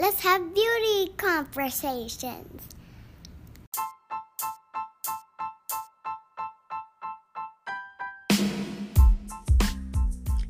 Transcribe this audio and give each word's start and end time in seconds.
Let's 0.00 0.22
have 0.22 0.54
beauty 0.54 1.12
conversations. 1.18 2.68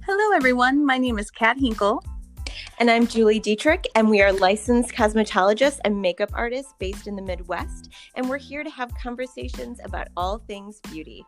Hello, 0.06 0.36
everyone. 0.36 0.86
My 0.86 0.98
name 0.98 1.18
is 1.18 1.32
Kat 1.32 1.56
Hinkle. 1.58 2.00
And 2.78 2.88
I'm 2.88 3.08
Julie 3.08 3.40
Dietrich, 3.40 3.88
and 3.96 4.08
we 4.08 4.22
are 4.22 4.32
licensed 4.32 4.92
cosmetologists 4.92 5.80
and 5.84 6.00
makeup 6.00 6.30
artists 6.32 6.72
based 6.78 7.08
in 7.08 7.16
the 7.16 7.22
Midwest. 7.22 7.88
And 8.14 8.28
we're 8.28 8.38
here 8.38 8.62
to 8.62 8.70
have 8.70 8.94
conversations 9.02 9.80
about 9.82 10.06
all 10.16 10.38
things 10.38 10.78
beauty. 10.92 11.24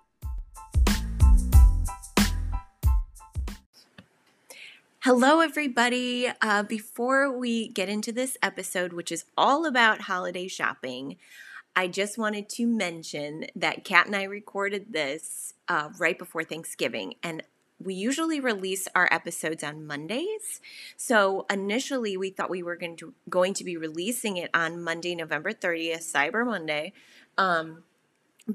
Hello, 5.05 5.41
everybody. 5.41 6.29
Uh, 6.41 6.62
before 6.62 7.37
we 7.37 7.66
get 7.66 7.89
into 7.89 8.12
this 8.12 8.37
episode, 8.41 8.93
which 8.93 9.11
is 9.11 9.25
all 9.36 9.67
about 9.67 10.03
holiday 10.03 10.46
shopping, 10.46 11.17
I 11.75 11.89
just 11.89 12.18
wanted 12.18 12.49
to 12.50 12.68
mention 12.68 13.46
that 13.57 13.85
Kat 13.85 14.07
and 14.07 14.14
I 14.14 14.22
recorded 14.22 14.93
this 14.93 15.54
uh, 15.67 15.89
right 15.99 16.17
before 16.17 16.44
Thanksgiving, 16.44 17.14
and 17.21 17.43
we 17.82 17.94
usually 17.94 18.39
release 18.39 18.86
our 18.94 19.08
episodes 19.11 19.64
on 19.64 19.89
Mondays. 19.89 20.61
So 20.96 21.46
initially, 21.50 22.16
we 22.16 22.30
thought 22.30 22.49
we 22.49 22.63
were 22.63 22.77
going 22.77 22.96
to 22.99 23.13
going 23.29 23.55
to 23.55 23.64
be 23.64 23.77
releasing 23.77 24.36
it 24.36 24.50
on 24.55 24.85
Monday, 24.85 25.16
November 25.16 25.50
30th, 25.53 26.13
Cyber 26.13 26.46
Monday. 26.46 26.93
Um, 27.36 27.82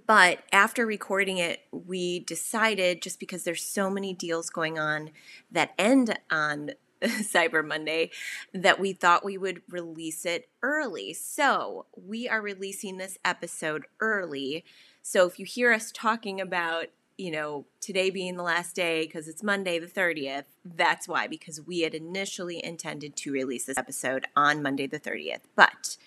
but 0.05 0.40
after 0.52 0.86
recording 0.86 1.38
it, 1.38 1.62
we 1.72 2.20
decided 2.20 3.02
just 3.02 3.20
because 3.20 3.44
there's 3.44 3.64
so 3.64 3.90
many 3.90 4.14
deals 4.14 4.50
going 4.50 4.78
on 4.78 5.12
that 5.52 5.73
end 5.78 6.18
on 6.30 6.72
Cyber 7.02 7.66
Monday 7.66 8.12
that 8.54 8.80
we 8.80 8.94
thought 8.94 9.23
we 9.23 9.38
would 9.38 9.62
release 9.70 10.26
it 10.26 10.50
early. 10.62 11.14
So 11.14 11.86
we 11.95 12.28
are 12.28 12.42
releasing 12.42 12.98
this 12.98 13.18
episode 13.23 13.86
early. 14.00 14.66
So 15.02 15.26
if 15.26 15.39
you 15.39 15.45
hear 15.45 15.72
us 15.72 15.92
talking 15.94 16.42
about 16.42 16.88
you 17.17 17.31
know, 17.31 17.66
today 17.81 18.11
being 18.11 18.38
the 18.38 18.44
last 18.44 18.76
day 18.76 19.06
because 19.06 19.28
it's 19.28 19.42
Monday 19.42 19.80
the 19.80 19.88
30th, 19.88 20.44
that's 20.64 21.08
why, 21.08 21.28
because 21.28 21.59
we 21.59 21.80
had 21.81 21.95
initially 21.95 22.64
intended 22.64 23.16
to 23.16 23.31
release 23.31 23.66
this 23.66 23.78
episode 23.78 24.28
on 24.36 24.61
Monday 24.61 24.86
the 24.86 25.00
30th. 25.00 25.42
But 25.56 25.98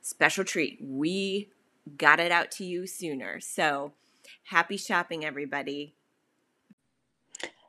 special 0.00 0.44
treat, 0.44 0.78
we 0.80 1.48
got 1.96 2.20
it 2.20 2.32
out 2.32 2.50
to 2.52 2.64
you 2.64 2.86
sooner. 2.86 3.40
So 3.40 3.92
happy 4.44 4.76
shopping, 4.76 5.24
everybody. 5.24 5.94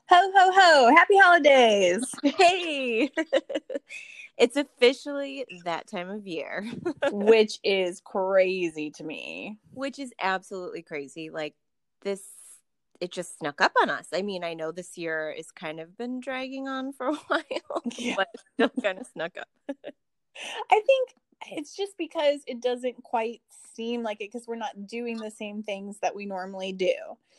Ho, 0.09 0.31
ho, 0.35 0.51
ho. 0.53 0.95
Happy 0.95 1.17
holidays. 1.17 2.03
Hey, 2.23 3.09
it's 4.37 4.57
officially 4.57 5.45
that 5.63 5.87
time 5.87 6.09
of 6.09 6.27
year, 6.27 6.69
which 7.11 7.59
is 7.63 8.01
crazy 8.01 8.91
to 8.91 9.03
me. 9.03 9.57
Which 9.73 9.99
is 9.99 10.11
absolutely 10.19 10.81
crazy. 10.81 11.29
Like, 11.29 11.55
this 12.01 12.23
it 12.99 13.11
just 13.11 13.39
snuck 13.39 13.61
up 13.61 13.71
on 13.81 13.89
us. 13.89 14.07
I 14.13 14.21
mean, 14.21 14.43
I 14.43 14.53
know 14.53 14.71
this 14.71 14.95
year 14.95 15.33
is 15.35 15.49
kind 15.49 15.79
of 15.79 15.97
been 15.97 16.19
dragging 16.19 16.67
on 16.67 16.93
for 16.93 17.07
a 17.07 17.15
while, 17.15 17.81
yeah. 17.97 18.15
but 18.15 18.27
still 18.53 18.71
kind 18.83 18.99
of 18.99 19.07
snuck 19.07 19.37
up. 19.39 19.47
I 19.67 20.81
think 20.85 21.15
it's 21.49 21.75
just 21.75 21.97
because 21.97 22.41
it 22.47 22.61
doesn't 22.61 23.03
quite 23.03 23.41
seem 23.75 24.03
like 24.03 24.21
it 24.21 24.31
because 24.31 24.47
we're 24.47 24.55
not 24.55 24.87
doing 24.87 25.17
the 25.17 25.31
same 25.31 25.63
things 25.63 25.97
that 26.01 26.15
we 26.15 26.25
normally 26.25 26.73
do. 26.73 26.93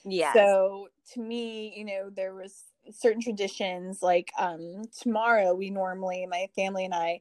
Yeah. 0.04 0.32
So 0.34 0.88
to 1.12 1.20
me, 1.20 1.72
you 1.76 1.84
know, 1.84 2.10
there 2.10 2.34
was 2.34 2.64
certain 2.90 3.22
traditions 3.22 4.02
like 4.02 4.32
um 4.38 4.82
tomorrow 5.00 5.54
we 5.54 5.70
normally 5.70 6.26
my 6.26 6.48
family 6.56 6.84
and 6.84 6.92
I 6.92 7.20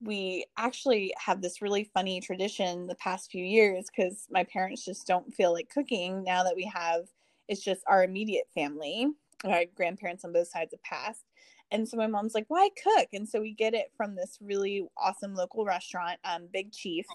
we 0.00 0.46
actually 0.56 1.12
have 1.18 1.42
this 1.42 1.60
really 1.60 1.84
funny 1.84 2.18
tradition 2.20 2.86
the 2.86 2.94
past 2.94 3.30
few 3.30 3.44
years 3.44 3.90
because 3.94 4.26
my 4.30 4.42
parents 4.44 4.84
just 4.84 5.06
don't 5.06 5.32
feel 5.34 5.52
like 5.52 5.68
cooking 5.68 6.24
now 6.24 6.42
that 6.42 6.56
we 6.56 6.64
have 6.64 7.08
it's 7.48 7.62
just 7.62 7.82
our 7.86 8.02
immediate 8.04 8.48
family. 8.54 9.08
Our 9.44 9.64
grandparents 9.74 10.24
on 10.24 10.32
both 10.32 10.48
sides 10.48 10.72
have 10.72 10.82
passed. 10.82 11.24
And 11.72 11.88
so 11.88 11.96
my 11.96 12.06
mom's 12.06 12.34
like, 12.34 12.44
why 12.48 12.68
cook? 12.80 13.08
And 13.14 13.28
so 13.28 13.40
we 13.40 13.52
get 13.52 13.74
it 13.74 13.90
from 13.96 14.14
this 14.14 14.38
really 14.40 14.86
awesome 14.96 15.34
local 15.34 15.64
restaurant, 15.64 16.20
um, 16.22 16.48
Big 16.52 16.70
Chief 16.70 17.06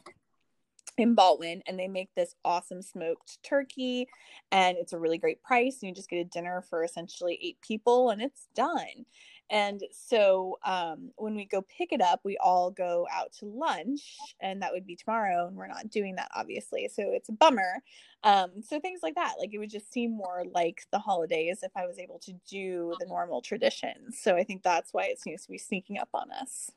in 0.98 1.16
Ballwin, 1.16 1.62
and 1.68 1.78
they 1.78 1.88
make 1.88 2.10
this 2.16 2.34
awesome 2.44 2.82
smoked 2.82 3.38
turkey, 3.44 4.08
and 4.52 4.78
it's 4.78 4.94
a 4.94 4.98
really 4.98 5.20
great 5.20 5.44
price. 5.44 5.78
And 5.82 5.90
you 5.90 5.96
just 5.96 6.10
get 6.10 6.18
a 6.18 6.24
dinner 6.24 6.64
for 6.70 6.84
essentially 6.84 7.38
eight 7.42 7.62
people, 7.62 8.10
and 8.10 8.20
it's 8.20 8.48
done. 8.56 9.06
And 9.50 9.82
so 9.92 10.58
um, 10.66 11.12
when 11.16 11.36
we 11.36 11.46
go 11.46 11.62
pick 11.62 11.92
it 11.94 12.02
up, 12.02 12.22
we 12.24 12.38
all 12.38 12.72
go 12.72 13.08
out 13.12 13.32
to 13.40 13.46
lunch, 13.46 14.18
and 14.42 14.62
that 14.62 14.74
would 14.74 14.86
be 14.86 14.96
tomorrow. 14.96 15.48
And 15.48 15.56
we're 15.56 15.68
not 15.68 15.90
doing 15.90 16.16
that, 16.16 16.30
obviously. 16.36 16.90
So 16.94 17.04
it's 17.08 17.30
a 17.30 17.34
bummer. 17.34 17.82
Um, 18.24 18.62
so 18.62 18.80
things 18.80 19.02
like 19.04 19.16
that, 19.16 19.36
like 19.40 19.54
it 19.54 19.60
would 19.60 19.70
just 19.70 19.92
seem 19.92 20.12
more 20.12 20.44
like 20.54 20.82
the 20.92 21.00
holidays 21.00 21.60
if 21.64 21.72
I 21.76 21.86
was 21.86 22.00
able 22.00 22.20
to 22.20 22.34
do 22.50 22.94
the 23.00 23.06
normal 23.06 23.42
traditions. 23.42 24.20
So 24.20 24.36
I 24.36 24.44
think 24.44 24.64
that's 24.64 24.94
why 24.94 25.06
it 25.06 25.22
seems 25.22 25.44
to 25.44 25.52
be 25.52 25.58
sneaking 25.58 25.98
up 26.00 26.10
on 26.14 26.32
us. 26.32 26.72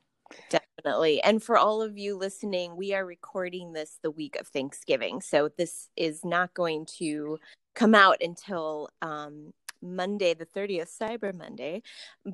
Definitely. 0.48 1.20
And 1.22 1.42
for 1.42 1.59
all 1.59 1.82
of 1.82 1.98
you 1.98 2.16
listening, 2.16 2.76
we 2.76 2.94
are 2.94 3.04
recording 3.04 3.72
this 3.72 3.98
the 4.03 4.10
week 4.10 4.36
of 4.36 4.47
Thanksgiving. 4.47 5.20
So 5.20 5.50
this 5.56 5.88
is 5.97 6.25
not 6.25 6.54
going 6.54 6.86
to 6.98 7.38
come 7.75 7.94
out 7.94 8.19
until 8.20 8.91
um, 9.03 9.53
Monday, 9.82 10.34
the 10.34 10.46
30th, 10.46 10.96
Cyber 10.98 11.34
Monday, 11.34 11.82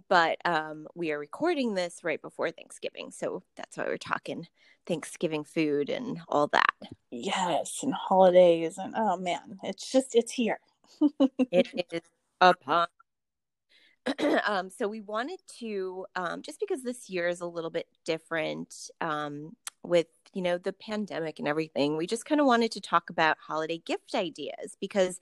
but 0.08 0.38
um, 0.44 0.86
we 0.94 1.12
are 1.12 1.18
recording 1.18 1.74
this 1.74 2.00
right 2.02 2.20
before 2.20 2.50
Thanksgiving. 2.50 3.10
So 3.10 3.42
that's 3.56 3.76
why 3.76 3.84
we're 3.84 3.96
talking 3.96 4.46
Thanksgiving 4.86 5.44
food 5.44 5.90
and 5.90 6.20
all 6.28 6.48
that. 6.48 6.74
Yes, 7.10 7.80
and 7.82 7.94
holidays. 7.94 8.78
And 8.78 8.94
oh 8.96 9.16
man, 9.16 9.58
it's 9.62 9.90
just, 9.90 10.14
it's 10.14 10.32
here. 10.32 10.58
it 11.50 11.86
is 11.92 12.02
upon. 12.40 12.88
um, 14.46 14.70
so 14.70 14.86
we 14.86 15.00
wanted 15.00 15.40
to, 15.58 16.06
um, 16.14 16.42
just 16.42 16.60
because 16.60 16.82
this 16.82 17.10
year 17.10 17.28
is 17.28 17.40
a 17.40 17.46
little 17.46 17.70
bit 17.70 17.86
different 18.04 18.90
um, 19.00 19.56
with 19.88 20.06
you 20.34 20.42
know 20.42 20.58
the 20.58 20.72
pandemic 20.72 21.38
and 21.38 21.48
everything 21.48 21.96
we 21.96 22.06
just 22.06 22.24
kind 22.24 22.40
of 22.40 22.46
wanted 22.46 22.70
to 22.70 22.80
talk 22.80 23.10
about 23.10 23.36
holiday 23.38 23.78
gift 23.78 24.14
ideas 24.14 24.76
because 24.80 25.18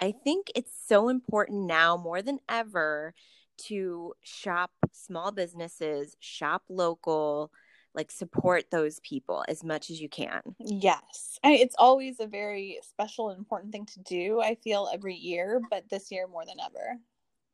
i 0.00 0.12
think 0.24 0.48
it's 0.54 0.72
so 0.86 1.08
important 1.08 1.66
now 1.66 1.96
more 1.96 2.22
than 2.22 2.38
ever 2.48 3.14
to 3.56 4.12
shop 4.22 4.70
small 4.92 5.32
businesses 5.32 6.16
shop 6.20 6.62
local 6.68 7.50
like 7.94 8.10
support 8.10 8.70
those 8.70 9.00
people 9.00 9.44
as 9.48 9.64
much 9.64 9.90
as 9.90 10.00
you 10.00 10.08
can 10.08 10.42
yes 10.60 11.38
and 11.42 11.54
it's 11.54 11.74
always 11.78 12.20
a 12.20 12.26
very 12.26 12.78
special 12.82 13.30
and 13.30 13.38
important 13.38 13.72
thing 13.72 13.86
to 13.86 14.00
do 14.00 14.40
i 14.40 14.54
feel 14.56 14.88
every 14.92 15.14
year 15.14 15.60
but 15.70 15.88
this 15.88 16.10
year 16.10 16.26
more 16.26 16.44
than 16.44 16.60
ever 16.64 16.98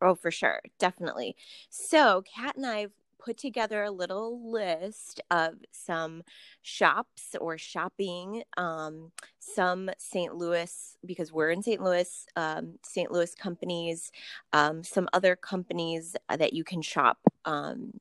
Oh, 0.01 0.15
for 0.15 0.31
sure. 0.31 0.61
Definitely. 0.79 1.35
So, 1.71 2.23
Kat 2.23 2.57
and 2.57 2.67
I 2.67 2.89
put 3.25 3.39
together 3.39 3.83
a 3.83 3.91
little 3.91 4.51
list 4.53 5.21
of 5.31 5.55
some 5.73 6.23
shops 6.63 7.35
or 7.41 7.57
shopping, 7.57 8.43
um, 8.57 9.11
some 9.39 9.91
St. 9.99 10.35
Louis, 10.35 10.97
because 11.07 11.33
we're 11.33 11.51
in 11.51 11.63
St. 11.63 11.83
Louis, 11.83 12.27
um, 12.37 12.75
St. 12.85 13.11
Louis 13.11 13.35
companies, 13.35 14.11
um, 14.53 14.85
some 14.85 15.09
other 15.13 15.37
companies 15.37 16.17
that 16.29 16.53
you 16.53 16.65
can 16.65 16.83
shop 16.83 17.19
um, 17.45 17.93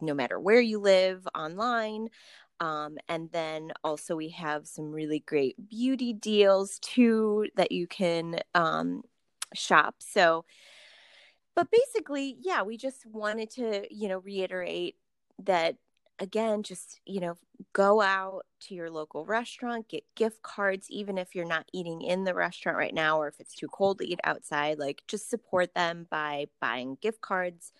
no 0.00 0.14
matter 0.14 0.38
where 0.38 0.60
you 0.60 0.78
live 0.78 1.26
online. 1.34 2.08
Um, 2.60 2.98
and 3.08 3.30
then 3.30 3.72
also, 3.84 4.16
we 4.16 4.30
have 4.30 4.66
some 4.66 4.90
really 4.90 5.20
great 5.20 5.68
beauty 5.68 6.12
deals 6.12 6.78
too 6.80 7.46
that 7.56 7.70
you 7.70 7.86
can 7.86 8.40
um, 8.54 9.02
shop. 9.54 9.96
So, 9.98 10.44
but 11.58 11.72
basically, 11.72 12.36
yeah, 12.40 12.62
we 12.62 12.76
just 12.76 13.04
wanted 13.04 13.50
to, 13.50 13.82
you 13.92 14.06
know, 14.08 14.20
reiterate 14.20 14.94
that 15.42 15.74
again, 16.20 16.62
just, 16.62 17.00
you 17.04 17.18
know, 17.18 17.36
go 17.72 18.00
out 18.00 18.46
to 18.60 18.76
your 18.76 18.88
local 18.88 19.24
restaurant, 19.24 19.88
get 19.88 20.04
gift 20.14 20.40
cards, 20.42 20.86
even 20.88 21.18
if 21.18 21.34
you're 21.34 21.44
not 21.44 21.68
eating 21.72 22.00
in 22.02 22.22
the 22.22 22.32
restaurant 22.32 22.78
right 22.78 22.94
now 22.94 23.20
or 23.20 23.26
if 23.26 23.40
it's 23.40 23.56
too 23.56 23.66
cold 23.66 23.98
to 23.98 24.06
eat 24.06 24.20
outside, 24.22 24.78
like 24.78 25.02
just 25.08 25.28
support 25.28 25.74
them 25.74 26.06
by 26.08 26.46
buying 26.60 26.96
gift 27.02 27.22
cards 27.22 27.72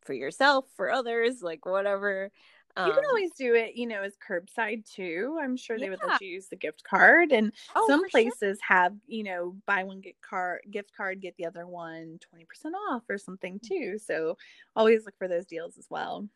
for 0.00 0.14
yourself, 0.14 0.64
for 0.74 0.90
others, 0.90 1.42
like 1.42 1.66
whatever. 1.66 2.32
Um, 2.78 2.86
you 2.86 2.92
can 2.94 3.04
um, 3.04 3.10
always 3.10 3.32
do 3.32 3.54
it, 3.54 3.74
you 3.74 3.86
know, 3.86 4.02
as 4.02 4.14
curbside 4.16 4.88
too. 4.88 5.36
I'm 5.42 5.56
sure 5.56 5.76
they 5.76 5.84
yeah. 5.84 5.90
would 5.90 6.00
let 6.06 6.22
you 6.22 6.28
use 6.28 6.46
the 6.46 6.56
gift 6.56 6.84
card. 6.84 7.32
And 7.32 7.52
oh, 7.74 7.86
some 7.88 8.08
places 8.08 8.38
sure. 8.40 8.76
have, 8.76 8.94
you 9.06 9.24
know, 9.24 9.56
buy 9.66 9.82
one 9.82 10.00
get 10.00 10.14
card 10.22 10.60
gift 10.70 10.92
card, 10.96 11.20
get 11.20 11.36
the 11.36 11.46
other 11.46 11.66
one 11.66 12.18
20% 12.34 12.72
off 12.90 13.02
or 13.08 13.18
something 13.18 13.58
mm. 13.58 13.68
too. 13.68 13.98
So 13.98 14.36
always 14.76 15.04
look 15.04 15.18
for 15.18 15.26
those 15.26 15.44
deals 15.44 15.76
as 15.76 15.88
well. 15.90 16.28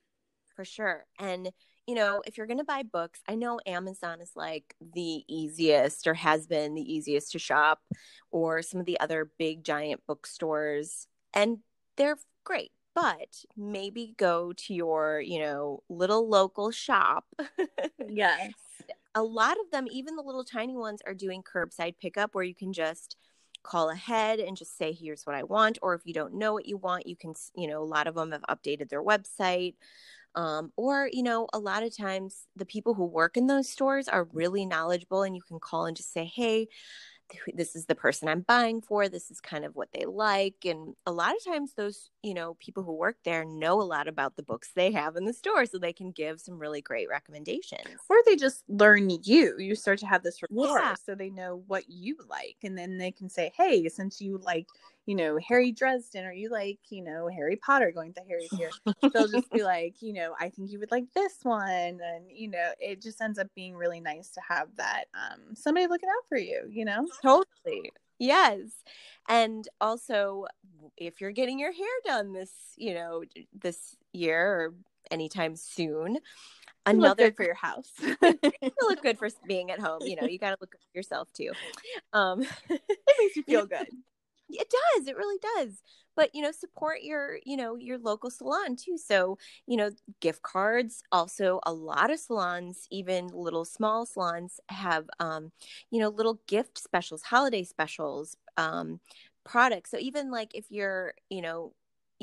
For 0.57 0.65
sure. 0.65 1.07
And 1.19 1.51
you 1.87 1.97
know, 1.97 2.23
if 2.27 2.37
you're 2.37 2.47
going 2.47 2.59
to 2.59 2.65
buy 2.65 2.85
books, 2.85 3.21
I 3.29 3.35
know 3.35 3.59
Amazon 3.67 4.21
is 4.21 4.31
like 4.37 4.77
the 4.95 5.25
easiest 5.29 6.07
or 6.07 6.15
has 6.15 6.47
been 6.47 6.75
the 6.75 6.95
easiest 6.95 7.33
to 7.33 7.41
shop, 7.41 7.81
or 8.31 8.63
some 8.63 8.79
of 8.79 8.87
the 8.87 9.01
other 9.01 9.31
big 9.37 9.65
giant 9.65 10.01
bookstores, 10.07 11.09
and 11.35 11.59
they're 11.97 12.19
great 12.45 12.71
but 12.95 13.45
maybe 13.57 14.15
go 14.17 14.53
to 14.53 14.75
your, 14.75 15.21
you 15.21 15.41
know, 15.41 15.83
little 15.89 16.29
local 16.29 16.71
shop. 16.71 17.25
yes. 18.09 18.53
A 19.15 19.23
lot 19.23 19.59
of 19.61 19.71
them, 19.71 19.87
even 19.91 20.17
the 20.17 20.23
little 20.23 20.45
tiny 20.45 20.77
ones, 20.77 21.01
are 21.07 21.15
doing 21.15 21.43
curbside 21.43 21.95
pickup 22.01 22.35
where 22.35 22.45
you 22.45 22.55
can 22.55 22.73
just 22.73 23.17
call 23.63 23.91
ahead 23.91 24.41
and 24.41 24.57
just 24.57 24.77
say, 24.77 24.93
here's 24.93 25.25
what 25.25 25.37
I 25.37 25.43
want. 25.43 25.79
Or 25.83 25.95
if 25.95 26.03
you 26.05 26.15
don't 26.15 26.35
know 26.35 26.53
what 26.53 26.67
you 26.67 26.77
want, 26.77 27.07
you 27.07 27.17
can, 27.17 27.35
you 27.55 27.69
know, 27.69 27.83
a 27.83 27.85
lot 27.85 28.07
of 28.07 28.15
them 28.15 28.33
have 28.33 28.43
updated 28.43 28.89
their 28.89 29.03
website. 29.03 29.75
Um, 30.35 30.73
or, 30.77 31.11
you 31.13 31.23
know, 31.23 31.47
a 31.53 31.59
lot 31.59 31.83
of 31.83 31.95
times 31.95 32.47
the 32.57 32.65
people 32.65 32.95
who 32.95 33.05
work 33.05 33.37
in 33.37 33.47
those 33.47 33.69
stores 33.69 34.09
are 34.09 34.29
really 34.33 34.65
knowledgeable 34.65 35.23
and 35.23 35.37
you 35.37 35.43
can 35.43 35.61
call 35.61 35.85
and 35.85 35.97
just 35.97 36.13
say, 36.13 36.25
hey, 36.25 36.69
this 37.55 37.75
is 37.77 37.87
the 37.87 37.95
person 37.95 38.29
I'm 38.29 38.43
buying 38.43 38.81
for. 38.81 39.09
This 39.09 39.31
is 39.31 39.41
kind 39.41 39.65
of 39.65 39.77
what 39.77 39.89
they 39.93 40.05
like. 40.05 40.65
And 40.65 40.95
a 41.07 41.13
lot 41.13 41.35
of 41.35 41.45
times, 41.45 41.75
those, 41.75 42.11
you 42.23 42.35
know, 42.35 42.55
people 42.61 42.83
who 42.83 42.93
work 42.93 43.17
there 43.25 43.45
know 43.45 43.81
a 43.81 43.85
lot 43.85 44.09
about 44.09 44.37
the 44.37 44.43
books 44.43 44.71
they 44.75 44.93
have 44.93 45.17
in 45.17 45.25
the 45.25 45.33
store. 45.33 45.67
So 45.67 45.79
they 45.79 45.93
can 45.93 46.11
give 46.11 46.41
some 46.41 46.59
really 46.59 46.81
great 46.81 47.09
recommendations. 47.09 47.89
Or 48.09 48.17
they 48.27 48.37
just 48.37 48.65
learn 48.69 49.11
you. 49.23 49.57
You 49.59 49.75
start 49.75 49.99
to 50.01 50.07
have 50.07 50.23
this 50.23 50.43
rapport 50.43 50.79
yeah. 50.79 50.95
so 50.95 51.15
they 51.15 51.31
know 51.31 51.63
what 51.67 51.85
you 51.89 52.17
like. 52.29 52.57
And 52.63 52.77
then 52.77 52.99
they 52.99 53.11
can 53.11 53.29
say, 53.29 53.53
hey, 53.57 53.89
since 53.89 54.21
you 54.21 54.39
like 54.39 54.67
you 55.07 55.17
know, 55.17 55.39
Harry 55.47 55.73
Dresden 55.73 56.25
or 56.25 56.33
you 56.33 56.51
like, 56.51 56.79
you 56.91 57.03
know, 57.03 57.29
Harry 57.29 57.57
Potter 57.57 57.91
going 57.93 58.13
to 58.15 58.21
Harry's 58.29 58.51
here. 58.57 58.71
They'll 59.13 59.29
just 59.29 59.51
be 59.51 59.63
like, 59.63 59.97
you 60.01 60.13
know, 60.13 60.35
I 60.39 60.49
think 60.49 60.71
you 60.71 60.79
would 60.79 60.91
like 60.91 61.13
this 61.15 61.39
one. 61.43 61.99
And, 62.01 62.31
you 62.31 62.49
know, 62.49 62.71
it 62.79 63.03
just 63.03 63.21
ends 63.21 63.39
up 63.39 63.49
being 63.55 63.75
really 63.75 64.01
nice 64.01 64.31
to 64.31 64.41
have 64.49 64.69
that 64.77 65.05
um 65.15 65.55
somebody 65.55 65.87
looking 65.87 66.09
out 66.09 66.29
for 66.29 66.39
you, 66.39 66.63
you 66.71 66.85
know? 66.85 67.07
Totally. 67.23 67.93
Yes. 68.19 68.61
And 69.29 69.67
also 69.81 70.47
if 70.97 71.21
you're 71.21 71.33
getting 71.33 71.59
your 71.59 71.73
hair 71.73 71.87
done 72.05 72.33
this, 72.33 72.53
you 72.77 72.95
know, 72.95 73.25
this 73.53 73.97
year 74.13 74.47
or 74.47 74.75
anytime 75.11 75.57
soon, 75.57 76.19
another 76.87 77.33
for 77.33 77.45
your 77.45 77.55
house. 77.55 77.91
look 78.23 79.03
good 79.03 79.19
for 79.19 79.29
being 79.47 79.71
at 79.71 79.81
home. 79.81 80.01
You 80.03 80.17
know, 80.17 80.27
you 80.27 80.39
got 80.39 80.51
to 80.51 80.57
look 80.61 80.71
good 80.71 80.81
for 80.81 80.99
yourself 80.99 81.33
too. 81.33 81.53
Um, 82.13 82.43
it 82.69 82.81
makes 83.21 83.37
you 83.37 83.43
feel 83.43 83.67
good. 83.67 83.89
It 84.53 84.71
does. 84.97 85.07
It 85.09 85.17
really 85.17 85.39
does. 85.57 85.83
But 86.15 86.35
you 86.35 86.43
know, 86.43 86.53
support 86.53 86.99
your 87.03 87.39
you 87.47 87.57
know 87.57 87.77
your 87.77 87.99
local 87.99 88.31
salon 88.31 88.77
too. 88.77 88.99
So 88.99 89.39
you 89.67 89.77
know, 89.77 89.91
gift 90.21 90.43
cards. 90.43 91.03
Also, 91.11 91.61
a 91.65 91.73
lot 91.73 92.11
of 92.11 92.19
salons, 92.19 92.87
even 92.91 93.29
little 93.29 93.65
small 93.65 94.05
salons, 94.07 94.61
have 94.69 95.07
um, 95.21 95.53
you 95.91 96.01
know 96.01 96.09
little 96.11 96.41
gift 96.47 96.79
specials, 96.79 97.23
holiday 97.23 97.65
specials, 97.65 98.37
um, 98.59 99.01
products. 99.45 99.91
So 99.91 99.99
even 99.99 100.31
like 100.31 100.55
if 100.55 100.67
you're 100.71 101.15
you 101.31 101.43
know 101.43 101.73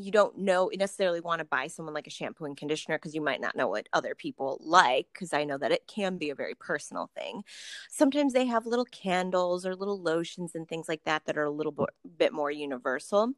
you 0.04 0.12
don't 0.12 0.38
know 0.38 0.69
necessarily 0.75 1.19
want 1.19 1.40
to 1.40 1.46
buy 1.46 1.68
someone 1.68 1.94
like 1.94 2.07
a 2.07 2.12
shampoo 2.12 2.46
and 2.46 2.57
conditioner 2.57 2.98
because 2.98 3.16
you 3.16 3.22
might 3.22 3.42
not 3.42 3.56
know 3.56 3.68
what 3.68 3.88
other 3.94 4.16
people 4.16 4.57
like 4.62 5.07
because 5.13 5.34
i 5.34 5.44
know 5.44 5.57
that 5.57 5.72
it 5.72 5.88
can 5.88 6.18
be 6.18 6.30
a 6.30 6.36
very 6.36 6.56
personal 6.56 7.10
thing. 7.16 7.44
Sometimes 7.90 8.34
they 8.34 8.46
have 8.46 8.66
little 8.66 8.86
candles 8.86 9.66
or 9.66 9.75
little 9.75 10.01
lotions 10.01 10.56
and 10.56 10.68
things 10.68 10.88
like 10.88 11.04
that 11.06 11.25
that 11.25 11.38
are 11.38 11.44
a 11.44 11.51
little 11.51 11.75
bit 12.18 12.34
more 12.34 12.51
universal 12.51 13.34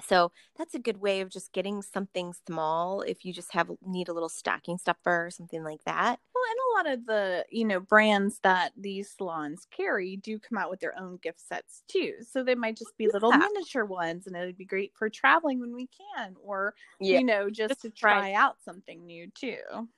so 0.00 0.32
that's 0.56 0.74
a 0.74 0.78
good 0.78 0.98
way 0.98 1.20
of 1.20 1.30
just 1.30 1.52
getting 1.52 1.82
something 1.82 2.32
small 2.46 3.02
if 3.02 3.24
you 3.24 3.32
just 3.32 3.52
have 3.52 3.70
need 3.84 4.08
a 4.08 4.12
little 4.12 4.28
stocking 4.28 4.78
stuffer 4.78 5.26
or 5.26 5.30
something 5.30 5.64
like 5.64 5.82
that. 5.84 6.18
Well, 6.34 6.44
and 6.50 6.58
a 6.58 6.88
lot 6.88 6.94
of 6.98 7.06
the, 7.06 7.44
you 7.50 7.64
know, 7.64 7.80
brands 7.80 8.38
that 8.42 8.72
these 8.76 9.10
salons 9.16 9.66
carry 9.70 10.16
do 10.16 10.38
come 10.38 10.58
out 10.58 10.70
with 10.70 10.80
their 10.80 10.98
own 10.98 11.18
gift 11.22 11.40
sets 11.40 11.82
too. 11.88 12.14
So 12.30 12.44
they 12.44 12.54
might 12.54 12.76
just 12.76 12.96
be 12.96 13.08
little 13.12 13.32
miniature 13.32 13.84
ones 13.84 14.26
and 14.26 14.36
it 14.36 14.46
would 14.46 14.56
be 14.56 14.64
great 14.64 14.92
for 14.94 15.10
traveling 15.10 15.60
when 15.60 15.74
we 15.74 15.88
can 15.88 16.34
or 16.42 16.74
yeah. 17.00 17.18
you 17.18 17.24
know, 17.24 17.50
just, 17.50 17.70
just 17.70 17.82
to 17.82 17.90
try 17.90 18.32
out 18.34 18.56
something 18.64 19.04
new 19.04 19.28
too 19.34 19.88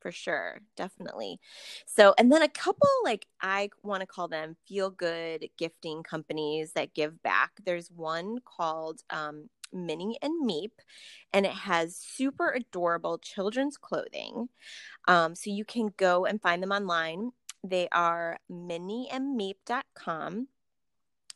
for 0.00 0.12
sure 0.12 0.60
definitely 0.76 1.38
so 1.86 2.14
and 2.18 2.30
then 2.30 2.42
a 2.42 2.48
couple 2.48 2.88
like 3.04 3.26
i 3.40 3.68
want 3.82 4.00
to 4.00 4.06
call 4.06 4.28
them 4.28 4.56
feel 4.66 4.90
good 4.90 5.48
gifting 5.58 6.02
companies 6.02 6.72
that 6.72 6.94
give 6.94 7.22
back 7.22 7.52
there's 7.64 7.90
one 7.90 8.38
called 8.44 9.00
um, 9.10 9.48
Mini 9.72 10.16
and 10.22 10.48
Meep, 10.48 10.70
and 11.32 11.44
it 11.46 11.52
has 11.52 11.96
super 11.96 12.50
adorable 12.50 13.18
children's 13.18 13.76
clothing. 13.76 14.48
Um, 15.08 15.34
so 15.34 15.50
you 15.50 15.64
can 15.64 15.92
go 15.96 16.24
and 16.24 16.40
find 16.40 16.62
them 16.62 16.70
online. 16.70 17.32
They 17.62 17.88
are 17.90 18.38
miniandmeep.com. 18.50 20.48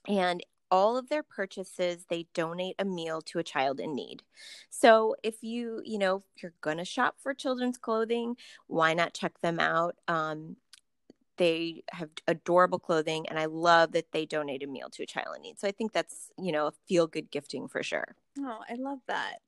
And 0.08 0.42
all 0.70 0.96
of 0.96 1.08
their 1.08 1.22
purchases 1.22 2.06
they 2.08 2.26
donate 2.34 2.76
a 2.78 2.84
meal 2.84 3.20
to 3.22 3.38
a 3.38 3.44
child 3.44 3.80
in 3.80 3.94
need. 3.94 4.22
So 4.70 5.16
if 5.22 5.42
you 5.42 5.82
you 5.84 5.98
know 5.98 6.22
you're 6.42 6.54
gonna 6.60 6.84
shop 6.84 7.16
for 7.18 7.34
children's 7.34 7.78
clothing 7.78 8.36
why 8.66 8.94
not 8.94 9.14
check 9.14 9.40
them 9.40 9.60
out? 9.60 9.96
Um, 10.08 10.56
they 11.36 11.82
have 11.90 12.10
adorable 12.28 12.78
clothing 12.78 13.26
and 13.30 13.38
i 13.38 13.46
love 13.46 13.92
that 13.92 14.12
they 14.12 14.26
donate 14.26 14.62
a 14.62 14.66
meal 14.66 14.90
to 14.90 15.02
a 15.02 15.06
child 15.06 15.36
in 15.36 15.42
need. 15.42 15.58
So 15.58 15.66
i 15.68 15.72
think 15.72 15.92
that's 15.92 16.30
you 16.38 16.52
know 16.52 16.66
a 16.66 16.72
feel 16.86 17.06
good 17.06 17.30
gifting 17.30 17.68
for 17.68 17.82
sure. 17.82 18.16
Oh 18.38 18.58
i 18.68 18.74
love 18.74 19.00
that. 19.08 19.40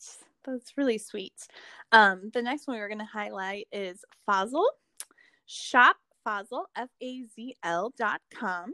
That's 0.45 0.77
really 0.77 0.99
sweet. 0.99 1.47
Um, 1.93 2.31
the 2.33 2.43
next 2.43 2.67
one 2.67 2.77
we're 2.79 2.89
going 2.89 2.99
to 2.99 3.05
highlight 3.05 3.69
is 3.73 4.05
Fazl 4.29 4.65
shop 5.47 5.97
Fazl 6.27 6.65
f-a-z-l 6.77 7.93
dot 7.97 8.21
com 8.33 8.73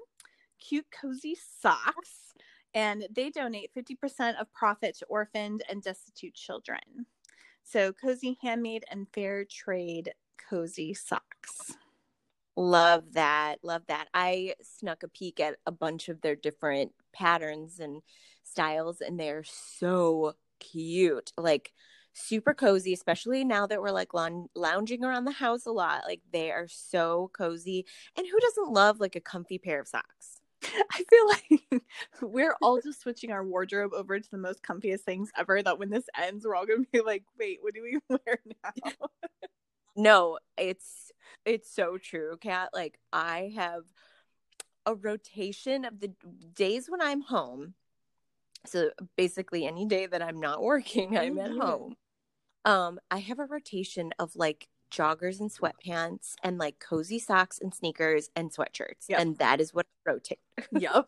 cute 0.59 0.87
cozy 0.91 1.37
socks 1.61 2.35
and 2.75 3.07
they 3.15 3.31
donate 3.31 3.71
50% 3.75 4.41
of 4.41 4.53
profit 4.53 4.97
to 4.99 5.07
orphaned 5.07 5.63
and 5.69 5.83
destitute 5.83 6.35
children. 6.35 7.07
So, 7.65 7.93
cozy 7.93 8.39
handmade 8.43 8.85
and 8.91 9.07
fair 9.13 9.45
trade 9.45 10.13
cozy 10.49 10.95
socks. 10.95 11.77
Love 12.57 13.13
that. 13.13 13.57
Love 13.63 13.83
that. 13.89 14.09
I 14.15 14.55
snuck 14.63 15.03
a 15.03 15.09
peek 15.09 15.39
at 15.39 15.57
a 15.67 15.73
bunch 15.73 16.09
of 16.09 16.21
their 16.21 16.37
different 16.37 16.93
patterns 17.13 17.79
and 17.79 18.03
styles, 18.43 19.01
and 19.01 19.19
they're 19.19 19.45
so 19.45 20.35
cute. 20.59 21.33
Like, 21.37 21.73
super 22.15 22.55
cozy, 22.55 22.93
especially 22.93 23.45
now 23.45 23.67
that 23.67 23.81
we're 23.81 23.91
like 23.91 24.13
lounging 24.13 25.05
around 25.05 25.25
the 25.25 25.31
house 25.33 25.67
a 25.67 25.71
lot. 25.71 26.03
Like, 26.07 26.23
they 26.33 26.51
are 26.51 26.67
so 26.69 27.31
cozy. 27.33 27.87
And 28.17 28.27
who 28.27 28.39
doesn't 28.41 28.73
love 28.73 28.99
like 28.99 29.15
a 29.15 29.21
comfy 29.21 29.59
pair 29.59 29.81
of 29.81 29.89
socks? 29.89 30.38
I 30.93 31.05
feel 31.09 31.29
like 31.29 31.83
we're 32.23 32.57
all 32.61 32.81
just 32.81 33.01
switching 33.01 33.31
our 33.31 33.45
wardrobe 33.45 33.93
over 33.95 34.19
to 34.19 34.31
the 34.31 34.39
most 34.39 34.63
comfiest 34.63 35.01
things 35.01 35.31
ever. 35.37 35.63
That 35.63 35.79
when 35.79 35.91
this 35.91 36.05
ends, 36.17 36.45
we're 36.47 36.55
all 36.55 36.67
gonna 36.67 36.85
be 36.93 37.01
like, 37.01 37.25
"Wait, 37.39 37.59
what 37.61 37.75
do 37.75 37.83
we 37.83 37.99
wear 38.09 38.39
now?" 38.65 38.93
no, 39.97 40.39
it's 40.57 41.13
it's 41.45 41.73
so 41.73 41.99
true, 41.99 42.37
Kat. 42.41 42.71
Like 42.73 42.99
I 43.13 43.53
have 43.57 43.85
a 44.87 44.95
rotation 44.95 45.85
of 45.85 46.01
the 46.01 46.13
days 46.55 46.89
when 46.89 47.01
I'm 47.01 47.21
home. 47.21 47.75
So 48.67 48.91
basically, 49.17 49.67
any 49.67 49.87
day 49.87 50.07
that 50.07 50.23
I'm 50.23 50.41
not 50.41 50.63
working, 50.63 51.17
I'm 51.17 51.37
mm-hmm. 51.37 51.61
at 51.61 51.65
home. 51.65 51.97
Um, 52.65 52.99
I 53.11 53.19
have 53.19 53.39
a 53.39 53.47
rotation 53.47 54.13
of 54.19 54.35
like 54.35 54.69
joggers 54.91 55.41
and 55.41 55.51
sweatpants 55.51 56.35
and 56.43 56.59
like 56.59 56.79
cozy 56.79 57.19
socks 57.19 57.59
and 57.61 57.75
sneakers 57.75 58.31
and 58.37 58.53
sweatshirts. 58.53 59.09
Yep. 59.09 59.21
And 59.21 59.39
that 59.39 59.61
is 59.61 59.75
what 59.75 59.87
I 59.87 60.11
rotate. 60.11 60.41
yep. 60.73 61.07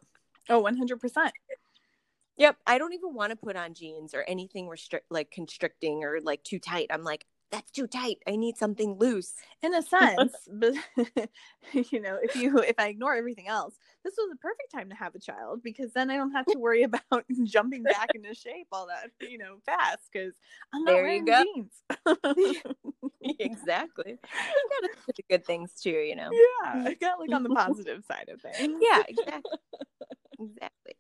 Oh, 0.49 0.63
100%. 0.63 1.31
Yep. 2.37 2.57
I 2.67 2.79
don't 2.79 2.95
even 2.95 3.15
want 3.15 3.31
to 3.31 3.37
put 3.37 3.57
on 3.57 3.75
jeans 3.75 4.15
or 4.15 4.25
anything 4.27 4.69
restrict 4.69 5.07
like 5.11 5.31
constricting 5.31 6.05
or 6.05 6.21
like 6.23 6.43
too 6.43 6.59
tight. 6.59 6.87
I'm 6.91 7.05
like, 7.05 7.27
that's 7.51 7.71
too 7.71 7.87
tight. 7.87 8.19
I 8.27 8.37
need 8.37 8.57
something 8.57 8.97
loose. 8.99 9.35
In 9.63 9.75
a 9.75 9.83
sense, 9.83 10.35
but 10.51 10.75
you 11.91 12.01
know, 12.01 12.19
if 12.23 12.37
you 12.37 12.59
if 12.59 12.77
I 12.79 12.89
ignore 12.89 13.15
everything 13.15 13.49
else, 13.49 13.75
this 14.05 14.15
was 14.17 14.31
a 14.33 14.37
perfect 14.37 14.73
time 14.73 14.89
to 14.91 14.95
have 14.95 15.15
a 15.15 15.19
child 15.19 15.63
because 15.63 15.93
then 15.93 16.11
I 16.11 16.17
don't 16.17 16.33
have 16.33 16.47
to 16.47 16.59
worry 16.61 16.83
about 16.83 17.25
jumping 17.45 17.83
back 17.83 18.11
into 18.15 18.35
shape 18.35 18.69
all 18.73 18.87
that 18.87 19.11
you 19.29 19.39
know 19.39 19.57
fast 19.67 20.09
because 20.13 20.35
I'm 20.73 20.85
not 20.85 20.93
there 20.93 21.03
wearing 21.03 21.27
jeans. 21.27 21.73
exactly. 23.39 24.13
You 24.13 24.71
gotta 24.83 24.95
look 25.07 25.17
the 25.17 25.25
good 25.29 25.45
things 25.45 25.73
too, 25.81 25.91
you 25.91 26.17
know. 26.17 26.31
Yeah, 26.33 26.85
I 26.87 26.95
got 26.95 27.19
like 27.19 27.33
on 27.33 27.43
the 27.43 27.51
positive 27.51 28.05
side 28.05 28.29
of 28.33 28.41
things. 28.41 28.81
Yeah, 28.81 29.03
exactly. 29.09 29.59
exactly. 30.39 30.95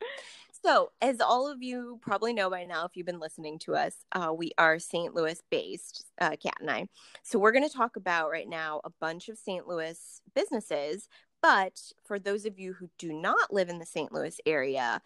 So, 0.63 0.91
as 1.01 1.21
all 1.21 1.51
of 1.51 1.63
you 1.63 1.99
probably 2.03 2.35
know 2.35 2.51
by 2.51 2.65
now, 2.65 2.85
if 2.85 2.95
you've 2.95 3.07
been 3.07 3.19
listening 3.19 3.59
to 3.61 3.75
us, 3.75 3.97
uh, 4.13 4.33
we 4.37 4.53
are 4.59 4.79
St. 4.79 5.15
Louis 5.15 5.41
based, 5.51 6.05
uh, 6.21 6.37
and 6.61 6.71
I. 6.71 6.87
So, 7.23 7.39
we're 7.39 7.53
going 7.53 7.67
to 7.67 7.75
talk 7.75 7.97
about 7.97 8.31
right 8.31 8.49
now 8.49 8.83
a 8.85 8.91
bunch 9.01 9.31
of 9.31 9.39
St. 9.39 9.67
Louis 9.67 10.21
businesses. 10.35 11.09
But 11.43 11.81
for 12.05 12.19
those 12.19 12.45
of 12.45 12.59
you 12.59 12.75
who 12.75 12.91
do 12.99 13.11
not 13.13 13.53
live 13.53 13.71
in 13.71 13.79
the 13.79 13.87
St. 13.87 14.13
Louis 14.13 14.39
area, 14.45 15.01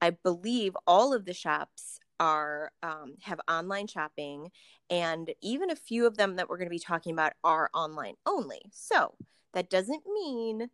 I 0.00 0.10
believe 0.10 0.76
all 0.86 1.12
of 1.12 1.24
the 1.24 1.34
shops 1.34 1.98
are 2.20 2.70
um, 2.84 3.14
have 3.22 3.40
online 3.50 3.88
shopping, 3.88 4.50
and 4.90 5.32
even 5.42 5.70
a 5.70 5.76
few 5.76 6.06
of 6.06 6.16
them 6.18 6.36
that 6.36 6.48
we're 6.48 6.58
going 6.58 6.68
to 6.68 6.70
be 6.70 6.78
talking 6.78 7.12
about 7.12 7.32
are 7.42 7.70
online 7.74 8.14
only. 8.26 8.60
So 8.70 9.14
that 9.54 9.70
doesn't 9.70 10.04
mean 10.06 10.68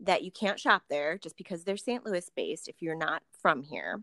that 0.00 0.22
you 0.22 0.30
can't 0.30 0.60
shop 0.60 0.82
there 0.88 1.18
just 1.18 1.36
because 1.36 1.64
they're 1.64 1.76
St. 1.76 2.04
Louis 2.06 2.28
based 2.36 2.68
if 2.68 2.76
you're 2.80 2.94
not 2.96 3.22
from 3.40 3.62
here. 3.62 4.02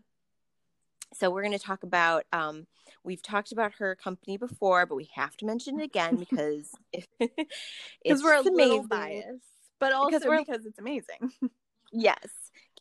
so 1.14 1.30
we're 1.30 1.42
going 1.42 1.52
to 1.56 1.58
talk 1.58 1.82
about 1.82 2.24
um, 2.32 2.66
we've 3.04 3.22
talked 3.22 3.52
about 3.52 3.72
her 3.78 3.94
company 3.94 4.36
before 4.36 4.86
but 4.86 4.96
we 4.96 5.08
have 5.14 5.36
to 5.36 5.46
mention 5.46 5.80
it 5.80 5.84
again 5.84 6.16
because 6.20 6.70
because 7.18 8.22
we're 8.22 8.34
a 8.34 8.40
amazing. 8.40 8.56
little 8.56 8.86
biased 8.88 9.44
but 9.78 9.92
also 9.92 10.18
because, 10.18 10.44
because 10.46 10.66
it's 10.66 10.78
amazing 10.78 11.30
yes 11.92 12.26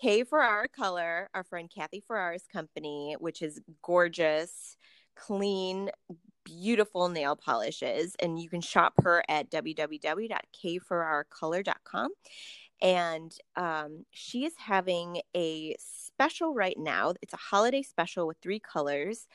k 0.02 0.24
ferrara 0.24 0.68
color 0.68 1.30
our 1.34 1.44
friend 1.44 1.72
kathy 1.74 2.02
ferrara's 2.06 2.46
company 2.52 3.16
which 3.20 3.42
is 3.42 3.62
gorgeous 3.84 4.76
clean 5.16 5.90
beautiful 6.44 7.08
nail 7.10 7.36
polishes 7.36 8.16
and 8.20 8.40
you 8.40 8.50
can 8.50 8.62
shop 8.62 8.94
her 9.04 9.24
at 9.30 9.50
www.kferraracolor.com 9.50 12.10
and 12.82 13.36
um, 13.56 14.06
she 14.12 14.46
is 14.46 14.54
having 14.58 15.22
a 15.36 15.76
special 15.80 16.54
right 16.54 16.78
now. 16.78 17.14
It's 17.22 17.34
a 17.34 17.38
holiday 17.38 17.82
special 17.82 18.28
with 18.28 18.38
three 18.42 18.60
colors, 18.60 19.28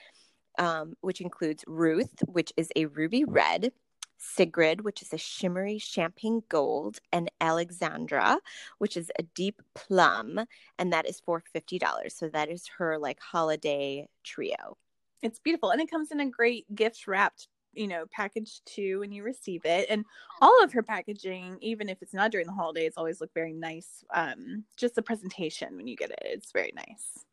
um, 0.59 0.95
which 1.01 1.21
includes 1.21 1.65
Ruth, 1.67 2.15
which 2.27 2.53
is 2.57 2.71
a 2.77 2.87
ruby 2.87 3.25
red, 3.25 3.73
Sigrid, 4.19 4.83
which 4.83 5.03
is 5.03 5.13
a 5.13 5.19
shimmery 5.19 5.79
champagne 5.79 6.43
gold, 6.49 6.99
and 7.13 7.31
Alexandra, 7.41 8.39
which 8.79 8.97
is 8.97 9.11
a 9.19 9.23
deep 9.23 9.63
plum, 9.75 10.41
and 10.79 10.93
that 10.93 11.09
is 11.09 11.21
for 11.21 11.43
$50. 11.55 12.13
So 12.13 12.29
that 12.29 12.51
is 12.51 12.69
her 12.79 12.99
like 12.99 13.19
holiday 13.21 14.07
trio. 14.23 14.77
It's 15.23 15.39
beautiful. 15.39 15.71
And 15.71 15.81
it 15.81 15.91
comes 15.91 16.11
in 16.11 16.21
a 16.21 16.29
great 16.29 16.67
gift 16.75 17.07
wrapped 17.07 17.49
you 17.75 17.87
know 17.87 18.05
package 18.11 18.61
two 18.65 19.01
when 19.01 19.13
you 19.13 19.23
receive 19.23 19.65
it 19.65 19.87
and 19.91 20.05
all 20.41 20.63
of 20.63 20.73
her 20.73 20.83
packaging 20.83 21.57
even 21.61 21.89
if 21.89 22.03
it's 22.03 22.15
not 22.15 22.31
during 22.31 22.47
the 22.47 22.53
holidays 22.53 22.95
always 22.97 23.21
look 23.21 23.33
very 23.35 23.53
nice 23.53 24.05
um 24.15 24.65
just 24.77 24.95
the 24.95 25.03
presentation 25.03 25.77
when 25.77 25.87
you 25.87 25.97
get 25.97 26.11
it 26.11 26.19
it's 26.23 26.53
very 26.53 26.73
nice 26.75 27.25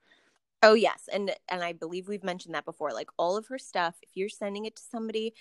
oh 0.63 0.74
yes 0.74 1.10
and 1.12 1.32
and 1.50 1.63
i 1.63 1.74
believe 1.74 2.08
we've 2.08 2.24
mentioned 2.24 2.56
that 2.56 2.65
before 2.65 2.91
like 2.91 3.10
all 3.17 3.38
of 3.38 3.48
her 3.48 3.58
stuff 3.58 3.96
if 4.01 4.10
you're 4.15 4.29
sending 4.29 4.65
it 4.65 4.75
to 4.75 4.84
somebody 4.91 5.34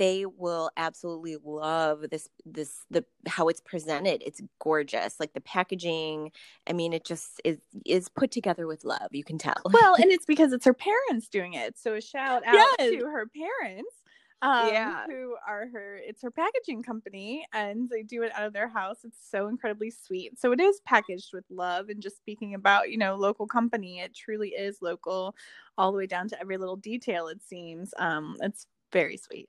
they 0.00 0.24
will 0.24 0.70
absolutely 0.78 1.36
love 1.44 2.06
this 2.10 2.26
this 2.46 2.86
the 2.90 3.04
how 3.26 3.48
it's 3.48 3.60
presented 3.60 4.22
it's 4.24 4.40
gorgeous 4.58 5.20
like 5.20 5.34
the 5.34 5.42
packaging 5.42 6.32
i 6.66 6.72
mean 6.72 6.94
it 6.94 7.04
just 7.04 7.38
is 7.44 7.58
is 7.84 8.08
put 8.08 8.30
together 8.30 8.66
with 8.66 8.82
love 8.82 9.08
you 9.10 9.22
can 9.22 9.36
tell 9.36 9.60
well 9.72 9.94
and 10.00 10.10
it's 10.10 10.24
because 10.24 10.54
it's 10.54 10.64
her 10.64 10.72
parents 10.72 11.28
doing 11.28 11.52
it 11.52 11.78
so 11.78 11.94
a 11.94 12.00
shout 12.00 12.42
out 12.46 12.54
yes. 12.54 12.76
to 12.78 13.04
her 13.04 13.26
parents 13.26 13.94
um, 14.42 14.68
yeah. 14.72 15.04
who 15.06 15.36
are 15.46 15.68
her 15.72 15.98
it's 16.02 16.22
her 16.22 16.30
packaging 16.30 16.82
company 16.82 17.46
and 17.52 17.88
they 17.90 18.02
do 18.02 18.22
it 18.22 18.32
out 18.34 18.46
of 18.46 18.52
their 18.52 18.68
house 18.68 18.98
it's 19.04 19.18
so 19.30 19.48
incredibly 19.48 19.90
sweet 19.90 20.38
so 20.38 20.52
it 20.52 20.60
is 20.60 20.80
packaged 20.86 21.30
with 21.32 21.44
love 21.50 21.88
and 21.88 22.02
just 22.02 22.16
speaking 22.16 22.54
about 22.54 22.90
you 22.90 22.96
know 22.96 23.16
local 23.16 23.46
company 23.46 24.00
it 24.00 24.14
truly 24.14 24.50
is 24.50 24.78
local 24.80 25.34
all 25.76 25.92
the 25.92 25.98
way 25.98 26.06
down 26.06 26.28
to 26.28 26.40
every 26.40 26.56
little 26.56 26.76
detail 26.76 27.28
it 27.28 27.42
seems 27.42 27.92
um 27.98 28.36
it's 28.40 28.66
very 28.92 29.16
sweet 29.16 29.48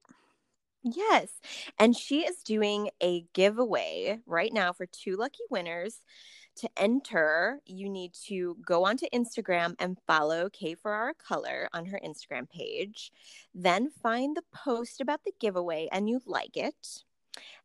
Yes. 0.84 1.30
And 1.78 1.96
she 1.96 2.22
is 2.22 2.38
doing 2.38 2.90
a 3.04 3.26
giveaway 3.34 4.20
right 4.26 4.52
now 4.52 4.74
for 4.74 4.88
two 4.88 5.16
lucky 5.16 5.44
winners 5.50 6.00
to 6.62 6.70
enter, 6.78 7.60
you 7.66 7.90
need 7.90 8.14
to 8.28 8.58
go 8.66 8.86
onto 8.86 9.06
Instagram 9.14 9.76
and 9.80 9.98
follow 10.08 10.50
K 10.50 10.76
Ferrara 10.76 11.14
Color 11.16 11.70
on 11.74 11.86
her 11.88 12.00
Instagram 12.04 12.50
page. 12.50 13.12
Then 13.54 13.90
find 13.90 14.36
the 14.36 14.44
post 14.54 15.02
about 15.02 15.24
the 15.24 15.34
giveaway 15.40 15.90
and 15.92 16.10
you 16.10 16.22
like 16.26 16.56
it. 16.56 17.04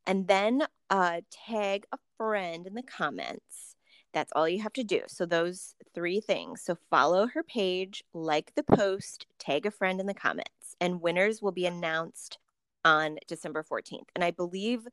And 0.06 0.28
then 0.28 0.66
uh, 0.90 1.20
tag 1.30 1.86
a 1.92 1.98
friend 2.16 2.66
in 2.66 2.74
the 2.74 2.82
comments. 2.82 3.76
That's 4.12 4.32
all 4.34 4.48
you 4.48 4.62
have 4.62 4.72
to 4.74 4.84
do. 4.84 5.02
So, 5.08 5.26
those 5.26 5.74
three 5.94 6.20
things. 6.20 6.62
So, 6.62 6.76
follow 6.88 7.26
her 7.26 7.42
page, 7.42 8.02
like 8.14 8.54
the 8.54 8.62
post, 8.62 9.26
tag 9.38 9.66
a 9.66 9.70
friend 9.70 10.00
in 10.00 10.06
the 10.06 10.14
comments, 10.14 10.74
and 10.80 11.02
winners 11.02 11.42
will 11.42 11.52
be 11.52 11.66
announced 11.66 12.38
on 12.84 13.18
December 13.26 13.62
14th. 13.62 14.08
And 14.14 14.24
I 14.24 14.30
believe 14.30 14.86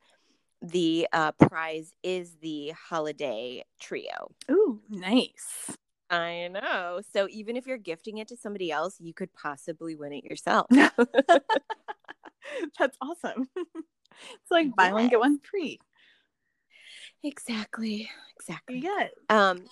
the 0.64 1.06
uh, 1.12 1.32
prize 1.32 1.92
is 2.02 2.36
the 2.40 2.70
holiday 2.70 3.64
trio. 3.80 4.30
Ooh, 4.50 4.80
nice. 4.88 5.76
I 6.10 6.48
know. 6.48 7.00
So 7.12 7.28
even 7.30 7.56
if 7.56 7.66
you're 7.66 7.78
gifting 7.78 8.18
it 8.18 8.28
to 8.28 8.36
somebody 8.36 8.70
else, 8.70 8.96
you 9.00 9.14
could 9.14 9.32
possibly 9.32 9.94
win 9.94 10.12
it 10.12 10.24
yourself. 10.24 10.66
That's 10.70 10.98
awesome. 13.00 13.48
it's 13.56 14.50
like 14.50 14.76
buy 14.76 14.86
yes. 14.86 14.92
one 14.92 15.08
get 15.08 15.20
one 15.20 15.38
free. 15.38 15.78
Exactly. 17.22 18.10
Exactly. 18.36 18.78
Yeah. 18.78 19.08
Um 19.28 19.64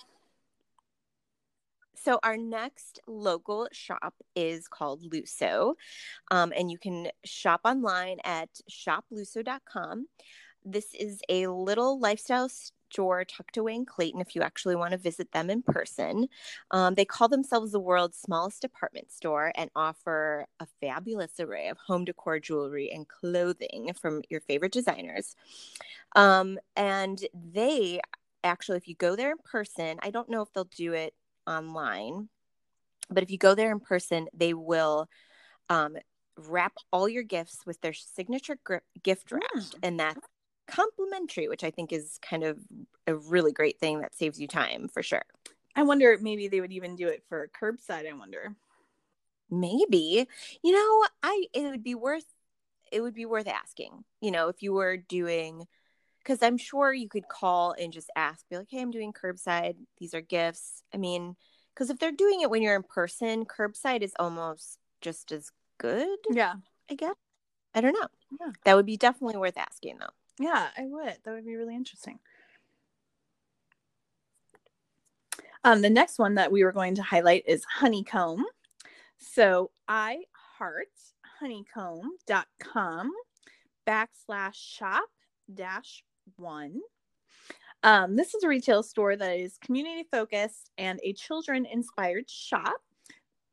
so 2.03 2.19
our 2.21 2.35
next 2.35 2.99
local 3.07 3.69
shop 3.71 4.13
is 4.35 4.67
called 4.67 5.09
Lusso. 5.09 5.75
Um, 6.31 6.51
and 6.53 6.69
you 6.69 6.77
can 6.77 7.07
shop 7.23 7.61
online 7.63 8.17
at 8.25 8.49
shoplusso.com. 8.69 10.07
This 10.65 10.93
is 10.93 11.21
a 11.29 11.47
little 11.47 11.99
lifestyle 11.99 12.49
store 12.93 13.25
tucked 13.25 13.57
away 13.57 13.73
in 13.73 13.85
Clayton 13.85 14.21
if 14.21 14.35
you 14.35 14.41
actually 14.41 14.75
want 14.75 14.91
to 14.91 14.97
visit 14.97 15.31
them 15.31 15.49
in 15.49 15.63
person. 15.63 16.27
Um, 16.71 16.93
they 16.93 17.05
call 17.05 17.27
themselves 17.27 17.71
the 17.71 17.79
world's 17.79 18.17
smallest 18.17 18.61
department 18.61 19.11
store 19.11 19.51
and 19.55 19.69
offer 19.75 20.45
a 20.59 20.67
fabulous 20.79 21.39
array 21.39 21.69
of 21.69 21.77
home 21.77 22.05
decor 22.05 22.39
jewelry 22.39 22.91
and 22.91 23.07
clothing 23.07 23.91
from 23.99 24.21
your 24.29 24.41
favorite 24.41 24.71
designers. 24.71 25.35
Um, 26.15 26.59
and 26.75 27.19
they 27.33 27.99
actually, 28.43 28.77
if 28.77 28.87
you 28.87 28.95
go 28.95 29.15
there 29.15 29.31
in 29.31 29.37
person, 29.43 29.97
I 30.01 30.11
don't 30.11 30.29
know 30.29 30.41
if 30.41 30.53
they'll 30.53 30.65
do 30.65 30.93
it 30.93 31.13
online, 31.47 32.29
but 33.09 33.23
if 33.23 33.31
you 33.31 33.37
go 33.37 33.55
there 33.55 33.71
in 33.71 33.79
person, 33.79 34.27
they 34.33 34.53
will 34.53 35.09
um, 35.69 35.97
wrap 36.37 36.73
all 36.91 37.07
your 37.07 37.23
gifts 37.23 37.65
with 37.65 37.81
their 37.81 37.93
signature 37.93 38.57
gift 39.01 39.31
wrap, 39.31 39.41
mm. 39.55 39.75
and 39.81 39.99
that's 39.99 40.21
complimentary, 40.67 41.47
which 41.47 41.63
I 41.63 41.71
think 41.71 41.91
is 41.91 42.19
kind 42.21 42.43
of 42.43 42.59
a 43.07 43.15
really 43.15 43.51
great 43.51 43.79
thing 43.79 44.01
that 44.01 44.15
saves 44.15 44.39
you 44.39 44.47
time 44.47 44.87
for 44.87 45.03
sure. 45.03 45.23
I 45.75 45.83
wonder 45.83 46.17
maybe 46.21 46.47
they 46.47 46.61
would 46.61 46.71
even 46.71 46.95
do 46.95 47.07
it 47.07 47.23
for 47.27 47.49
curbside. 47.59 48.09
I 48.09 48.13
wonder. 48.13 48.55
Maybe. 49.49 50.27
You 50.63 50.71
know, 50.71 51.07
I 51.21 51.45
it 51.53 51.63
would 51.63 51.83
be 51.83 51.95
worth 51.95 52.25
it 52.91 53.01
would 53.01 53.15
be 53.15 53.25
worth 53.25 53.47
asking. 53.47 54.03
You 54.21 54.31
know, 54.31 54.49
if 54.49 54.61
you 54.61 54.73
were 54.73 54.97
doing 54.97 55.65
because 56.19 56.41
I'm 56.41 56.57
sure 56.57 56.93
you 56.93 57.09
could 57.09 57.27
call 57.27 57.75
and 57.77 57.91
just 57.91 58.09
ask, 58.15 58.47
be 58.49 58.57
like, 58.57 58.69
hey, 58.69 58.79
I'm 58.79 58.91
doing 58.91 59.11
curbside. 59.11 59.75
These 59.97 60.13
are 60.13 60.21
gifts. 60.21 60.81
I 60.93 60.97
mean, 60.97 61.35
because 61.73 61.89
if 61.89 61.99
they're 61.99 62.11
doing 62.11 62.41
it 62.41 62.49
when 62.49 62.61
you're 62.61 62.77
in 62.77 62.83
person, 62.83 63.45
curbside 63.45 64.03
is 64.03 64.13
almost 64.17 64.77
just 65.01 65.31
as 65.33 65.51
good. 65.79 66.17
Yeah. 66.29 66.53
I 66.89 66.95
guess. 66.95 67.15
I 67.75 67.81
don't 67.81 67.93
know. 67.93 68.07
Yeah. 68.39 68.51
That 68.63 68.75
would 68.75 68.85
be 68.85 68.97
definitely 68.97 69.37
worth 69.37 69.57
asking 69.57 69.97
though. 69.99 70.07
Yeah, 70.39 70.69
I 70.77 70.85
would. 70.85 71.17
That 71.23 71.33
would 71.33 71.45
be 71.45 71.55
really 71.55 71.75
interesting. 71.75 72.19
Um, 75.63 75.81
the 75.81 75.89
next 75.89 76.19
one 76.19 76.35
that 76.35 76.51
we 76.51 76.63
were 76.63 76.71
going 76.71 76.95
to 76.95 77.03
highlight 77.03 77.43
is 77.47 77.63
honeycomb. 77.63 78.45
So 79.17 79.71
I 79.87 80.23
heart 80.57 80.89
honeycomb.com 81.39 83.11
backslash 83.87 84.55
shop 84.55 85.09
dash 85.53 86.03
one. 86.37 86.81
Um, 87.83 88.15
this 88.15 88.33
is 88.33 88.43
a 88.43 88.47
retail 88.47 88.81
store 88.81 89.15
that 89.15 89.39
is 89.39 89.57
community 89.57 90.07
focused 90.09 90.71
and 90.77 90.99
a 91.03 91.13
children 91.13 91.65
inspired 91.65 92.29
shop 92.29 92.81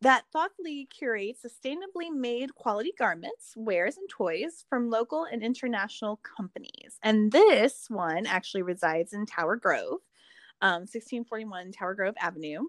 that 0.02 0.24
thoughtfully 0.32 0.86
curates 0.86 1.44
sustainably 1.44 2.10
made 2.10 2.54
quality 2.54 2.92
garments, 2.98 3.54
wares, 3.56 3.98
and 3.98 4.08
toys 4.08 4.64
from 4.68 4.90
local 4.90 5.24
and 5.24 5.42
international 5.42 6.16
companies. 6.16 6.98
And 7.02 7.30
this 7.30 7.86
one 7.88 8.26
actually 8.26 8.62
resides 8.62 9.12
in 9.12 9.26
Tower 9.26 9.56
Grove, 9.56 10.00
um, 10.62 10.82
1641 10.82 11.72
Tower 11.72 11.94
Grove 11.94 12.14
Avenue. 12.18 12.64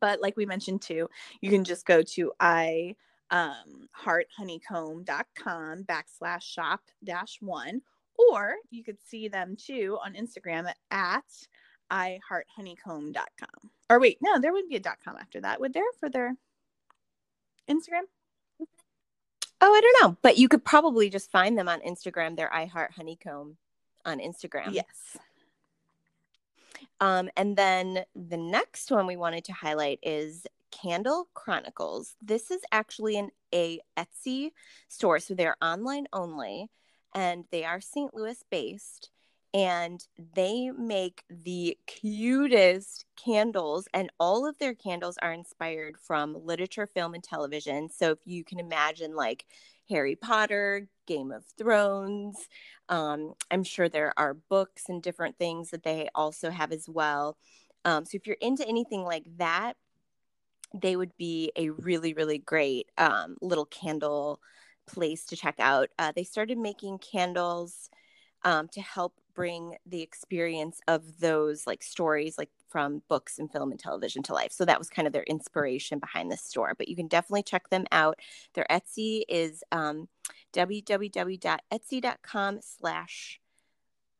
But 0.00 0.20
like 0.20 0.36
we 0.36 0.46
mentioned 0.46 0.82
too, 0.82 1.08
you 1.40 1.50
can 1.50 1.62
just 1.64 1.86
go 1.86 2.02
to 2.02 2.32
i 2.40 2.96
um, 3.30 3.88
hearthoneycomb.com 4.04 5.84
backslash 5.84 6.42
shop 6.42 6.80
dash 7.02 7.38
one, 7.40 7.82
or 8.30 8.54
you 8.70 8.84
could 8.84 8.98
see 9.04 9.28
them 9.28 9.56
too 9.56 9.98
on 10.04 10.14
Instagram 10.14 10.72
at 10.90 11.24
ihearthoneycomb.com. 11.94 13.70
Or 13.88 14.00
wait, 14.00 14.18
no, 14.20 14.40
there 14.40 14.52
wouldn't 14.52 14.70
be 14.70 14.76
a 14.76 14.80
dot 14.80 14.98
.com 15.04 15.16
after 15.18 15.40
that. 15.40 15.60
Would 15.60 15.72
there 15.72 15.84
for 16.00 16.08
their 16.08 16.34
Instagram? 17.70 18.02
Oh, 19.60 19.72
I 19.72 19.80
don't 19.80 20.02
know, 20.02 20.16
but 20.20 20.36
you 20.36 20.48
could 20.48 20.64
probably 20.64 21.08
just 21.08 21.30
find 21.30 21.56
them 21.56 21.68
on 21.68 21.80
Instagram. 21.80 22.36
They're 22.36 22.50
iHeart 22.50 22.92
Honeycomb 22.92 23.56
on 24.04 24.18
Instagram. 24.18 24.74
Yes. 24.74 25.16
Um, 27.00 27.30
and 27.36 27.56
then 27.56 28.04
the 28.14 28.36
next 28.36 28.90
one 28.90 29.06
we 29.06 29.16
wanted 29.16 29.44
to 29.44 29.52
highlight 29.52 30.00
is 30.02 30.46
Candle 30.70 31.28
Chronicles. 31.34 32.14
This 32.20 32.50
is 32.50 32.60
actually 32.72 33.16
an 33.16 33.30
a 33.54 33.80
Etsy 33.96 34.50
store, 34.88 35.20
so 35.20 35.34
they're 35.34 35.56
online 35.62 36.08
only, 36.12 36.68
and 37.14 37.44
they 37.50 37.64
are 37.64 37.80
St. 37.80 38.12
Louis 38.14 38.42
based 38.50 39.10
and 39.54 40.04
they 40.34 40.72
make 40.76 41.22
the 41.30 41.78
cutest 41.86 43.04
candles 43.16 43.86
and 43.94 44.10
all 44.18 44.46
of 44.46 44.58
their 44.58 44.74
candles 44.74 45.16
are 45.22 45.32
inspired 45.32 45.96
from 45.96 46.36
literature 46.44 46.88
film 46.88 47.14
and 47.14 47.22
television. 47.22 47.88
So 47.88 48.10
if 48.10 48.18
you 48.26 48.44
can 48.44 48.58
imagine 48.58 49.14
like 49.14 49.46
harry 49.88 50.16
potter 50.16 50.88
game 51.06 51.30
of 51.30 51.44
thrones 51.58 52.48
um, 52.88 53.34
i'm 53.50 53.62
sure 53.62 53.86
there 53.86 54.14
are 54.16 54.32
books 54.32 54.84
and 54.88 55.02
different 55.02 55.36
things 55.38 55.70
that 55.70 55.82
they 55.82 56.08
also 56.14 56.50
have 56.50 56.72
as 56.72 56.88
well. 56.88 57.36
Um, 57.84 58.06
so 58.06 58.16
if 58.16 58.26
you're 58.26 58.36
into 58.40 58.66
anything 58.66 59.02
like 59.02 59.24
that 59.36 59.76
they 60.72 60.96
would 60.96 61.16
be 61.16 61.52
a 61.56 61.70
really 61.70 62.14
really 62.14 62.38
great 62.38 62.88
um, 62.98 63.36
little 63.40 63.66
candle 63.66 64.40
place 64.86 65.24
to 65.26 65.36
check 65.36 65.54
out. 65.58 65.88
Uh, 65.98 66.12
they 66.14 66.24
started 66.24 66.58
making 66.58 66.98
candles 66.98 67.88
um, 68.44 68.68
to 68.68 68.80
help 68.80 69.14
bring 69.34 69.76
the 69.86 70.02
experience 70.02 70.80
of 70.88 71.20
those 71.20 71.66
like 71.66 71.82
stories 71.82 72.38
like 72.38 72.50
from 72.68 73.02
books 73.08 73.38
and 73.38 73.52
film 73.52 73.70
and 73.70 73.80
television 73.80 74.22
to 74.22 74.34
life 74.34 74.52
so 74.52 74.64
that 74.64 74.78
was 74.78 74.88
kind 74.88 75.06
of 75.06 75.12
their 75.12 75.22
inspiration 75.24 75.98
behind 75.98 76.30
this 76.30 76.42
store 76.42 76.74
but 76.76 76.88
you 76.88 76.96
can 76.96 77.08
definitely 77.08 77.42
check 77.42 77.68
them 77.70 77.84
out 77.92 78.18
their 78.54 78.66
etsy 78.70 79.22
is 79.28 79.62
um, 79.72 80.08
www.etsy.com 80.52 82.58
slash 82.60 83.40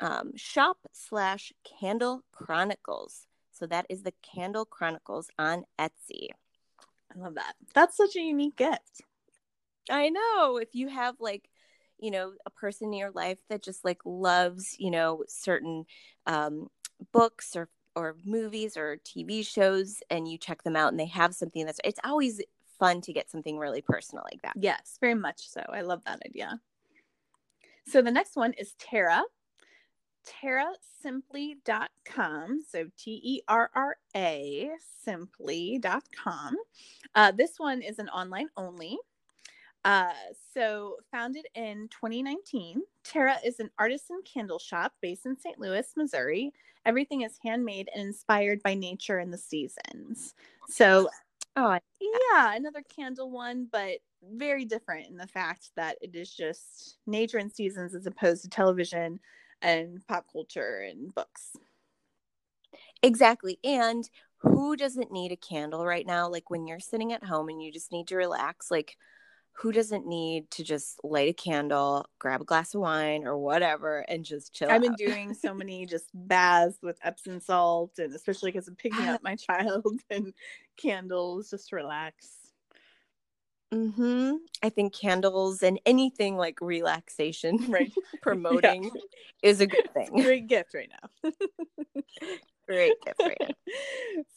um, 0.01 0.33
shop 0.37 0.79
slash 0.93 1.53
candle 1.81 2.23
chronicles 2.33 3.27
so 3.53 3.67
that 3.67 3.87
is 3.89 4.03
the 4.03 4.15
candle 4.23 4.65
chronicles 4.65 5.29
on 5.39 5.65
etsy 5.79 6.29
I 7.15 7.21
love 7.21 7.35
that. 7.35 7.55
That's 7.75 7.97
such 7.97 8.17
a 8.17 8.21
unique 8.21 8.57
gift. 8.57 9.03
I 9.91 10.09
know. 10.09 10.57
If 10.57 10.75
you 10.75 10.89
have 10.89 11.17
like, 11.21 11.49
you 11.99 12.11
know, 12.11 12.33
a 12.47 12.51
person 12.51 12.89
in 12.89 12.99
your 12.99 13.11
life 13.11 13.39
that 13.49 13.63
just 13.63 13.85
like 13.85 14.01
loves, 14.05 14.77
you 14.79 14.91
know, 14.91 15.25
certain 15.29 15.85
um, 16.27 16.69
books 17.13 17.57
or 17.57 17.69
or 17.97 18.17
movies 18.25 18.77
or 18.77 18.99
TV 19.05 19.47
shows, 19.47 20.01
and 20.11 20.27
you 20.29 20.37
check 20.37 20.65
them 20.65 20.77
out, 20.77 20.93
and 20.93 20.99
they 20.99 21.07
have 21.07 21.35
something 21.35 21.65
that's 21.65 21.81
it's 21.85 22.01
always 22.05 22.41
fun 22.79 23.01
to 23.03 23.13
get 23.13 23.31
something 23.31 23.59
really 23.59 23.83
personal 23.83 24.25
like 24.31 24.43
that. 24.43 24.55
Yes, 24.57 24.99
very 25.01 25.15
much 25.15 25.49
so. 25.49 25.63
I 25.73 25.83
love 25.83 26.03
that 26.07 26.21
idea. 26.27 26.61
So 27.87 28.03
the 28.03 28.11
next 28.11 28.37
one 28.37 28.53
is 28.55 28.75
Terra. 28.79 29.23
TerraSimply.com. 30.43 32.63
So 32.67 32.87
T 32.97 33.21
E 33.23 33.43
R 33.47 33.71
R 33.75 33.99
A 34.17 34.71
simply.com. 35.05 36.57
Uh, 37.15 37.31
this 37.33 37.59
one 37.59 37.83
is 37.83 37.99
an 37.99 38.09
online 38.09 38.49
only. 38.57 38.97
Uh, 39.85 40.13
so, 40.55 40.97
founded 41.11 41.47
in 41.55 41.89
2019, 41.89 42.83
Terra 43.05 43.37
is 43.45 43.61
an 43.61 43.71
artisan 43.79 44.21
candle 44.25 44.59
shop 44.59 44.95
based 45.03 45.27
in 45.27 45.39
St. 45.39 45.59
Louis, 45.59 45.87
Missouri. 45.97 46.53
Everything 46.87 47.23
is 47.23 47.39
handmade 47.43 47.89
and 47.95 48.07
inspired 48.07 48.63
by 48.63 48.75
nature 48.75 49.19
and 49.19 49.33
the 49.33 49.39
seasons. 49.39 50.35
So, 50.67 51.11
Oh, 51.57 51.79
yeah, 52.01 52.55
another 52.55 52.83
candle 52.95 53.31
one, 53.31 53.69
but 53.71 53.99
very 54.23 54.65
different 54.65 55.09
in 55.09 55.17
the 55.17 55.27
fact 55.27 55.71
that 55.77 55.97
it 56.01 56.15
is 56.15 56.35
just 56.35 56.99
nature 57.07 57.39
and 57.39 57.53
seasons 57.53 57.95
as 57.95 58.07
opposed 58.07 58.43
to 58.43 58.49
television 58.49 59.21
and 59.63 60.07
pop 60.07 60.27
culture 60.33 60.81
and 60.81 61.15
books. 61.15 61.53
exactly. 63.03 63.59
And 63.65 64.09
who 64.39 64.77
doesn't 64.77 65.13
need 65.13 65.33
a 65.33 65.37
candle 65.37 65.85
right 65.87 66.07
now? 66.07 66.29
Like 66.29 66.51
when 66.51 66.67
you're 66.67 66.81
sitting 66.81 67.13
at 67.13 67.25
home 67.25 67.49
and 67.49 67.63
you 67.63 67.73
just 67.73 67.93
need 67.93 68.09
to 68.09 68.17
relax, 68.17 68.71
like 68.71 68.97
who 69.57 69.73
doesn't 69.73 70.07
need 70.07 70.51
to 70.53 70.65
just 70.65 70.99
light 71.05 71.29
a 71.31 71.33
candle, 71.33 72.07
grab 72.19 72.41
a 72.41 72.45
glass 72.45 72.75
of 72.75 72.81
wine 72.81 73.25
or 73.27 73.39
whatever, 73.39 74.01
and 74.09 74.25
just 74.25 74.53
chill? 74.53 74.71
I've 74.71 74.83
been 74.83 74.93
out? 74.93 74.99
doing 74.99 75.35
so 75.35 75.55
many 75.55 75.87
just 75.87 76.11
baths 76.13 76.79
with 76.83 76.99
Epsom 77.03 77.41
salt, 77.41 77.99
and 77.99 78.13
especially 78.15 78.51
because 78.53 78.69
I'm 78.69 78.77
picking 78.77 79.07
up 79.09 79.23
my 79.23 79.37
child 79.51 79.87
and 80.11 80.33
candles 80.77 81.51
just 81.51 81.69
to 81.71 81.77
relax. 81.77 82.29
hmm 83.73 84.33
I 84.63 84.69
think 84.71 84.95
candles 84.95 85.63
and 85.63 85.81
anything 85.87 86.37
like 86.37 86.61
relaxation, 86.61 87.59
Right. 87.71 87.93
promoting 88.23 88.91
is 89.43 89.61
a 89.61 89.67
good 89.67 89.93
thing. 89.93 90.11
Great 90.23 90.47
gift 90.47 90.75
right 90.75 90.91
now. 90.91 91.31
Great 92.67 92.95
gift 93.05 93.21
right 93.21 93.37
now. 93.43 93.55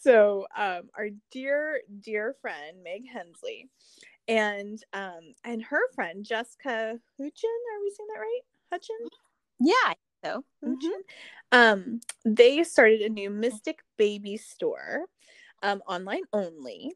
so 0.01 0.47
um 0.57 0.89
our 0.97 1.09
dear 1.31 1.81
dear 2.01 2.35
friend 2.41 2.83
meg 2.83 3.03
hensley 3.11 3.69
and 4.27 4.83
um 4.93 5.33
and 5.43 5.63
her 5.63 5.81
friend 5.95 6.25
jessica 6.25 6.99
hutchin 7.19 7.59
are 7.73 7.81
we 7.83 7.91
saying 7.95 8.07
that 8.13 8.19
right 8.19 8.41
hutchin 8.73 9.09
Yeah. 9.59 9.93
So, 10.23 10.43
mhm. 10.65 10.73
Hutchin? 10.73 11.01
um 11.51 12.01
they 12.25 12.63
started 12.63 13.01
a 13.01 13.09
new 13.09 13.29
mystic 13.29 13.79
baby 13.97 14.37
store 14.37 15.05
um 15.63 15.81
online 15.87 16.23
only 16.33 16.93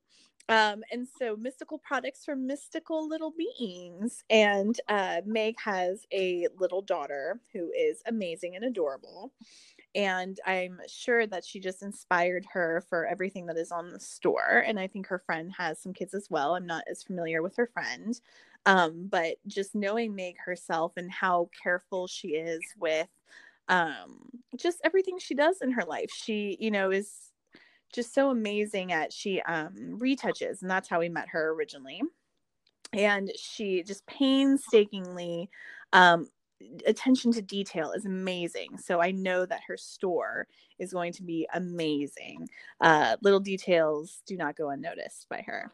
um 0.49 0.83
and 0.91 1.07
so 1.19 1.35
mystical 1.37 1.77
products 1.79 2.25
for 2.25 2.35
mystical 2.35 3.07
little 3.07 3.31
beings 3.37 4.23
and 4.29 4.79
uh 4.89 5.21
meg 5.25 5.55
has 5.63 6.05
a 6.13 6.47
little 6.59 6.81
daughter 6.81 7.39
who 7.53 7.71
is 7.71 8.01
amazing 8.07 8.55
and 8.55 8.65
adorable 8.65 9.31
and 9.95 10.39
I'm 10.45 10.79
sure 10.87 11.27
that 11.27 11.45
she 11.45 11.59
just 11.59 11.83
inspired 11.83 12.45
her 12.53 12.83
for 12.89 13.05
everything 13.05 13.45
that 13.47 13.57
is 13.57 13.71
on 13.71 13.91
the 13.91 13.99
store. 13.99 14.63
And 14.65 14.79
I 14.79 14.87
think 14.87 15.07
her 15.07 15.19
friend 15.19 15.51
has 15.57 15.79
some 15.79 15.93
kids 15.93 16.13
as 16.13 16.27
well. 16.29 16.55
I'm 16.55 16.65
not 16.65 16.83
as 16.89 17.03
familiar 17.03 17.41
with 17.41 17.55
her 17.57 17.69
friend, 17.73 18.19
um, 18.65 19.07
but 19.09 19.35
just 19.47 19.75
knowing 19.75 20.15
Meg 20.15 20.35
herself 20.43 20.93
and 20.95 21.11
how 21.11 21.49
careful 21.61 22.07
she 22.07 22.29
is 22.29 22.61
with 22.79 23.07
um, 23.67 24.29
just 24.55 24.79
everything 24.83 25.17
she 25.19 25.35
does 25.35 25.61
in 25.61 25.71
her 25.71 25.83
life. 25.83 26.11
She, 26.13 26.57
you 26.59 26.71
know, 26.71 26.91
is 26.91 27.11
just 27.93 28.13
so 28.13 28.29
amazing 28.29 28.91
at 28.91 29.11
she 29.11 29.41
um, 29.41 29.97
retouches, 29.99 30.61
and 30.61 30.71
that's 30.71 30.89
how 30.89 30.99
we 30.99 31.09
met 31.09 31.29
her 31.29 31.51
originally. 31.51 32.01
And 32.93 33.31
she 33.37 33.83
just 33.83 34.05
painstakingly 34.05 35.49
um, 35.93 36.27
attention 36.85 37.31
to 37.33 37.41
detail 37.41 37.91
is 37.91 38.05
amazing. 38.05 38.77
So 38.77 39.01
I 39.01 39.11
know 39.11 39.45
that 39.45 39.61
her 39.67 39.77
store 39.77 40.47
is 40.79 40.93
going 40.93 41.13
to 41.13 41.23
be 41.23 41.47
amazing. 41.53 42.49
Uh, 42.79 43.17
little 43.21 43.39
details 43.39 44.21
do 44.25 44.37
not 44.37 44.55
go 44.55 44.69
unnoticed 44.69 45.27
by 45.29 45.43
her. 45.47 45.71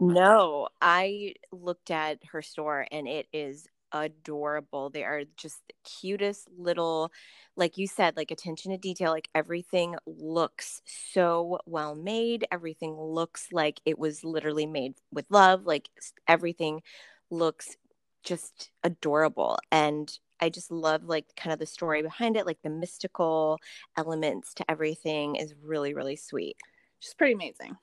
No, 0.00 0.68
I 0.80 1.34
looked 1.52 1.90
at 1.90 2.18
her 2.32 2.42
store 2.42 2.86
and 2.90 3.06
it 3.06 3.28
is 3.32 3.68
adorable. 3.92 4.90
They 4.90 5.04
are 5.04 5.22
just 5.36 5.60
the 5.68 5.74
cutest 5.84 6.48
little, 6.56 7.12
like 7.56 7.78
you 7.78 7.86
said, 7.86 8.16
like 8.16 8.30
attention 8.30 8.72
to 8.72 8.78
detail. 8.78 9.12
Like 9.12 9.28
everything 9.34 9.96
looks 10.06 10.82
so 10.84 11.58
well 11.66 11.94
made. 11.94 12.46
Everything 12.50 12.96
looks 12.98 13.48
like 13.52 13.80
it 13.84 13.98
was 13.98 14.24
literally 14.24 14.66
made 14.66 14.94
with 15.12 15.26
love. 15.30 15.66
Like 15.66 15.88
everything 16.26 16.82
looks 17.30 17.76
just 18.22 18.70
adorable. 18.82 19.58
And 19.70 20.12
I 20.40 20.48
just 20.48 20.70
love 20.70 21.04
like 21.04 21.26
kind 21.36 21.52
of 21.52 21.58
the 21.58 21.66
story 21.66 22.02
behind 22.02 22.36
it, 22.36 22.46
like 22.46 22.62
the 22.62 22.70
mystical 22.70 23.58
elements 23.96 24.54
to 24.54 24.70
everything 24.70 25.36
is 25.36 25.54
really, 25.62 25.94
really 25.94 26.16
sweet. 26.16 26.56
She's 26.98 27.14
pretty 27.14 27.34
amazing. 27.34 27.76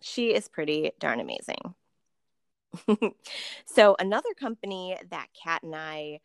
She 0.00 0.34
is 0.34 0.48
pretty 0.48 0.92
darn 0.98 1.20
amazing. 1.20 1.74
so 3.66 3.96
another 3.98 4.34
company 4.38 4.96
that 5.10 5.28
Kat 5.42 5.62
and 5.62 5.74
I 5.74 6.20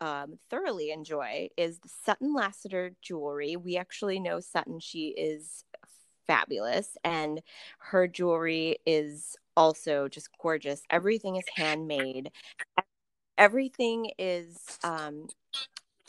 um, 0.00 0.38
thoroughly 0.50 0.90
enjoy 0.90 1.48
is 1.56 1.78
the 1.78 1.88
Sutton 2.04 2.34
Lasater 2.34 2.92
jewelry. 3.00 3.56
We 3.56 3.76
actually 3.76 4.20
know 4.20 4.40
Sutton; 4.40 4.80
she 4.80 5.08
is 5.08 5.64
fabulous, 6.26 6.96
and 7.04 7.42
her 7.78 8.06
jewelry 8.06 8.78
is 8.86 9.36
also 9.56 10.08
just 10.08 10.28
gorgeous. 10.40 10.82
Everything 10.90 11.36
is 11.36 11.44
handmade. 11.54 12.30
Everything 13.38 14.10
is 14.18 14.56
um, 14.84 15.28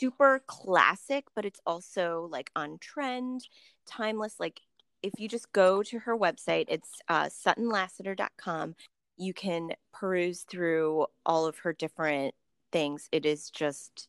super 0.00 0.42
classic, 0.46 1.26
but 1.34 1.44
it's 1.44 1.60
also 1.66 2.28
like 2.30 2.50
on 2.56 2.78
trend, 2.78 3.48
timeless. 3.86 4.36
Like 4.38 4.60
if 5.02 5.12
you 5.18 5.28
just 5.28 5.52
go 5.52 5.82
to 5.84 5.98
her 6.00 6.16
website, 6.16 6.66
it's 6.68 7.00
uh, 7.08 7.24
suttonlasater.com. 7.24 8.74
You 9.16 9.34
can 9.34 9.72
peruse 9.92 10.42
through 10.42 11.06
all 11.26 11.46
of 11.46 11.58
her 11.58 11.72
different 11.72 12.34
things. 12.72 13.08
It 13.12 13.26
is 13.26 13.50
just 13.50 14.08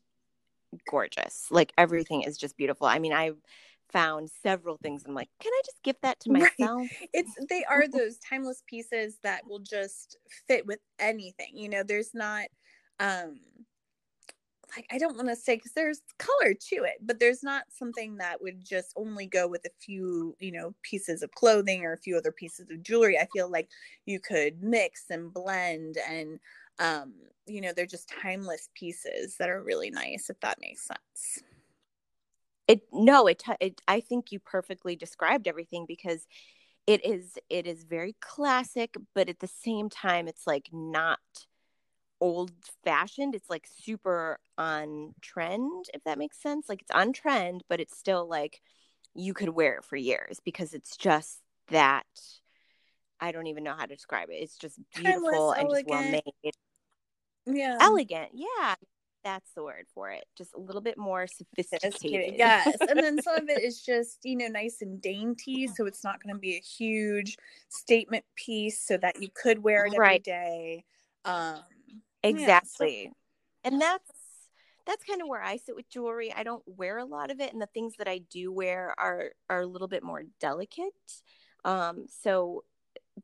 gorgeous. 0.89 1.47
Like 1.49 1.73
everything 1.77 2.21
is 2.21 2.37
just 2.37 2.57
beautiful. 2.57 2.87
I 2.87 2.99
mean, 2.99 3.13
I 3.13 3.31
found 3.91 4.29
several 4.31 4.77
things. 4.77 5.03
I'm 5.05 5.13
like, 5.15 5.29
can 5.39 5.53
I 5.53 5.61
just 5.65 5.83
give 5.83 5.97
that 6.01 6.19
to 6.21 6.31
Right. 6.31 6.51
myself? 6.59 6.91
It's 7.13 7.35
they 7.49 7.63
are 7.65 7.87
those 7.87 8.17
timeless 8.19 8.63
pieces 8.67 9.19
that 9.23 9.47
will 9.47 9.59
just 9.59 10.17
fit 10.47 10.65
with 10.65 10.79
anything. 10.99 11.57
You 11.57 11.69
know, 11.69 11.83
there's 11.83 12.13
not 12.13 12.49
um 12.99 13.39
like 14.75 14.85
I 14.91 14.97
don't 14.99 15.15
want 15.15 15.29
to 15.29 15.35
say 15.35 15.55
because 15.55 15.73
there's 15.73 16.01
color 16.19 16.53
to 16.53 16.75
it, 16.83 16.97
but 17.01 17.19
there's 17.19 17.41
not 17.41 17.71
something 17.71 18.17
that 18.17 18.41
would 18.41 18.63
just 18.63 18.93
only 18.95 19.25
go 19.25 19.47
with 19.47 19.65
a 19.65 19.71
few, 19.79 20.35
you 20.39 20.51
know, 20.51 20.75
pieces 20.83 21.23
of 21.23 21.31
clothing 21.31 21.83
or 21.83 21.93
a 21.93 21.97
few 21.97 22.15
other 22.17 22.31
pieces 22.31 22.69
of 22.69 22.83
jewelry. 22.83 23.17
I 23.17 23.27
feel 23.33 23.49
like 23.49 23.69
you 24.05 24.19
could 24.19 24.61
mix 24.61 25.05
and 25.09 25.33
blend 25.33 25.97
and 26.07 26.39
um 26.79 27.13
you 27.45 27.59
know 27.61 27.73
they're 27.73 27.85
just 27.85 28.07
timeless 28.09 28.69
pieces 28.75 29.35
that 29.37 29.49
are 29.49 29.61
really 29.63 29.89
nice 29.89 30.29
if 30.29 30.39
that 30.41 30.59
makes 30.61 30.85
sense 30.87 31.43
it 32.69 32.83
no 32.93 33.27
it, 33.27 33.43
it 33.59 33.81
i 33.87 33.99
think 33.99 34.31
you 34.31 34.39
perfectly 34.39 34.95
described 34.95 35.47
everything 35.47 35.85
because 35.85 36.25
it 36.87 37.05
is 37.05 37.37
it 37.49 37.67
is 37.67 37.83
very 37.83 38.15
classic 38.21 38.95
but 39.13 39.27
at 39.27 39.39
the 39.39 39.47
same 39.47 39.89
time 39.89 40.27
it's 40.27 40.47
like 40.47 40.69
not 40.71 41.19
old 42.21 42.51
fashioned 42.83 43.33
it's 43.33 43.49
like 43.49 43.67
super 43.81 44.39
on 44.57 45.13
trend 45.21 45.85
if 45.93 46.03
that 46.03 46.17
makes 46.17 46.41
sense. 46.41 46.67
Like 46.69 46.81
it's 46.81 46.91
on 46.91 47.11
trend 47.11 47.63
but 47.69 47.79
it's 47.79 47.97
still 47.97 48.27
like 48.27 48.61
you 49.15 49.33
could 49.33 49.49
wear 49.49 49.77
it 49.77 49.85
for 49.85 49.95
years 49.95 50.39
because 50.43 50.73
it's 50.73 50.95
just 50.95 51.39
that 51.69 52.05
i 53.19 53.31
don't 53.31 53.47
even 53.47 53.63
know 53.63 53.73
how 53.73 53.85
to 53.85 53.95
describe 53.95 54.29
it. 54.29 54.35
It's 54.35 54.57
just 54.57 54.79
beautiful 54.93 55.53
Timeless, 55.53 55.59
and 55.59 55.69
just 55.69 55.87
well 55.87 56.03
made 56.03 56.53
yeah. 57.45 57.77
Elegant 57.79 58.29
yeah 58.33 58.75
that's 59.23 59.51
the 59.53 59.63
word 59.63 59.85
for 59.93 60.09
it 60.09 60.25
just 60.37 60.53
a 60.55 60.59
little 60.59 60.81
bit 60.81 60.97
more 60.97 61.27
sophisticated 61.27 62.35
yes 62.37 62.75
and 62.87 62.99
then 62.99 63.21
some 63.21 63.35
of 63.35 63.49
it 63.49 63.61
is 63.63 63.81
just 63.81 64.19
you 64.23 64.35
know 64.35 64.47
nice 64.47 64.81
and 64.81 65.01
dainty 65.01 65.67
so 65.67 65.85
it's 65.85 66.03
not 66.03 66.21
going 66.23 66.33
to 66.33 66.39
be 66.39 66.55
a 66.55 66.61
huge 66.61 67.37
statement 67.69 68.23
piece 68.35 68.79
so 68.79 68.97
that 68.97 69.21
you 69.21 69.29
could 69.33 69.61
wear 69.61 69.85
it 69.85 69.93
right. 69.97 70.07
every 70.07 70.19
day 70.19 70.83
um 71.25 71.59
exactly 72.23 73.03
yeah, 73.03 73.09
so- 73.09 73.15
and 73.65 73.81
that's 73.81 74.11
that's 74.89 75.03
kind 75.03 75.21
of 75.21 75.27
where 75.27 75.43
I 75.43 75.57
sit 75.57 75.75
with 75.75 75.87
jewelry. 75.89 76.33
I 76.33 76.41
don't 76.41 76.63
wear 76.65 76.97
a 76.97 77.05
lot 77.05 77.29
of 77.29 77.39
it, 77.39 77.53
and 77.53 77.61
the 77.61 77.67
things 77.67 77.93
that 77.99 78.07
I 78.07 78.21
do 78.31 78.51
wear 78.51 78.95
are 78.97 79.31
are 79.47 79.61
a 79.61 79.67
little 79.67 79.87
bit 79.87 80.03
more 80.03 80.23
delicate. 80.39 80.93
Um, 81.63 82.07
so 82.09 82.63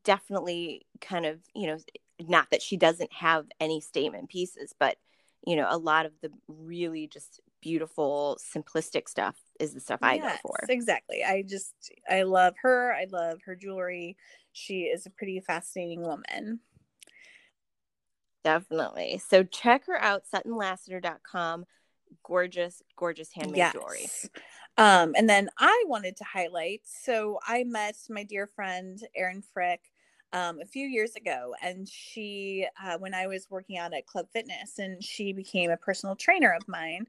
definitely, 0.04 0.86
kind 1.02 1.26
of, 1.26 1.40
you 1.56 1.68
know, 1.68 1.78
not 2.22 2.52
that 2.52 2.62
she 2.62 2.78
doesn't 2.78 3.12
have 3.14 3.48
any 3.60 3.82
statement 3.82 4.30
pieces, 4.30 4.76
but 4.80 4.98
you 5.46 5.56
know, 5.56 5.68
a 5.70 5.78
lot 5.78 6.06
of 6.06 6.12
the 6.22 6.32
really 6.48 7.08
just 7.08 7.40
beautiful, 7.62 8.38
simplistic 8.56 9.08
stuff 9.10 9.36
is 9.60 9.74
the 9.74 9.80
stuff 9.80 10.00
I 10.02 10.16
yes, 10.16 10.40
go 10.44 10.50
for. 10.50 10.58
Exactly. 10.70 11.24
I 11.24 11.44
just 11.44 11.74
I 12.10 12.24
love 12.24 12.56
her. 12.62 12.94
I 12.94 13.08
love 13.12 13.40
her 13.46 13.56
jewelry. 13.56 14.18
She 14.54 14.84
is 14.84 15.06
a 15.06 15.10
pretty 15.10 15.40
fascinating 15.40 16.02
woman. 16.02 16.60
Definitely. 18.44 19.20
So 19.28 19.44
check 19.44 19.88
her 19.88 20.00
out, 20.00 20.24
suttonlasater.com. 20.32 21.66
Gorgeous, 22.24 22.82
gorgeous 22.96 23.32
handmade 23.34 23.58
yes. 23.58 23.74
jewelry. 23.74 24.06
Um, 24.78 25.14
and 25.18 25.28
then 25.28 25.50
I 25.58 25.84
wanted 25.88 26.18
to 26.18 26.24
highlight 26.24 26.82
so 26.84 27.40
I 27.48 27.64
met 27.64 27.96
my 28.10 28.24
dear 28.24 28.46
friend 28.46 29.00
Erin 29.16 29.42
Frick 29.42 29.82
um, 30.36 30.60
a 30.60 30.66
few 30.66 30.86
years 30.86 31.16
ago, 31.16 31.56
and 31.64 31.88
she, 31.88 32.68
uh, 32.84 32.98
when 32.98 33.14
I 33.14 33.26
was 33.26 33.48
working 33.50 33.78
out 33.78 33.94
at 33.94 34.06
Club 34.06 34.28
Fitness, 34.34 34.80
and 34.80 35.02
she 35.02 35.32
became 35.32 35.72
a 35.72 35.78
personal 35.78 36.16
trainer 36.16 36.54
of 36.54 36.68
mine. 36.68 37.08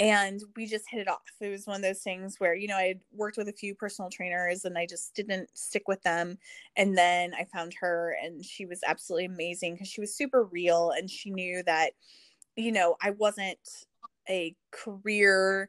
And 0.00 0.40
we 0.54 0.66
just 0.66 0.84
hit 0.88 1.00
it 1.00 1.08
off. 1.08 1.22
It 1.40 1.48
was 1.48 1.66
one 1.66 1.76
of 1.76 1.82
those 1.82 2.02
things 2.02 2.36
where, 2.38 2.54
you 2.54 2.68
know, 2.68 2.76
I 2.76 2.96
worked 3.12 3.36
with 3.36 3.48
a 3.48 3.52
few 3.52 3.74
personal 3.74 4.08
trainers 4.10 4.64
and 4.64 4.78
I 4.78 4.86
just 4.86 5.12
didn't 5.14 5.50
stick 5.58 5.88
with 5.88 6.00
them. 6.02 6.38
And 6.76 6.96
then 6.96 7.34
I 7.34 7.46
found 7.52 7.74
her, 7.80 8.16
and 8.22 8.44
she 8.44 8.64
was 8.64 8.80
absolutely 8.86 9.24
amazing 9.26 9.74
because 9.74 9.88
she 9.88 10.00
was 10.00 10.14
super 10.14 10.44
real 10.44 10.92
and 10.96 11.10
she 11.10 11.30
knew 11.30 11.62
that, 11.64 11.92
you 12.56 12.72
know, 12.72 12.96
I 13.02 13.10
wasn't 13.10 13.58
a 14.28 14.54
career 14.72 15.68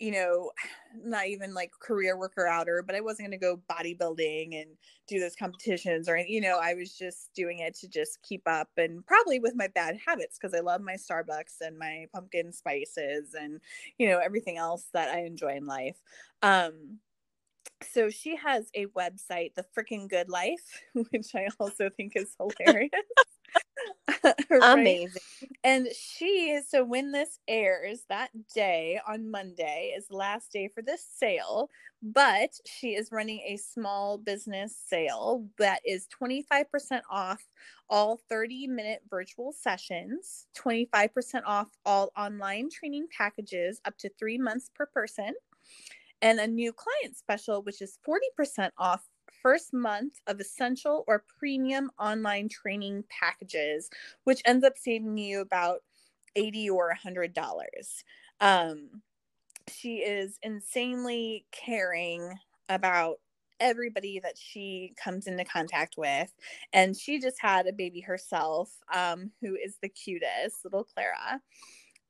you 0.00 0.10
know, 0.10 0.50
not 1.04 1.26
even 1.26 1.52
like 1.52 1.70
career 1.78 2.16
worker 2.16 2.46
outer, 2.46 2.82
but 2.84 2.96
I 2.96 3.02
wasn't 3.02 3.28
going 3.28 3.38
to 3.38 3.46
go 3.46 3.60
bodybuilding 3.70 4.60
and 4.60 4.70
do 5.06 5.20
those 5.20 5.36
competitions 5.36 6.08
or, 6.08 6.16
you 6.16 6.40
know, 6.40 6.58
I 6.60 6.72
was 6.72 6.96
just 6.96 7.34
doing 7.34 7.58
it 7.58 7.74
to 7.80 7.88
just 7.88 8.22
keep 8.22 8.42
up 8.46 8.70
and 8.78 9.06
probably 9.06 9.38
with 9.40 9.54
my 9.54 9.68
bad 9.68 9.98
habits 10.04 10.38
because 10.40 10.54
I 10.58 10.60
love 10.60 10.80
my 10.80 10.94
Starbucks 10.94 11.60
and 11.60 11.78
my 11.78 12.06
pumpkin 12.14 12.50
spices 12.52 13.34
and, 13.38 13.60
you 13.98 14.08
know, 14.08 14.18
everything 14.18 14.56
else 14.56 14.86
that 14.94 15.10
I 15.10 15.24
enjoy 15.24 15.56
in 15.56 15.66
life. 15.66 15.98
Um, 16.42 16.98
so 17.82 18.08
she 18.08 18.36
has 18.36 18.70
a 18.74 18.86
website, 18.86 19.54
The 19.54 19.66
Freaking 19.76 20.08
Good 20.08 20.30
Life, 20.30 20.82
which 21.10 21.34
I 21.34 21.48
also 21.58 21.90
think 21.90 22.12
is 22.16 22.34
hilarious. 22.38 22.90
right? 24.24 24.78
Amazing. 24.78 25.22
And 25.64 25.88
she, 25.94 26.50
is 26.50 26.68
so 26.68 26.84
when 26.84 27.12
this 27.12 27.38
airs 27.48 28.04
that 28.08 28.30
day 28.54 29.00
on 29.06 29.30
Monday 29.30 29.94
is 29.96 30.08
the 30.08 30.16
last 30.16 30.52
day 30.52 30.68
for 30.68 30.82
this 30.82 31.04
sale, 31.16 31.70
but 32.02 32.50
she 32.66 32.94
is 32.94 33.12
running 33.12 33.40
a 33.40 33.56
small 33.56 34.18
business 34.18 34.76
sale 34.86 35.46
that 35.58 35.80
is 35.84 36.08
25% 36.20 37.00
off 37.10 37.42
all 37.88 38.20
30 38.28 38.68
minute 38.68 39.02
virtual 39.10 39.52
sessions, 39.52 40.46
25% 40.56 41.42
off 41.44 41.68
all 41.84 42.10
online 42.16 42.68
training 42.70 43.06
packages 43.16 43.80
up 43.84 43.96
to 43.98 44.10
three 44.18 44.38
months 44.38 44.70
per 44.74 44.86
person 44.86 45.34
and 46.22 46.38
a 46.38 46.46
new 46.46 46.72
client 46.72 47.16
special, 47.16 47.62
which 47.62 47.80
is 47.80 47.98
40% 48.06 48.70
off 48.78 49.08
first 49.42 49.72
month 49.72 50.14
of 50.26 50.40
essential 50.40 51.04
or 51.06 51.24
premium 51.38 51.90
online 51.98 52.48
training 52.48 53.04
packages, 53.08 53.90
which 54.24 54.42
ends 54.44 54.64
up 54.64 54.76
saving 54.76 55.16
you 55.16 55.40
about 55.40 55.82
80 56.36 56.70
or 56.70 56.94
$100. 57.04 58.02
Um, 58.40 59.02
she 59.68 59.98
is 59.98 60.38
insanely 60.42 61.44
caring 61.52 62.34
about 62.68 63.16
everybody 63.60 64.18
that 64.20 64.38
she 64.38 64.94
comes 65.02 65.26
into 65.26 65.44
contact 65.44 65.96
with 65.98 66.32
and 66.72 66.96
she 66.96 67.20
just 67.20 67.38
had 67.38 67.66
a 67.66 67.72
baby 67.72 68.00
herself 68.00 68.72
um, 68.94 69.30
who 69.42 69.54
is 69.54 69.76
the 69.82 69.88
cutest 69.88 70.64
little 70.64 70.84
clara 70.84 71.38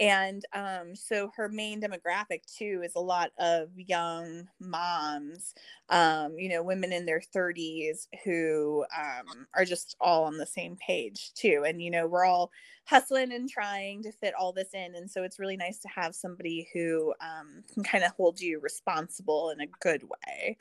and 0.01 0.43
um, 0.55 0.97
so 0.97 1.31
her 1.37 1.49
main 1.49 1.81
demographic 1.81 2.41
too 2.47 2.81
is 2.83 2.95
a 2.97 3.01
lot 3.01 3.31
of 3.39 3.69
young 3.77 4.49
moms 4.59 5.55
um, 5.91 6.39
you 6.39 6.49
know 6.49 6.63
women 6.63 6.93
in 6.93 7.05
their 7.05 7.23
30s 7.35 8.07
who 8.25 8.85
um, 8.99 9.47
are 9.55 9.65
just 9.65 9.97
all 10.01 10.25
on 10.25 10.39
the 10.39 10.47
same 10.47 10.77
page 10.77 11.33
too. 11.35 11.65
And 11.67 11.83
you 11.83 11.91
know 11.91 12.07
we're 12.07 12.25
all 12.25 12.51
hustling 12.87 13.33
and 13.33 13.49
trying 13.49 14.03
to 14.03 14.13
fit 14.13 14.35
all 14.39 14.53
this 14.53 14.75
in. 14.75 14.95
And 14.95 15.11
so 15.11 15.23
it's 15.23 15.39
really 15.39 15.57
nice 15.57 15.79
to 15.81 15.89
have 15.89 16.15
somebody 16.15 16.69
who 16.73 17.13
um, 17.21 17.63
can 17.73 17.85
kind 17.85 18.05
of 18.05 18.13
hold 18.13 18.41
you 18.41 18.59
responsible 18.61 19.51
in 19.51 19.61
a 19.61 19.71
good 19.81 20.03
way. 20.03 20.57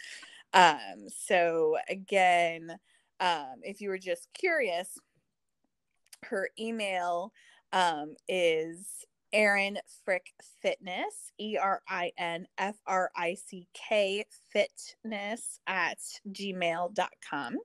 Um, 0.54 1.08
so 1.08 1.78
again 1.90 2.78
um, 3.20 3.56
if 3.64 3.82
you 3.82 3.90
were 3.90 3.98
just 3.98 4.30
curious 4.34 4.98
her 6.26 6.50
email 6.60 7.32
um, 7.72 8.16
is 8.28 9.06
Erin 9.34 9.78
Frick 10.04 10.34
Fitness, 10.62 11.32
E 11.40 11.58
R 11.58 11.82
I 11.88 12.12
N 12.18 12.48
F 12.58 12.76
R 12.88 13.12
I 13.16 13.36
C 13.36 13.68
K 13.74 14.26
fitness 14.52 15.60
at 15.68 16.00
gmail.com. 16.32 17.58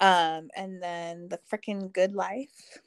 Um, 0.00 0.48
and 0.56 0.82
then 0.82 1.28
the 1.28 1.38
freaking 1.50 1.92
good 1.92 2.14
life. 2.14 2.78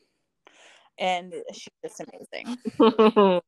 And 0.99 1.33
she's 1.53 1.67
just 1.83 2.01
amazing. 2.01 2.57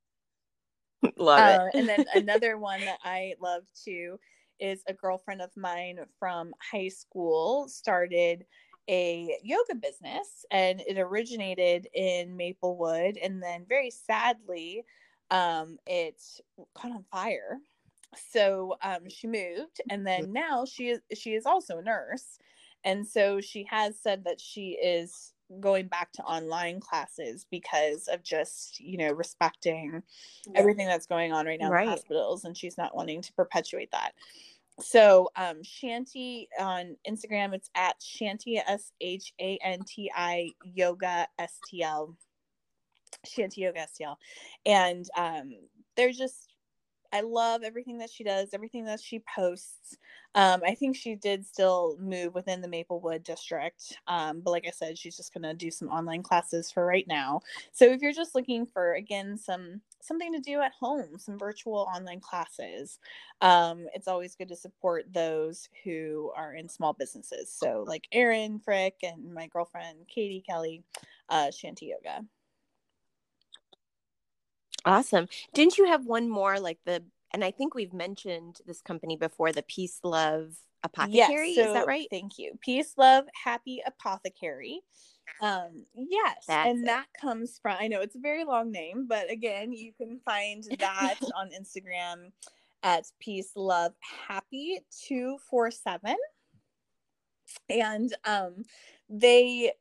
love 1.17 1.39
uh, 1.39 1.65
it. 1.65 1.77
and 1.77 1.89
then 1.89 2.05
another 2.13 2.57
one 2.57 2.81
that 2.81 2.99
I 3.03 3.33
love 3.41 3.63
too 3.83 4.19
is 4.59 4.83
a 4.87 4.93
girlfriend 4.93 5.41
of 5.41 5.51
mine 5.55 5.99
from 6.19 6.53
high 6.71 6.89
school 6.89 7.67
started 7.69 8.45
a 8.89 9.37
yoga 9.43 9.75
business 9.75 10.45
and 10.49 10.81
it 10.81 10.97
originated 10.97 11.87
in 11.93 12.35
Maplewood 12.35 13.17
and 13.17 13.41
then 13.41 13.65
very 13.69 13.91
sadly 13.91 14.83
um, 15.29 15.77
it 15.85 16.19
caught 16.73 16.91
on 16.91 17.05
fire. 17.11 17.59
So 18.31 18.75
um, 18.81 19.07
she 19.07 19.27
moved 19.27 19.79
and 19.91 20.05
then 20.05 20.23
mm-hmm. 20.23 20.33
now 20.33 20.65
she 20.65 20.89
is 20.89 20.99
she 21.15 21.35
is 21.35 21.45
also 21.45 21.77
a 21.77 21.83
nurse. 21.83 22.39
And 22.83 23.05
so 23.05 23.39
she 23.41 23.67
has 23.69 23.99
said 23.99 24.23
that 24.23 24.41
she 24.41 24.71
is 24.71 25.33
going 25.59 25.87
back 25.87 26.11
to 26.13 26.23
online 26.23 26.79
classes 26.79 27.45
because 27.51 28.07
of 28.07 28.23
just, 28.23 28.79
you 28.79 28.97
know, 28.97 29.11
respecting 29.11 30.01
everything 30.55 30.87
that's 30.87 31.05
going 31.05 31.31
on 31.31 31.45
right 31.45 31.59
now 31.59 31.69
right. 31.69 31.83
in 31.83 31.89
hospitals 31.89 32.45
and 32.45 32.57
she's 32.57 32.77
not 32.77 32.95
wanting 32.95 33.21
to 33.21 33.33
perpetuate 33.33 33.91
that 33.91 34.13
so 34.81 35.29
um 35.35 35.61
shanti 35.63 36.47
on 36.59 36.95
instagram 37.07 37.53
it's 37.53 37.69
at 37.75 37.95
shanti 37.99 38.61
s-h-a-n-t-i 38.67 40.49
yoga 40.63 41.27
stl 41.41 42.15
shanti 43.25 43.57
yoga 43.57 43.85
stl 43.93 44.15
and 44.65 45.09
um 45.17 45.51
they're 45.95 46.11
just 46.11 46.49
I 47.11 47.21
love 47.21 47.63
everything 47.63 47.97
that 47.99 48.09
she 48.09 48.23
does, 48.23 48.49
everything 48.53 48.85
that 48.85 49.01
she 49.01 49.23
posts. 49.35 49.97
Um, 50.35 50.61
I 50.65 50.75
think 50.75 50.95
she 50.95 51.15
did 51.15 51.45
still 51.45 51.97
move 51.99 52.35
within 52.35 52.61
the 52.61 52.67
Maplewood 52.67 53.23
district, 53.23 53.97
um, 54.07 54.41
but 54.41 54.51
like 54.51 54.67
I 54.67 54.71
said, 54.71 54.97
she's 54.97 55.17
just 55.17 55.33
gonna 55.33 55.53
do 55.55 55.71
some 55.71 55.89
online 55.89 56.21
classes 56.21 56.71
for 56.71 56.85
right 56.85 57.07
now. 57.07 57.41
So 57.71 57.85
if 57.85 58.01
you're 58.01 58.13
just 58.13 58.35
looking 58.35 58.65
for 58.65 58.93
again 58.93 59.37
some 59.37 59.81
something 60.01 60.33
to 60.33 60.39
do 60.39 60.61
at 60.61 60.71
home, 60.79 61.17
some 61.17 61.37
virtual 61.37 61.87
online 61.93 62.19
classes, 62.19 62.99
um, 63.41 63.87
it's 63.93 64.07
always 64.07 64.35
good 64.35 64.49
to 64.49 64.55
support 64.55 65.05
those 65.11 65.69
who 65.83 66.31
are 66.35 66.53
in 66.53 66.69
small 66.69 66.93
businesses. 66.93 67.51
So 67.51 67.83
like 67.87 68.07
Erin 68.11 68.59
Frick 68.59 68.95
and 69.03 69.33
my 69.33 69.47
girlfriend 69.47 70.07
Katie 70.07 70.43
Kelly, 70.47 70.83
uh, 71.29 71.47
Shanti 71.47 71.89
Yoga. 71.89 72.25
Awesome. 74.85 75.27
Didn't 75.53 75.77
you 75.77 75.85
have 75.85 76.05
one 76.05 76.29
more 76.29 76.59
like 76.59 76.79
the 76.85 77.03
and 77.31 77.43
I 77.43 77.51
think 77.51 77.75
we've 77.75 77.93
mentioned 77.93 78.59
this 78.65 78.81
company 78.81 79.15
before, 79.15 79.51
the 79.51 79.61
Peace 79.61 79.99
Love 80.03 80.55
Apothecary. 80.83 81.53
Yes, 81.53 81.55
so, 81.55 81.67
Is 81.67 81.73
that 81.73 81.87
right? 81.87 82.07
Thank 82.09 82.39
you. 82.39 82.57
Peace, 82.61 82.93
love, 82.97 83.25
happy 83.43 83.83
apothecary. 83.85 84.81
Um, 85.41 85.85
yes, 85.95 86.45
That's 86.47 86.67
and 86.67 86.83
it. 86.83 86.85
that 86.85 87.07
comes 87.19 87.59
from 87.61 87.77
I 87.79 87.87
know 87.87 88.01
it's 88.01 88.15
a 88.15 88.19
very 88.19 88.43
long 88.43 88.71
name, 88.71 89.05
but 89.07 89.31
again, 89.31 89.71
you 89.71 89.93
can 89.93 90.19
find 90.25 90.63
that 90.79 91.15
on 91.35 91.49
Instagram 91.49 92.31
at 92.83 93.05
peace 93.19 93.51
love 93.55 93.93
happy 94.27 94.79
247 95.05 96.15
and 97.69 98.15
um 98.25 98.63
they 99.09 99.73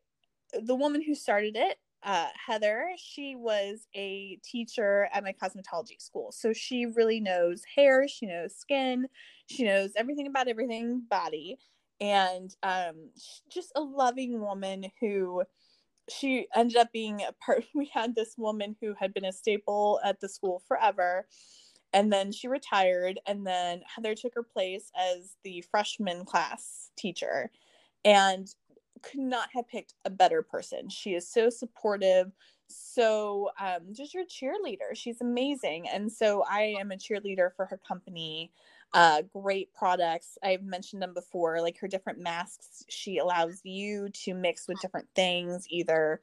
the 0.52 0.74
woman 0.74 1.00
who 1.00 1.14
started 1.14 1.54
it 1.54 1.78
uh, 2.02 2.28
Heather, 2.46 2.90
she 2.96 3.34
was 3.34 3.88
a 3.94 4.38
teacher 4.44 5.08
at 5.12 5.24
my 5.24 5.32
cosmetology 5.32 6.00
school. 6.00 6.30
So 6.32 6.52
she 6.52 6.86
really 6.86 7.20
knows 7.20 7.62
hair, 7.74 8.06
she 8.06 8.26
knows 8.26 8.54
skin, 8.54 9.08
she 9.46 9.64
knows 9.64 9.92
everything 9.96 10.26
about 10.26 10.48
everything 10.48 11.02
body. 11.10 11.58
And 12.00 12.54
um, 12.62 13.10
just 13.50 13.72
a 13.74 13.80
loving 13.80 14.40
woman 14.40 14.86
who 15.00 15.42
she 16.08 16.46
ended 16.54 16.76
up 16.76 16.92
being 16.92 17.22
a 17.22 17.32
part. 17.44 17.64
We 17.74 17.90
had 17.92 18.14
this 18.14 18.34
woman 18.36 18.76
who 18.80 18.94
had 18.98 19.12
been 19.14 19.24
a 19.24 19.32
staple 19.32 20.00
at 20.04 20.20
the 20.20 20.28
school 20.28 20.62
forever. 20.66 21.26
And 21.94 22.12
then 22.12 22.32
she 22.32 22.48
retired, 22.48 23.18
and 23.26 23.46
then 23.46 23.80
Heather 23.94 24.14
took 24.14 24.34
her 24.34 24.42
place 24.42 24.90
as 24.94 25.36
the 25.42 25.64
freshman 25.70 26.26
class 26.26 26.90
teacher. 26.98 27.50
And 28.04 28.46
could 29.02 29.20
not 29.20 29.48
have 29.54 29.68
picked 29.68 29.94
a 30.04 30.10
better 30.10 30.42
person. 30.42 30.88
She 30.88 31.14
is 31.14 31.28
so 31.28 31.50
supportive, 31.50 32.32
so 32.68 33.50
um, 33.60 33.92
just 33.92 34.12
your 34.12 34.24
cheerleader. 34.24 34.94
She's 34.94 35.20
amazing, 35.20 35.88
and 35.88 36.10
so 36.10 36.44
I 36.48 36.74
am 36.78 36.90
a 36.90 36.96
cheerleader 36.96 37.50
for 37.56 37.66
her 37.66 37.80
company. 37.86 38.52
Uh, 38.94 39.22
great 39.32 39.72
products. 39.74 40.38
I've 40.42 40.62
mentioned 40.62 41.02
them 41.02 41.14
before, 41.14 41.60
like 41.60 41.78
her 41.78 41.88
different 41.88 42.18
masks. 42.18 42.84
She 42.88 43.18
allows 43.18 43.60
you 43.62 44.08
to 44.24 44.34
mix 44.34 44.66
with 44.66 44.80
different 44.80 45.08
things, 45.14 45.66
either 45.68 46.22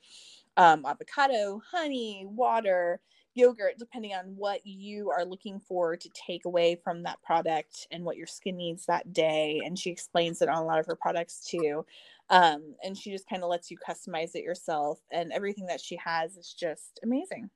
um, 0.57 0.85
avocado, 0.85 1.61
honey, 1.71 2.25
water, 2.27 3.01
yogurt, 3.35 3.77
depending 3.77 4.13
on 4.13 4.35
what 4.35 4.65
you 4.65 5.11
are 5.11 5.25
looking 5.25 5.59
for 5.59 5.95
to 5.95 6.09
take 6.13 6.45
away 6.45 6.75
from 6.75 7.03
that 7.03 7.21
product 7.21 7.87
and 7.91 8.03
what 8.03 8.17
your 8.17 8.27
skin 8.27 8.57
needs 8.57 8.85
that 8.85 9.13
day. 9.13 9.61
And 9.63 9.77
she 9.77 9.91
explains 9.91 10.41
it 10.41 10.49
on 10.49 10.57
a 10.57 10.65
lot 10.65 10.79
of 10.79 10.87
her 10.87 10.95
products 10.95 11.45
too 11.45 11.85
um, 12.29 12.75
and 12.83 12.97
she 12.97 13.11
just 13.11 13.29
kind 13.29 13.43
of 13.43 13.49
lets 13.49 13.69
you 13.69 13.77
customize 13.77 14.35
it 14.35 14.43
yourself 14.43 14.99
and 15.11 15.31
everything 15.31 15.67
that 15.67 15.81
she 15.81 15.97
has 16.03 16.37
is 16.37 16.53
just 16.53 16.99
amazing 17.03 17.49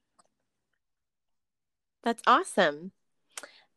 That's 2.02 2.24
awesome. 2.26 2.94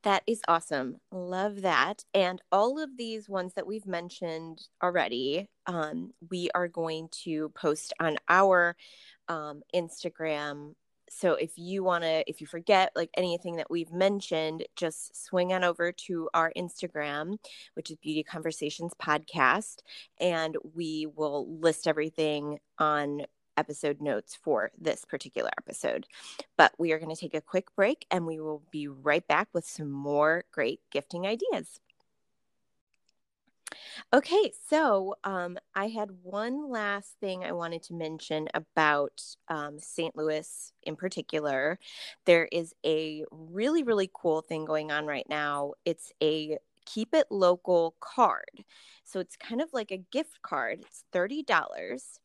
That 0.03 0.25
is 0.27 0.41
awesome. 0.49 0.97
Love 1.13 1.63
that. 1.63 2.05
And 2.13 2.43
all 2.51 2.83
of 2.83 2.97
these 2.97 3.29
ones 3.29 3.55
that 3.55 3.67
we've 3.67 3.87
mentioned 3.87 4.67
already, 4.83 5.49
um, 5.67 6.13
we 6.29 6.51
are 6.55 6.67
going 6.67 7.09
to 7.25 7.51
post 7.51 7.93
on 8.01 8.17
our 8.29 8.77
um, 9.29 9.63
Instagram. 9.75 10.75
So 11.09 11.35
if 11.35 11.53
you 11.57 11.85
want 11.85 12.03
to, 12.05 12.29
if 12.29 12.41
you 12.41 12.47
forget 12.47 12.91
like 12.97 13.11
anything 13.17 13.57
that 13.57 13.71
we've 13.71 13.93
mentioned, 13.93 14.65
just 14.77 15.25
swing 15.27 15.53
on 15.53 15.63
over 15.63 15.93
to 16.07 16.29
our 16.35 16.53
Instagram, 16.57 17.37
which 17.75 17.91
is 17.91 17.97
Beauty 17.99 18.25
Conversations 18.25 18.95
Podcast, 19.01 19.81
and 20.19 20.57
we 20.75 21.07
will 21.15 21.61
list 21.61 21.87
everything 21.87 22.59
on 22.79 23.23
episode 23.57 24.01
notes 24.01 24.35
for 24.35 24.71
this 24.79 25.05
particular 25.05 25.51
episode. 25.59 26.07
But 26.57 26.73
we 26.79 26.93
are 26.93 26.99
going 26.99 27.15
to 27.15 27.21
take 27.21 27.35
a 27.35 27.41
quick 27.41 27.75
break 27.75 28.07
and 28.11 28.27
we 28.27 28.41
will 28.41 28.63
be 28.71 28.89
right 28.89 29.27
back 29.27 29.49
with 29.53 29.65
some 29.67 29.91
more 29.91 30.45
great 30.53 30.81
gifting 30.91 31.27
ideas. 31.27 31.81
Okay, 34.13 34.53
so 34.69 35.15
um, 35.25 35.59
I 35.75 35.89
had 35.89 36.11
one 36.23 36.71
last 36.71 37.15
thing 37.21 37.45
I 37.45 37.53
wanted 37.53 37.83
to 37.85 37.95
mention 37.95 38.49
about 38.55 39.23
um, 39.49 39.79
St. 39.79 40.17
Louis 40.17 40.73
in 40.83 40.97
particular. 40.97 41.79
There 42.27 42.49
is 42.53 42.75
a 42.85 43.25
really, 43.31 43.83
really 43.83 44.11
cool 44.13 44.43
thing 44.43 44.65
going 44.65 44.91
on 44.91 45.07
right 45.07 45.27
now. 45.29 45.73
It's 45.85 46.13
a 46.23 46.59
keep 46.85 47.15
it 47.15 47.27
local 47.31 47.95
card. 48.01 48.65
So 49.05 49.21
it's 49.21 49.37
kind 49.37 49.61
of 49.61 49.73
like 49.73 49.91
a 49.91 50.05
gift 50.11 50.43
card. 50.43 50.81
It's 50.81 51.05
$30 51.15 52.19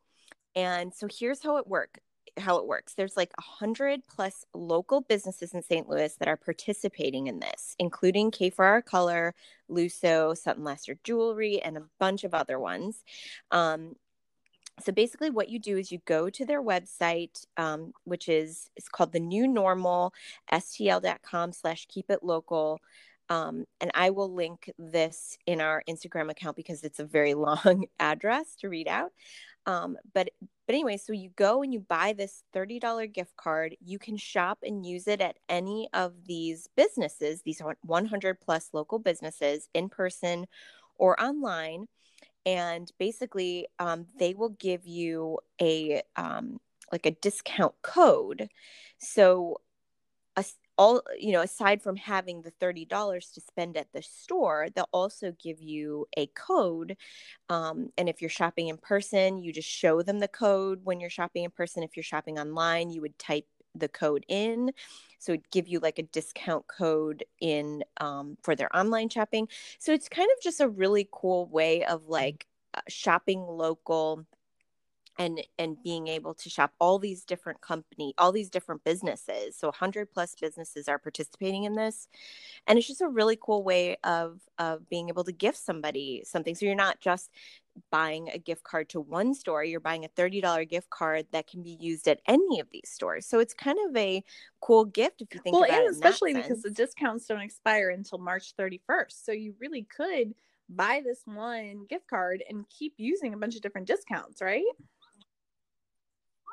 and 0.57 0.93
so 0.93 1.07
here's 1.07 1.41
how 1.41 1.57
it 1.57 1.67
work 1.67 1.99
how 2.39 2.57
it 2.57 2.67
works. 2.67 2.93
There's 2.93 3.17
like 3.17 3.31
a 3.37 3.41
hundred 3.41 4.01
plus 4.07 4.45
local 4.53 5.01
businesses 5.01 5.53
in 5.53 5.63
St. 5.63 5.89
Louis 5.89 6.13
that 6.19 6.27
are 6.27 6.37
participating 6.37 7.27
in 7.27 7.39
this, 7.39 7.75
including 7.79 8.31
K 8.31 8.49
Ferrara 8.49 8.81
Color, 8.81 9.33
Lusso, 9.69 10.37
Sutton 10.37 10.63
Lasater 10.63 10.99
Jewelry, 11.03 11.61
and 11.61 11.77
a 11.77 11.85
bunch 11.99 12.23
of 12.23 12.33
other 12.33 12.59
ones. 12.59 13.03
Um, 13.51 13.95
so 14.83 14.91
basically, 14.91 15.31
what 15.31 15.49
you 15.49 15.57
do 15.57 15.77
is 15.77 15.91
you 15.91 15.99
go 16.05 16.29
to 16.29 16.45
their 16.45 16.61
website, 16.61 17.45
um, 17.57 17.93
which 18.03 18.29
is 18.29 18.69
it's 18.75 18.89
called 18.89 19.11
the 19.11 19.19
New 19.19 19.47
Normal, 19.47 20.13
stl.com 20.51 21.53
slash 21.53 21.87
Keep 21.89 22.11
It 22.11 22.23
Local. 22.23 22.79
Um, 23.29 23.65
and 23.81 23.91
I 23.93 24.11
will 24.11 24.33
link 24.33 24.71
this 24.77 25.37
in 25.45 25.59
our 25.59 25.83
Instagram 25.89 26.29
account 26.29 26.55
because 26.55 26.83
it's 26.83 26.99
a 26.99 27.05
very 27.05 27.33
long 27.33 27.85
address 27.99 28.55
to 28.57 28.69
read 28.69 28.87
out. 28.87 29.11
Um, 29.67 29.97
but 30.13 30.29
but 30.65 30.73
anyway, 30.73 30.97
so 30.97 31.13
you 31.13 31.29
go 31.35 31.61
and 31.61 31.73
you 31.73 31.79
buy 31.79 32.13
this 32.13 32.43
$30 32.53 33.13
gift 33.13 33.35
card. 33.37 33.75
You 33.79 33.99
can 33.99 34.17
shop 34.17 34.59
and 34.63 34.85
use 34.85 35.07
it 35.07 35.21
at 35.21 35.37
any 35.47 35.87
of 35.93 36.13
these 36.25 36.67
businesses, 36.75 37.41
these 37.41 37.61
100 37.81 38.41
plus 38.41 38.69
local 38.73 38.99
businesses 38.99 39.69
in 39.73 39.87
person 39.87 40.45
or 40.97 41.21
online. 41.21 41.85
And 42.45 42.91
basically, 42.97 43.67
um, 43.79 44.07
they 44.19 44.33
will 44.33 44.49
give 44.49 44.85
you 44.85 45.39
a 45.61 46.01
um, 46.15 46.59
like 46.91 47.05
a 47.05 47.11
discount 47.11 47.75
code. 47.81 48.49
So 48.97 49.61
all 50.77 51.01
you 51.19 51.31
know 51.31 51.41
aside 51.41 51.81
from 51.81 51.95
having 51.95 52.41
the 52.41 52.51
$30 52.61 52.87
to 53.33 53.41
spend 53.41 53.77
at 53.77 53.91
the 53.93 54.01
store 54.01 54.67
they'll 54.75 54.89
also 54.93 55.33
give 55.41 55.61
you 55.61 56.05
a 56.15 56.27
code 56.27 56.95
um, 57.49 57.89
and 57.97 58.09
if 58.09 58.21
you're 58.21 58.29
shopping 58.29 58.67
in 58.67 58.77
person 58.77 59.37
you 59.37 59.51
just 59.51 59.69
show 59.69 60.01
them 60.01 60.19
the 60.19 60.27
code 60.27 60.81
when 60.83 60.99
you're 60.99 61.09
shopping 61.09 61.43
in 61.43 61.51
person. 61.51 61.83
If 61.83 61.95
you're 61.95 62.03
shopping 62.03 62.39
online 62.39 62.89
you 62.89 63.01
would 63.01 63.17
type 63.19 63.45
the 63.75 63.87
code 63.87 64.25
in. 64.27 64.71
So 65.19 65.33
it'd 65.33 65.49
give 65.51 65.67
you 65.67 65.79
like 65.79 65.99
a 65.99 66.03
discount 66.03 66.67
code 66.67 67.23
in 67.39 67.83
um, 67.97 68.37
for 68.43 68.55
their 68.55 68.75
online 68.75 69.09
shopping. 69.09 69.47
So 69.79 69.93
it's 69.93 70.09
kind 70.09 70.29
of 70.35 70.43
just 70.43 70.61
a 70.61 70.69
really 70.69 71.07
cool 71.11 71.47
way 71.47 71.83
of 71.85 72.07
like 72.07 72.47
uh, 72.73 72.81
shopping 72.87 73.41
local 73.41 74.25
and 75.17 75.41
and 75.57 75.81
being 75.83 76.07
able 76.07 76.33
to 76.33 76.49
shop 76.49 76.73
all 76.79 76.99
these 76.99 77.23
different 77.23 77.61
company 77.61 78.13
all 78.17 78.31
these 78.31 78.49
different 78.49 78.83
businesses. 78.83 79.55
So 79.57 79.67
100 79.67 80.11
plus 80.11 80.35
businesses 80.39 80.87
are 80.87 80.99
participating 80.99 81.63
in 81.63 81.75
this. 81.75 82.07
And 82.67 82.77
it's 82.77 82.87
just 82.87 83.01
a 83.01 83.07
really 83.07 83.37
cool 83.39 83.63
way 83.63 83.97
of 84.03 84.41
of 84.57 84.89
being 84.89 85.09
able 85.09 85.23
to 85.23 85.31
gift 85.31 85.57
somebody 85.57 86.23
something. 86.25 86.55
So 86.55 86.65
you're 86.65 86.75
not 86.75 86.99
just 86.99 87.31
buying 87.91 88.29
a 88.33 88.39
gift 88.39 88.63
card 88.63 88.89
to 88.89 88.99
one 88.99 89.35
store 89.35 89.63
you're 89.63 89.79
buying 89.79 90.03
a 90.03 90.09
$30 90.09 90.67
gift 90.67 90.89
card 90.89 91.27
that 91.31 91.45
can 91.45 91.61
be 91.61 91.77
used 91.79 92.07
at 92.07 92.19
any 92.27 92.59
of 92.59 92.67
these 92.71 92.89
stores. 92.89 93.27
So 93.27 93.39
it's 93.39 93.53
kind 93.53 93.77
of 93.87 93.95
a 93.95 94.23
cool 94.61 94.85
gift 94.85 95.21
if 95.21 95.33
you 95.33 95.39
think 95.39 95.55
well 95.55 95.65
about 95.65 95.77
and 95.77 95.87
it 95.87 95.91
especially 95.91 96.33
because 96.33 96.61
the 96.61 96.71
discounts 96.71 97.25
don't 97.25 97.41
expire 97.41 97.89
until 97.89 98.17
march 98.17 98.55
31st 98.57 99.23
so 99.23 99.31
you 99.31 99.53
really 99.59 99.83
could 99.83 100.33
buy 100.69 101.01
this 101.03 101.21
one 101.25 101.85
gift 101.89 102.07
card 102.09 102.43
and 102.49 102.67
keep 102.69 102.93
using 102.97 103.33
a 103.33 103.37
bunch 103.37 103.55
of 103.55 103.61
different 103.61 103.87
discounts 103.87 104.41
right 104.41 104.63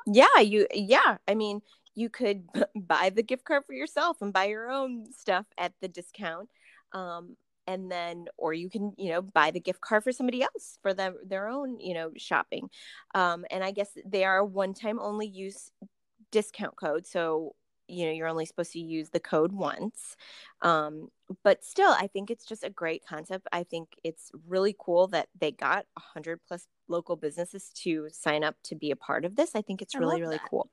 yeah 0.05 0.39
you 0.39 0.67
yeah 0.73 1.17
i 1.27 1.33
mean 1.33 1.61
you 1.95 2.09
could 2.09 2.43
buy 2.75 3.09
the 3.09 3.23
gift 3.23 3.45
card 3.45 3.63
for 3.65 3.73
yourself 3.73 4.17
and 4.21 4.33
buy 4.33 4.45
your 4.45 4.69
own 4.69 5.05
stuff 5.11 5.45
at 5.57 5.73
the 5.81 5.87
discount 5.87 6.49
um, 6.93 7.35
and 7.67 7.91
then 7.91 8.25
or 8.37 8.53
you 8.53 8.69
can 8.69 8.93
you 8.97 9.11
know 9.11 9.21
buy 9.21 9.51
the 9.51 9.59
gift 9.59 9.81
card 9.81 10.03
for 10.03 10.11
somebody 10.11 10.43
else 10.43 10.77
for 10.81 10.93
them 10.93 11.15
their 11.25 11.47
own 11.47 11.79
you 11.79 11.93
know 11.93 12.11
shopping. 12.17 12.69
Um, 13.13 13.45
and 13.49 13.63
i 13.63 13.71
guess 13.71 13.89
they 14.05 14.23
are 14.23 14.43
one 14.43 14.73
time 14.73 14.99
only 14.99 15.27
use 15.27 15.71
discount 16.31 16.75
code 16.75 17.07
so 17.07 17.55
you 17.87 18.05
know 18.05 18.11
you're 18.11 18.27
only 18.27 18.45
supposed 18.45 18.71
to 18.73 18.79
use 18.79 19.09
the 19.09 19.19
code 19.19 19.51
once 19.51 20.15
um, 20.61 21.09
but 21.43 21.63
still 21.63 21.91
i 21.91 22.07
think 22.07 22.29
it's 22.31 22.45
just 22.45 22.63
a 22.63 22.69
great 22.69 23.05
concept. 23.05 23.47
I 23.51 23.63
think 23.63 23.89
it's 24.03 24.31
really 24.47 24.75
cool 24.77 25.07
that 25.07 25.29
they 25.39 25.51
got 25.51 25.85
100 25.93 26.39
plus 26.47 26.67
local 26.87 27.15
businesses 27.15 27.71
to 27.83 28.07
sign 28.11 28.43
up 28.43 28.55
to 28.63 28.75
be 28.75 28.91
a 28.91 28.95
part 28.95 29.25
of 29.25 29.35
this. 29.35 29.55
I 29.55 29.61
think 29.61 29.81
it's 29.81 29.95
I 29.95 29.99
really 29.99 30.21
really 30.21 30.37
that. 30.37 30.49
cool. 30.49 30.69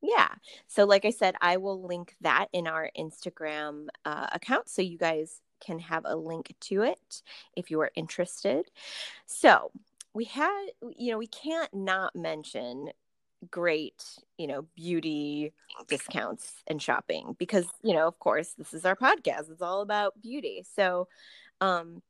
Yeah. 0.00 0.28
So 0.66 0.84
like 0.84 1.04
i 1.04 1.10
said 1.10 1.34
i 1.40 1.56
will 1.56 1.86
link 1.86 2.14
that 2.20 2.48
in 2.52 2.66
our 2.66 2.90
instagram 2.96 3.86
uh, 4.04 4.26
account 4.32 4.68
so 4.68 4.82
you 4.82 4.98
guys 4.98 5.40
can 5.64 5.78
have 5.78 6.04
a 6.04 6.16
link 6.16 6.54
to 6.60 6.82
it 6.82 7.22
if 7.56 7.70
you 7.70 7.80
are 7.80 7.90
interested. 7.94 8.70
So 9.26 9.70
we 10.12 10.24
had 10.24 10.66
you 10.96 11.10
know 11.10 11.18
we 11.18 11.26
can't 11.26 11.72
not 11.74 12.14
mention 12.14 12.90
great, 13.50 14.04
you 14.38 14.46
know, 14.46 14.66
beauty 14.76 15.52
discounts 15.88 16.62
and 16.66 16.80
shopping 16.80 17.36
because, 17.38 17.66
you 17.82 17.94
know, 17.94 18.06
of 18.06 18.18
course, 18.18 18.54
this 18.56 18.74
is 18.74 18.84
our 18.84 18.96
podcast. 18.96 19.50
It's 19.50 19.62
all 19.62 19.80
about 19.80 20.20
beauty. 20.20 20.64
So, 20.74 21.08
um, 21.60 22.02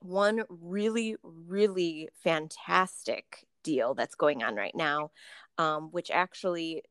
one 0.00 0.44
really, 0.48 1.16
really 1.22 2.08
fantastic 2.22 3.46
deal 3.64 3.94
that's 3.94 4.14
going 4.14 4.42
on 4.42 4.54
right 4.54 4.74
now, 4.74 5.10
um, 5.58 5.90
which 5.90 6.10
actually 6.10 6.82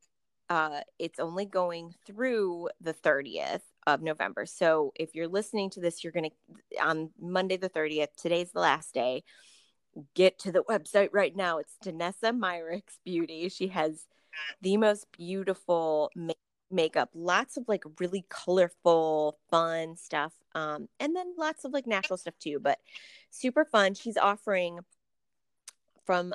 uh, 0.49 0.81
it's 0.99 1.19
only 1.19 1.45
going 1.45 1.93
through 2.05 2.69
the 2.81 2.93
30th 2.93 3.61
of 3.85 4.01
November. 4.01 4.45
So 4.45 4.91
if 4.95 5.15
you're 5.15 5.27
listening 5.27 5.69
to 5.71 5.79
this, 5.79 6.03
you're 6.03 6.13
going 6.13 6.29
to, 6.29 6.81
on 6.81 7.11
Monday 7.19 7.57
the 7.57 7.69
30th, 7.69 8.15
today's 8.17 8.51
the 8.51 8.59
last 8.59 8.93
day. 8.93 9.23
Get 10.13 10.39
to 10.39 10.51
the 10.51 10.63
website 10.63 11.09
right 11.11 11.35
now. 11.35 11.57
It's 11.57 11.75
Danessa 11.83 12.37
Myricks 12.37 12.99
Beauty. 13.03 13.49
She 13.49 13.67
has 13.69 14.05
the 14.61 14.77
most 14.77 15.07
beautiful 15.11 16.11
make- 16.15 16.37
makeup, 16.69 17.09
lots 17.13 17.57
of 17.57 17.65
like 17.67 17.83
really 17.99 18.25
colorful, 18.29 19.39
fun 19.49 19.95
stuff. 19.95 20.33
Um, 20.53 20.89
and 20.99 21.15
then 21.15 21.33
lots 21.37 21.65
of 21.65 21.73
like 21.73 21.87
natural 21.87 22.17
stuff 22.17 22.35
too, 22.39 22.59
but 22.59 22.79
super 23.29 23.65
fun. 23.65 23.93
She's 23.93 24.17
offering 24.17 24.79
from 26.05 26.33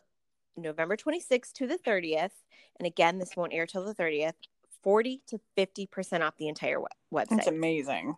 November 0.57 0.96
26th 0.96 1.53
to 1.55 1.66
the 1.66 1.79
30th. 1.79 2.31
And 2.79 2.87
again, 2.87 3.18
this 3.18 3.37
won't 3.37 3.53
air 3.53 3.66
till 3.66 3.85
the 3.85 3.94
30th. 3.94 4.35
40 4.83 5.22
to 5.29 5.40
50% 5.57 6.22
off 6.22 6.37
the 6.38 6.48
entire 6.48 6.79
website. 7.12 7.29
That's 7.31 7.46
amazing. 7.46 8.16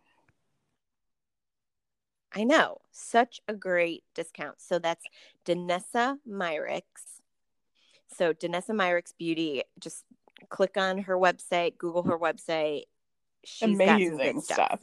I 2.35 2.45
know. 2.45 2.79
Such 2.91 3.41
a 3.49 3.55
great 3.55 4.03
discount. 4.15 4.61
So 4.61 4.79
that's 4.79 5.05
Danessa 5.45 6.19
Myricks. 6.29 7.21
So 8.09 8.33
Danessa 8.33 8.71
Myricks 8.71 9.13
Beauty, 9.17 9.63
just 9.79 10.05
click 10.49 10.77
on 10.77 10.99
her 10.99 11.17
website, 11.17 11.79
Google 11.79 12.03
her 12.05 12.19
website. 12.19 12.85
She's 13.45 13.75
amazing 13.75 14.41
stuff. 14.41 14.57
stuff. 14.57 14.81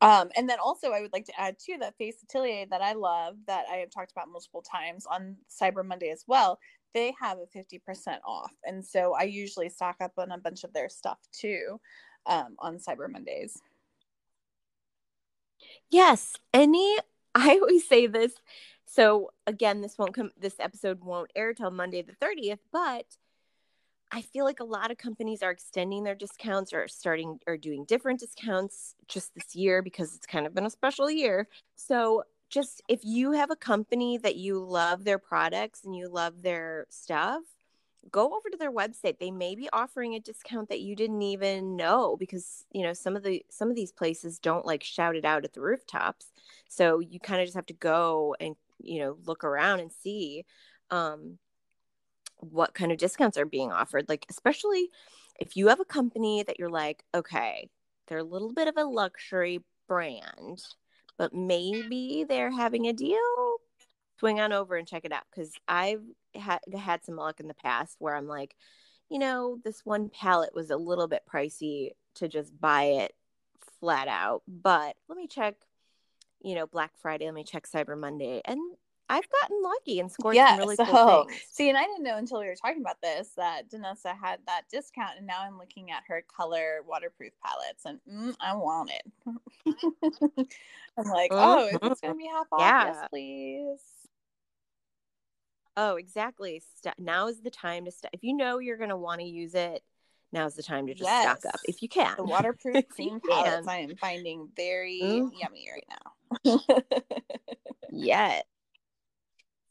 Um, 0.00 0.30
and 0.36 0.48
then 0.48 0.58
also, 0.62 0.92
I 0.92 1.00
would 1.00 1.12
like 1.12 1.24
to 1.26 1.40
add 1.40 1.56
too 1.58 1.76
that 1.80 1.96
Face 1.96 2.22
Atelier 2.22 2.66
that 2.70 2.82
I 2.82 2.92
love 2.92 3.34
that 3.46 3.64
I 3.70 3.76
have 3.76 3.90
talked 3.90 4.12
about 4.12 4.28
multiple 4.28 4.62
times 4.62 5.06
on 5.06 5.36
Cyber 5.50 5.84
Monday 5.84 6.10
as 6.10 6.24
well. 6.26 6.60
They 6.94 7.14
have 7.20 7.38
a 7.38 7.58
50% 7.58 8.18
off. 8.24 8.52
And 8.64 8.84
so 8.84 9.14
I 9.14 9.24
usually 9.24 9.68
stock 9.68 9.96
up 10.00 10.12
on 10.18 10.30
a 10.30 10.38
bunch 10.38 10.62
of 10.64 10.72
their 10.72 10.88
stuff 10.88 11.18
too 11.32 11.80
um, 12.26 12.54
on 12.60 12.78
Cyber 12.78 13.10
Mondays. 13.10 13.60
Yes. 15.90 16.34
Any, 16.52 16.98
I 17.34 17.58
always 17.60 17.86
say 17.88 18.06
this. 18.06 18.32
So 18.86 19.30
again, 19.46 19.80
this 19.80 19.98
won't 19.98 20.14
come, 20.14 20.30
this 20.38 20.56
episode 20.58 21.04
won't 21.04 21.30
air 21.36 21.52
till 21.52 21.70
Monday 21.70 22.02
the 22.02 22.14
30th, 22.14 22.60
but 22.72 23.04
I 24.10 24.22
feel 24.22 24.44
like 24.44 24.60
a 24.60 24.64
lot 24.64 24.90
of 24.90 24.96
companies 24.96 25.42
are 25.42 25.50
extending 25.50 26.02
their 26.04 26.14
discounts 26.14 26.72
or 26.72 26.88
starting 26.88 27.38
or 27.46 27.58
doing 27.58 27.84
different 27.84 28.20
discounts 28.20 28.94
just 29.06 29.34
this 29.34 29.54
year 29.54 29.82
because 29.82 30.14
it's 30.14 30.26
kind 30.26 30.46
of 30.46 30.54
been 30.54 30.64
a 30.66 30.70
special 30.70 31.10
year. 31.10 31.48
So, 31.76 32.24
just 32.50 32.80
if 32.88 33.00
you 33.04 33.32
have 33.32 33.50
a 33.50 33.56
company 33.56 34.16
that 34.16 34.36
you 34.36 34.64
love 34.64 35.04
their 35.04 35.18
products 35.18 35.84
and 35.84 35.94
you 35.94 36.08
love 36.08 36.40
their 36.40 36.86
stuff, 36.88 37.42
go 38.10 38.26
over 38.26 38.50
to 38.50 38.56
their 38.56 38.72
website. 38.72 39.18
They 39.18 39.30
may 39.30 39.54
be 39.54 39.68
offering 39.72 40.14
a 40.14 40.20
discount 40.20 40.68
that 40.68 40.80
you 40.80 40.96
didn't 40.96 41.22
even 41.22 41.76
know 41.76 42.16
because, 42.16 42.64
you 42.72 42.82
know, 42.82 42.92
some 42.92 43.16
of 43.16 43.22
the 43.22 43.44
some 43.50 43.70
of 43.70 43.76
these 43.76 43.92
places 43.92 44.38
don't 44.38 44.66
like 44.66 44.82
shout 44.82 45.16
it 45.16 45.24
out 45.24 45.44
at 45.44 45.52
the 45.52 45.60
rooftops. 45.60 46.32
So, 46.68 47.00
you 47.00 47.20
kind 47.20 47.40
of 47.40 47.46
just 47.46 47.56
have 47.56 47.66
to 47.66 47.74
go 47.74 48.34
and, 48.40 48.56
you 48.78 49.00
know, 49.00 49.18
look 49.24 49.44
around 49.44 49.80
and 49.80 49.92
see 49.92 50.44
um 50.90 51.38
what 52.40 52.74
kind 52.74 52.92
of 52.92 52.98
discounts 52.98 53.36
are 53.38 53.46
being 53.46 53.72
offered. 53.72 54.08
Like, 54.08 54.26
especially 54.30 54.90
if 55.38 55.56
you 55.56 55.68
have 55.68 55.80
a 55.80 55.84
company 55.84 56.42
that 56.42 56.58
you're 56.58 56.70
like, 56.70 57.04
okay, 57.14 57.68
they're 58.06 58.18
a 58.18 58.24
little 58.24 58.52
bit 58.52 58.68
of 58.68 58.76
a 58.76 58.84
luxury 58.84 59.60
brand, 59.86 60.62
but 61.16 61.34
maybe 61.34 62.24
they're 62.28 62.50
having 62.50 62.86
a 62.86 62.92
deal. 62.92 63.56
Swing 64.18 64.40
on 64.40 64.52
over 64.52 64.76
and 64.76 64.88
check 64.88 65.04
it 65.04 65.12
out 65.12 65.22
because 65.30 65.52
I've 65.68 66.02
ha- 66.38 66.60
had 66.76 67.04
some 67.04 67.16
luck 67.16 67.40
in 67.40 67.48
the 67.48 67.54
past 67.54 67.96
where 67.98 68.14
I'm 68.14 68.28
like, 68.28 68.54
you 69.10 69.18
know, 69.18 69.58
this 69.64 69.84
one 69.84 70.10
palette 70.10 70.54
was 70.54 70.70
a 70.70 70.76
little 70.76 71.08
bit 71.08 71.22
pricey 71.32 71.90
to 72.16 72.28
just 72.28 72.58
buy 72.60 72.84
it 72.84 73.14
flat 73.80 74.08
out, 74.08 74.42
but 74.46 74.96
let 75.08 75.16
me 75.16 75.26
check, 75.26 75.54
you 76.40 76.54
know, 76.54 76.66
Black 76.66 76.92
Friday, 77.00 77.24
let 77.24 77.34
me 77.34 77.44
check 77.44 77.66
Cyber 77.66 77.98
Monday, 77.98 78.42
and 78.44 78.60
I've 79.10 79.28
gotten 79.40 79.62
lucky 79.62 80.00
and 80.00 80.12
scored 80.12 80.36
yeah, 80.36 80.50
some 80.50 80.58
really 80.58 80.76
so, 80.76 80.84
cool 80.84 81.24
things. 81.24 81.40
See, 81.50 81.68
and 81.68 81.78
I 81.78 81.82
didn't 81.84 82.02
know 82.02 82.18
until 82.18 82.40
we 82.40 82.46
were 82.46 82.54
talking 82.54 82.82
about 82.82 83.00
this 83.02 83.30
that 83.36 83.70
Danessa 83.70 84.14
had 84.14 84.40
that 84.46 84.62
discount, 84.70 85.12
and 85.16 85.26
now 85.26 85.40
I'm 85.40 85.56
looking 85.56 85.90
at 85.90 86.02
her 86.08 86.22
color 86.34 86.80
waterproof 86.86 87.32
palettes, 87.42 87.84
and 87.86 88.00
mm, 88.10 88.34
I 88.40 88.54
want 88.54 88.90
it. 88.90 89.12
I'm 90.98 91.06
like, 91.06 91.30
oh, 91.32 91.68
it's 91.70 92.00
gonna 92.00 92.14
mm-hmm. 92.14 92.18
be 92.18 92.26
half 92.26 92.46
off, 92.52 92.60
yeah. 92.60 92.86
yes, 92.86 93.08
please. 93.08 93.97
Oh, 95.80 95.94
exactly. 95.94 96.60
St- 96.82 96.98
now 96.98 97.28
is 97.28 97.40
the 97.40 97.50
time 97.50 97.84
to. 97.84 97.92
If 98.12 98.24
you 98.24 98.36
know 98.36 98.58
you're 98.58 98.76
gonna 98.76 98.96
want 98.96 99.20
to 99.20 99.26
use 99.26 99.54
it, 99.54 99.84
now's 100.32 100.56
the 100.56 100.62
time 100.62 100.88
to 100.88 100.92
just 100.92 101.08
yes. 101.08 101.22
stock 101.22 101.54
up 101.54 101.60
if 101.68 101.82
you 101.82 101.88
can. 101.88 102.16
The 102.16 102.24
waterproof 102.24 102.88
cream 102.88 103.20
palettes 103.20 103.68
I 103.68 103.76
am 103.78 103.94
finding 103.94 104.48
very 104.56 105.00
mm. 105.00 105.30
yummy 105.40 105.68
right 105.72 105.86
now. 105.88 106.60
yes. 107.92 108.42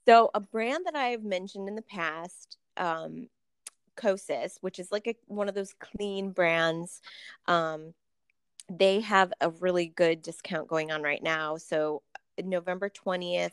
So, 0.08 0.32
a 0.34 0.40
brand 0.40 0.86
that 0.86 0.96
I've 0.96 1.26
mentioned 1.26 1.68
in 1.68 1.76
the 1.76 1.82
past, 1.82 2.58
um, 2.78 3.28
Kosas, 3.98 4.54
which 4.62 4.80
is 4.80 4.94
like 4.94 5.08
a, 5.08 5.16
one 5.26 5.50
of 5.50 5.56
those 5.56 5.74
clean 5.78 6.32
brands, 6.32 7.02
um, 7.48 7.94
they 8.72 9.02
have 9.02 9.34
a 9.42 9.50
really 9.50 9.88
good 9.88 10.22
discount 10.22 10.70
going 10.70 10.90
on 10.90 11.02
right 11.04 11.22
now. 11.22 11.58
So, 11.58 12.04
November 12.42 12.90
20th, 12.90 13.52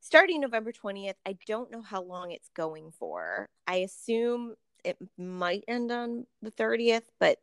starting 0.00 0.40
November 0.40 0.72
20th, 0.72 1.14
I 1.26 1.36
don't 1.46 1.70
know 1.70 1.82
how 1.82 2.02
long 2.02 2.30
it's 2.32 2.50
going 2.54 2.92
for. 2.98 3.48
I 3.66 3.76
assume 3.76 4.54
it 4.84 4.96
might 5.16 5.64
end 5.68 5.90
on 5.90 6.26
the 6.42 6.50
30th, 6.50 7.02
but 7.18 7.38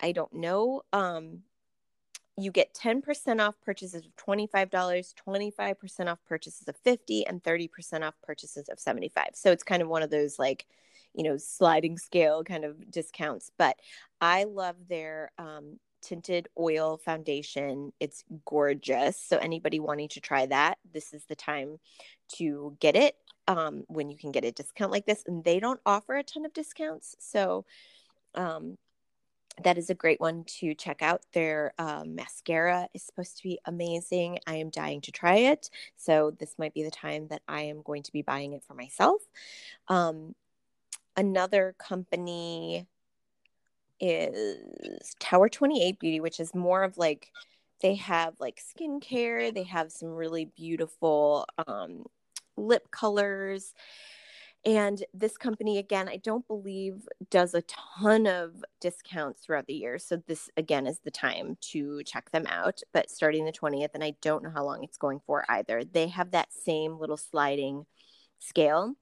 I 0.00 0.12
don't 0.12 0.32
know. 0.32 0.82
Um, 0.92 1.42
you 2.36 2.50
get 2.50 2.74
10% 2.74 3.40
off 3.40 3.54
purchases 3.64 4.04
of 4.04 4.16
$25, 4.16 4.70
25% 4.70 6.08
off 6.08 6.18
purchases 6.26 6.66
of 6.66 6.76
50 6.78 7.26
and 7.26 7.42
30% 7.42 8.02
off 8.02 8.14
purchases 8.22 8.68
of 8.68 8.80
75. 8.80 9.28
So 9.34 9.52
it's 9.52 9.62
kind 9.62 9.82
of 9.82 9.88
one 9.88 10.02
of 10.02 10.10
those 10.10 10.38
like, 10.38 10.66
you 11.14 11.22
know, 11.22 11.36
sliding 11.36 11.96
scale 11.96 12.42
kind 12.42 12.64
of 12.64 12.90
discounts, 12.90 13.52
but 13.56 13.76
I 14.20 14.44
love 14.44 14.74
their 14.88 15.30
um, 15.38 15.78
tinted 16.04 16.48
oil 16.58 16.98
foundation. 16.98 17.92
It's 18.00 18.24
gorgeous. 18.44 19.16
So 19.16 19.38
anybody 19.38 19.80
wanting 19.80 20.08
to 20.10 20.20
try 20.20 20.46
that, 20.46 20.78
this 20.92 21.12
is 21.14 21.24
the 21.24 21.36
time 21.36 21.78
to 22.36 22.76
get 22.80 22.96
it 22.96 23.16
um, 23.48 23.84
when 23.88 24.10
you 24.10 24.16
can 24.16 24.32
get 24.32 24.44
a 24.44 24.52
discount 24.52 24.92
like 24.92 25.06
this. 25.06 25.24
And 25.26 25.42
they 25.42 25.60
don't 25.60 25.80
offer 25.86 26.16
a 26.16 26.22
ton 26.22 26.44
of 26.44 26.52
discounts. 26.52 27.16
So 27.18 27.64
um, 28.34 28.76
that 29.62 29.78
is 29.78 29.90
a 29.90 29.94
great 29.94 30.20
one 30.20 30.44
to 30.58 30.74
check 30.74 31.00
out. 31.00 31.22
Their 31.32 31.72
um, 31.78 32.14
mascara 32.14 32.88
is 32.92 33.04
supposed 33.04 33.36
to 33.36 33.42
be 33.42 33.58
amazing. 33.64 34.38
I 34.46 34.56
am 34.56 34.70
dying 34.70 35.00
to 35.02 35.12
try 35.12 35.36
it. 35.36 35.70
So, 35.96 36.32
this 36.32 36.56
might 36.58 36.74
be 36.74 36.82
the 36.82 36.90
time 36.90 37.28
that 37.28 37.42
I 37.46 37.62
am 37.62 37.82
going 37.82 38.02
to 38.02 38.12
be 38.12 38.22
buying 38.22 38.52
it 38.52 38.64
for 38.64 38.74
myself. 38.74 39.22
Um, 39.86 40.34
another 41.16 41.74
company 41.78 42.86
is 44.00 45.14
Tower 45.18 45.48
28 45.48 45.98
Beauty, 45.98 46.20
which 46.20 46.40
is 46.40 46.54
more 46.54 46.82
of 46.82 46.98
like 46.98 47.30
they 47.80 47.94
have 47.96 48.34
like 48.38 48.60
skincare, 48.60 49.52
they 49.54 49.64
have 49.64 49.92
some 49.92 50.08
really 50.08 50.46
beautiful 50.56 51.46
um, 51.66 52.04
lip 52.56 52.90
colors 52.90 53.74
and 54.66 55.04
this 55.12 55.36
company, 55.36 55.76
again, 55.76 56.08
I 56.08 56.16
don't 56.16 56.46
believe 56.46 57.06
does 57.30 57.52
a 57.52 57.62
ton 57.62 58.26
of 58.26 58.64
discounts 58.80 59.42
throughout 59.42 59.66
the 59.66 59.74
year. 59.74 59.98
So, 59.98 60.16
this 60.26 60.48
again 60.56 60.86
is 60.86 61.00
the 61.00 61.10
time 61.10 61.58
to 61.72 62.02
check 62.04 62.30
them 62.30 62.46
out. 62.48 62.80
But 62.92 63.10
starting 63.10 63.44
the 63.44 63.52
20th, 63.52 63.90
and 63.94 64.02
I 64.02 64.14
don't 64.22 64.42
know 64.42 64.50
how 64.50 64.64
long 64.64 64.82
it's 64.82 64.96
going 64.96 65.20
for 65.26 65.44
either, 65.50 65.84
they 65.84 66.08
have 66.08 66.30
that 66.30 66.52
same 66.52 66.98
little 66.98 67.18
sliding 67.18 67.84
scale, 68.38 68.94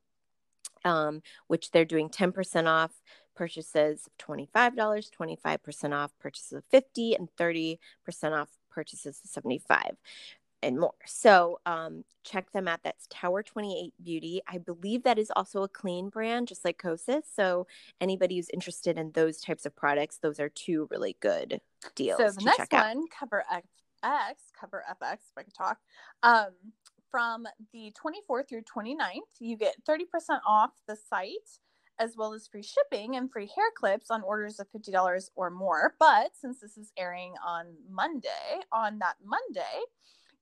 um, 0.84 1.22
which 1.46 1.70
they're 1.70 1.84
doing 1.84 2.08
10% 2.08 2.66
off 2.66 2.90
purchases 3.34 4.06
of 4.06 4.26
$25, 4.26 5.10
25% 5.10 5.92
off 5.92 6.12
purchases 6.18 6.52
of 6.52 6.64
50 6.70 7.14
and 7.14 7.28
30% 7.38 7.78
off 8.32 8.48
purchases 8.70 9.20
of 9.24 9.30
75 9.30 9.96
and 10.62 10.78
more. 10.78 10.94
So 11.06 11.60
um, 11.66 12.04
check 12.24 12.50
them 12.52 12.68
out. 12.68 12.80
That's 12.84 13.06
Tower 13.10 13.42
28 13.42 13.92
Beauty. 14.02 14.40
I 14.46 14.58
believe 14.58 15.02
that 15.02 15.18
is 15.18 15.30
also 15.34 15.62
a 15.62 15.68
clean 15.68 16.08
brand, 16.08 16.48
just 16.48 16.64
like 16.64 16.80
Kosas. 16.80 17.22
So 17.34 17.66
anybody 18.00 18.36
who's 18.36 18.50
interested 18.50 18.96
in 18.96 19.10
those 19.12 19.40
types 19.40 19.66
of 19.66 19.74
products, 19.74 20.18
those 20.18 20.38
are 20.38 20.48
two 20.48 20.88
really 20.90 21.16
good 21.20 21.60
deals. 21.94 22.18
So 22.18 22.30
the 22.30 22.44
next 22.44 22.72
one, 22.72 23.04
Cover 23.08 23.44
FX, 23.52 24.34
Cover 24.58 24.84
FX, 24.88 25.14
if 25.14 25.38
I 25.38 25.42
can 25.42 25.52
talk, 25.52 25.78
um, 26.22 26.50
from 27.10 27.46
the 27.72 27.92
24th 27.92 28.48
through 28.48 28.62
29th, 28.62 29.20
you 29.38 29.56
get 29.56 29.76
30% 29.86 30.06
off 30.46 30.70
the 30.88 30.96
site 30.96 31.58
as 31.99 32.16
well 32.16 32.32
as 32.32 32.47
free 32.47 32.62
shipping 32.62 33.16
and 33.16 33.30
free 33.30 33.51
hair 33.55 33.70
clips 33.76 34.11
on 34.11 34.22
orders 34.22 34.59
of 34.61 34.66
$50 34.70 35.30
or 35.36 35.51
more. 35.51 35.95
But 35.99 36.32
since 36.34 36.61
this 36.61 36.76
is 36.76 36.93
airing 36.97 37.34
on 37.47 37.66
Monday, 37.88 38.61
on 38.72 38.99
that 38.99 39.16
Monday, 39.24 39.84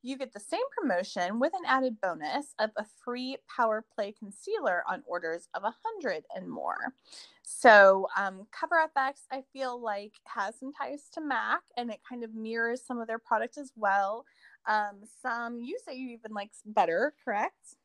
you 0.02 0.16
get 0.16 0.32
the 0.32 0.40
same 0.40 0.60
promotion 0.76 1.38
with 1.38 1.52
an 1.54 1.66
added 1.66 2.00
bonus 2.00 2.54
of 2.58 2.70
a 2.76 2.86
free 3.04 3.36
Power 3.54 3.84
Play 3.94 4.12
concealer 4.18 4.82
on 4.88 5.02
orders 5.06 5.48
of 5.54 5.62
100 5.62 6.24
and 6.34 6.48
more. 6.48 6.94
So, 7.42 8.06
um, 8.16 8.46
Cover 8.50 8.76
FX, 8.96 9.24
I 9.30 9.42
feel 9.52 9.80
like, 9.80 10.12
has 10.24 10.58
some 10.58 10.72
ties 10.72 11.10
to 11.14 11.20
MAC 11.20 11.62
and 11.76 11.90
it 11.90 12.00
kind 12.08 12.24
of 12.24 12.34
mirrors 12.34 12.82
some 12.82 12.98
of 12.98 13.08
their 13.08 13.18
product 13.18 13.58
as 13.58 13.72
well. 13.76 14.24
Um, 14.66 15.00
some 15.22 15.60
you 15.60 15.78
say 15.84 15.96
you 15.96 16.10
even 16.10 16.32
like 16.32 16.50
better, 16.64 17.14
correct? 17.24 17.76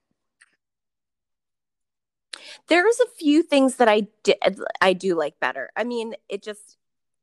There's 2.68 3.00
a 3.00 3.08
few 3.18 3.44
things 3.44 3.76
that 3.76 3.88
I 3.88 4.08
did 4.24 4.38
I 4.82 4.94
do 4.94 5.16
like 5.16 5.40
better. 5.40 5.72
I 5.76 5.84
mean, 5.84 6.16
it 6.30 6.44
just 6.44 6.78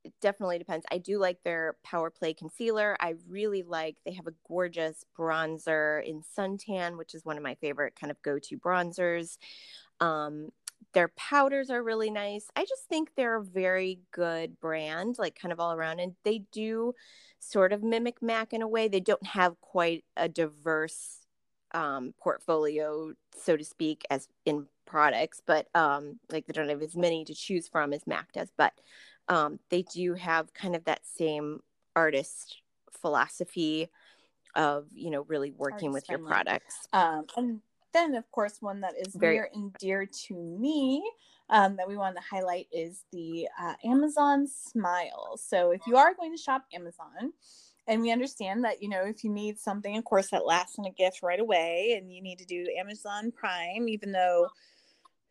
it 0.04 0.12
definitely 0.20 0.58
depends. 0.58 0.84
I 0.90 0.98
do 0.98 1.18
like 1.18 1.42
their 1.44 1.76
Power 1.84 2.10
Play 2.10 2.34
concealer. 2.34 2.96
I 3.00 3.14
really 3.28 3.62
like 3.62 3.96
they 4.04 4.12
have 4.12 4.26
a 4.26 4.34
gorgeous 4.48 5.04
bronzer 5.16 6.04
in 6.04 6.22
suntan, 6.36 6.98
which 6.98 7.14
is 7.14 7.24
one 7.24 7.36
of 7.36 7.42
my 7.42 7.54
favorite 7.56 7.94
kind 7.98 8.10
of 8.10 8.20
go-to 8.22 8.58
bronzers. 8.58 9.38
Um, 10.00 10.50
their 10.92 11.08
powders 11.08 11.70
are 11.70 11.82
really 11.82 12.10
nice. 12.10 12.48
I 12.56 12.64
just 12.64 12.84
think 12.88 13.10
they're 13.14 13.36
a 13.36 13.44
very 13.44 14.00
good 14.10 14.58
brand, 14.60 15.16
like 15.18 15.38
kind 15.40 15.52
of 15.52 15.60
all 15.60 15.72
around. 15.72 16.00
And 16.00 16.14
they 16.24 16.44
do 16.52 16.94
sort 17.38 17.72
of 17.72 17.82
mimic 17.82 18.20
MAC 18.20 18.52
in 18.52 18.62
a 18.62 18.68
way. 18.68 18.88
They 18.88 19.00
don't 19.00 19.24
have 19.24 19.60
quite 19.60 20.04
a 20.16 20.28
diverse 20.28 21.26
um, 21.72 22.14
portfolio, 22.20 23.14
so 23.36 23.56
to 23.56 23.64
speak, 23.64 24.04
as 24.10 24.28
in 24.44 24.66
products, 24.92 25.40
but 25.46 25.68
um, 25.74 26.20
like 26.30 26.46
they 26.46 26.52
don't 26.52 26.68
have 26.68 26.82
as 26.82 26.94
many 26.94 27.24
to 27.24 27.34
choose 27.34 27.66
from 27.66 27.94
as 27.94 28.06
MAC 28.06 28.30
does. 28.32 28.52
But 28.58 28.74
um, 29.26 29.58
they 29.70 29.82
do 29.82 30.12
have 30.12 30.52
kind 30.52 30.76
of 30.76 30.84
that 30.84 31.00
same 31.06 31.60
artist 31.96 32.58
philosophy 33.00 33.88
of 34.54 34.84
you 34.92 35.10
know 35.10 35.22
really 35.22 35.50
working 35.50 35.88
artist 35.88 35.94
with 35.94 36.06
friendly. 36.06 36.22
your 36.22 36.28
products. 36.28 36.74
Um, 36.92 37.24
and 37.38 37.60
then, 37.94 38.14
of 38.14 38.30
course, 38.30 38.58
one 38.60 38.82
that 38.82 38.94
is 38.98 39.14
Very- 39.14 39.34
near 39.36 39.48
and 39.54 39.72
dear 39.78 40.06
to 40.26 40.34
me 40.34 41.02
um, 41.48 41.76
that 41.76 41.88
we 41.88 41.96
want 41.96 42.16
to 42.16 42.22
highlight 42.22 42.66
is 42.70 43.04
the 43.12 43.48
uh, 43.60 43.74
Amazon 43.84 44.46
Smile. 44.46 45.38
So, 45.42 45.70
if 45.70 45.80
you 45.86 45.96
are 45.96 46.14
going 46.14 46.32
to 46.36 46.42
shop 46.42 46.64
Amazon, 46.74 47.32
and 47.88 48.02
we 48.02 48.12
understand 48.12 48.64
that 48.64 48.82
you 48.82 48.90
know 48.90 49.04
if 49.04 49.24
you 49.24 49.30
need 49.30 49.58
something, 49.58 49.96
of 49.96 50.04
course, 50.04 50.28
that 50.30 50.44
lasts 50.44 50.76
in 50.76 50.84
a 50.84 50.90
gift 50.90 51.22
right 51.22 51.40
away, 51.40 51.94
and 51.96 52.12
you 52.12 52.22
need 52.22 52.38
to 52.38 52.44
do 52.44 52.66
Amazon 52.78 53.32
Prime, 53.32 53.88
even 53.88 54.12
though 54.12 54.48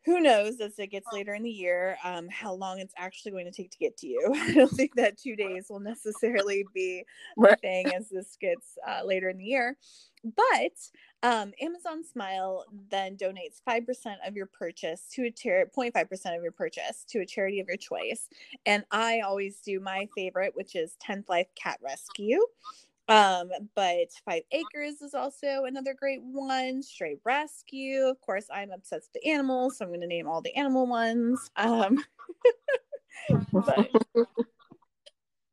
who 0.04 0.20
knows 0.20 0.60
as 0.60 0.78
it 0.78 0.88
gets 0.88 1.06
later 1.12 1.34
in 1.34 1.42
the 1.42 1.50
year 1.50 1.96
um, 2.04 2.28
how 2.28 2.52
long 2.52 2.80
it's 2.80 2.94
actually 2.96 3.30
going 3.30 3.44
to 3.44 3.52
take 3.52 3.70
to 3.70 3.78
get 3.78 3.96
to 3.98 4.08
you. 4.08 4.32
I 4.36 4.52
don't 4.52 4.72
think 4.72 4.94
that 4.96 5.18
two 5.18 5.36
days 5.36 5.66
will 5.70 5.80
necessarily 5.80 6.64
be 6.74 7.04
a 7.42 7.56
thing 7.56 7.92
as 7.94 8.08
this 8.08 8.36
gets 8.40 8.78
uh, 8.86 9.04
later 9.04 9.28
in 9.28 9.38
the 9.38 9.44
year. 9.44 9.76
But 10.24 10.72
um, 11.24 11.52
Amazon 11.60 12.04
Smile 12.04 12.64
then 12.90 13.16
donates 13.16 13.60
5% 13.68 13.86
of 14.26 14.36
your 14.36 14.46
purchase 14.46 15.06
to 15.14 15.26
a 15.26 15.30
charity, 15.30 15.70
0.5% 15.76 16.36
of 16.36 16.42
your 16.42 16.52
purchase 16.52 17.04
to 17.10 17.20
a 17.20 17.26
charity 17.26 17.60
of 17.60 17.68
your 17.68 17.76
choice. 17.76 18.28
And 18.66 18.84
I 18.90 19.20
always 19.20 19.60
do 19.60 19.80
my 19.80 20.08
favorite, 20.16 20.52
which 20.54 20.74
is 20.76 20.96
10th 21.06 21.28
Life 21.28 21.48
Cat 21.54 21.78
Rescue. 21.82 22.40
Um, 23.08 23.50
but 23.74 24.08
Five 24.24 24.42
Acres 24.52 25.02
is 25.02 25.14
also 25.14 25.64
another 25.64 25.94
great 25.94 26.20
one. 26.22 26.82
Stray 26.82 27.16
Rescue, 27.24 28.04
of 28.04 28.20
course, 28.20 28.46
I'm 28.52 28.70
obsessed 28.70 29.10
with 29.12 29.26
animals, 29.26 29.78
so 29.78 29.84
I'm 29.84 29.90
going 29.90 30.00
to 30.02 30.06
name 30.06 30.28
all 30.28 30.40
the 30.40 30.54
animal 30.54 30.86
ones. 30.86 31.50
Um, 31.56 32.04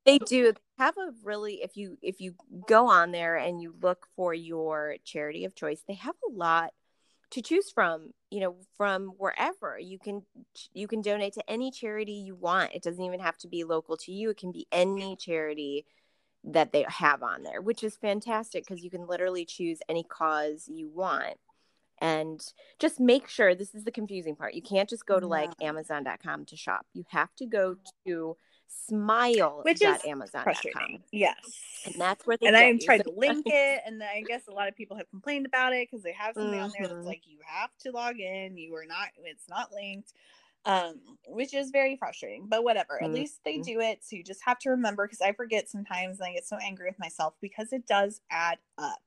they 0.05 0.19
do 0.19 0.53
have 0.77 0.95
a 0.97 1.11
really 1.23 1.55
if 1.55 1.75
you 1.75 1.97
if 2.01 2.21
you 2.21 2.35
go 2.67 2.87
on 2.87 3.11
there 3.11 3.35
and 3.35 3.61
you 3.61 3.73
look 3.81 4.07
for 4.15 4.33
your 4.33 4.95
charity 5.03 5.45
of 5.45 5.55
choice, 5.55 5.83
they 5.87 5.95
have 5.95 6.15
a 6.29 6.31
lot 6.31 6.71
to 7.31 7.41
choose 7.41 7.71
from 7.71 8.11
you 8.31 8.39
know 8.39 8.55
from 8.75 9.09
wherever 9.17 9.77
you 9.79 9.99
can 9.99 10.23
you 10.73 10.87
can 10.87 11.01
donate 11.01 11.33
to 11.33 11.49
any 11.49 11.71
charity 11.71 12.13
you 12.13 12.35
want 12.35 12.73
it 12.73 12.81
doesn't 12.81 13.03
even 13.03 13.19
have 13.19 13.37
to 13.37 13.47
be 13.47 13.63
local 13.63 13.97
to 13.97 14.11
you 14.11 14.31
it 14.31 14.37
can 14.37 14.51
be 14.51 14.67
any 14.71 15.15
charity 15.15 15.85
that 16.43 16.71
they 16.71 16.85
have 16.87 17.21
on 17.23 17.43
there, 17.43 17.61
which 17.61 17.83
is 17.83 17.97
fantastic 17.97 18.65
because 18.65 18.83
you 18.83 18.89
can 18.89 19.07
literally 19.07 19.45
choose 19.45 19.79
any 19.89 20.03
cause 20.03 20.69
you 20.71 20.89
want. 20.89 21.37
And 22.01 22.41
just 22.79 22.99
make 22.99 23.27
sure 23.27 23.53
this 23.53 23.75
is 23.75 23.83
the 23.83 23.91
confusing 23.91 24.35
part. 24.35 24.53
You 24.53 24.61
can't 24.61 24.89
just 24.89 25.05
go 25.05 25.19
to 25.19 25.27
like 25.27 25.51
amazon.com 25.61 26.45
to 26.45 26.55
shop. 26.55 26.85
You 26.93 27.03
have 27.09 27.35
to 27.35 27.45
go 27.45 27.75
to 28.05 28.37
smile 28.69 29.61
which 29.63 29.81
is 29.81 29.97
amazon.com. 30.05 30.99
Yes. 31.11 31.35
And 31.85 31.95
that's 31.97 32.25
where 32.25 32.37
they 32.37 32.47
And 32.47 32.55
I 32.55 32.77
tried 32.77 33.03
to 33.03 33.11
link 33.11 33.43
it 33.47 33.81
and 33.85 34.01
I 34.01 34.23
guess 34.27 34.47
a 34.47 34.51
lot 34.51 34.67
of 34.67 34.75
people 34.75 34.95
have 34.97 35.09
complained 35.09 35.45
about 35.45 35.73
it 35.73 35.89
because 35.89 36.03
they 36.03 36.13
have 36.13 36.35
something 36.35 36.53
mm-hmm. 36.53 36.63
on 36.63 36.71
there 36.77 36.87
that's 36.87 36.99
mm-hmm. 36.99 37.07
like 37.07 37.23
you 37.25 37.39
have 37.45 37.71
to 37.79 37.91
log 37.91 38.19
in, 38.19 38.57
you 38.57 38.75
are 38.75 38.85
not 38.85 39.07
it's 39.25 39.49
not 39.49 39.71
linked 39.73 40.13
um, 40.66 40.95
which 41.28 41.53
is 41.53 41.72
very 41.72 41.95
frustrating, 41.95 42.47
but 42.47 42.64
whatever. 42.64 42.95
Mm-hmm. 42.95 43.05
At 43.05 43.12
least 43.12 43.39
they 43.45 43.57
do 43.60 43.80
it. 43.80 43.99
So 44.03 44.16
you 44.16 44.24
just 44.24 44.43
have 44.43 44.60
to 44.60 44.72
remember 44.72 45.05
because 45.05 45.22
I 45.22 45.34
forget 45.34 45.70
sometimes 45.70 46.20
and 46.20 46.28
I 46.28 46.34
get 46.34 46.45
so 46.45 46.57
angry 46.57 46.88
with 46.89 46.99
myself 46.99 47.34
because 47.41 47.72
it 47.72 47.88
does 47.88 48.22
add 48.30 48.57
up. 48.78 48.99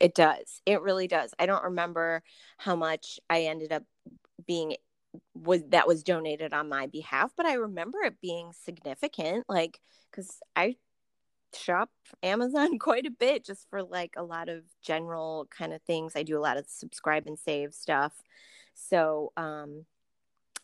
It 0.00 0.14
does. 0.14 0.60
It 0.66 0.82
really 0.82 1.06
does. 1.06 1.32
I 1.38 1.46
don't 1.46 1.64
remember 1.64 2.22
how 2.58 2.74
much 2.74 3.20
I 3.30 3.42
ended 3.42 3.72
up 3.72 3.84
being 4.46 4.76
was 5.34 5.62
that 5.68 5.86
was 5.86 6.02
donated 6.02 6.52
on 6.52 6.68
my 6.68 6.86
behalf, 6.86 7.32
but 7.36 7.46
I 7.46 7.54
remember 7.54 7.98
it 8.02 8.20
being 8.20 8.52
significant 8.52 9.44
like 9.48 9.78
cuz 10.10 10.40
I 10.56 10.76
shop 11.54 11.90
Amazon 12.22 12.78
quite 12.80 13.06
a 13.06 13.10
bit 13.10 13.44
just 13.44 13.68
for 13.70 13.82
like 13.82 14.14
a 14.16 14.22
lot 14.22 14.48
of 14.48 14.62
general 14.82 15.46
kind 15.56 15.72
of 15.72 15.82
things. 15.82 16.14
I 16.16 16.22
do 16.22 16.38
a 16.38 16.40
lot 16.40 16.56
of 16.56 16.66
subscribe 16.68 17.26
and 17.26 17.38
save 17.38 17.74
stuff. 17.74 18.12
So, 18.74 19.32
um, 19.36 19.86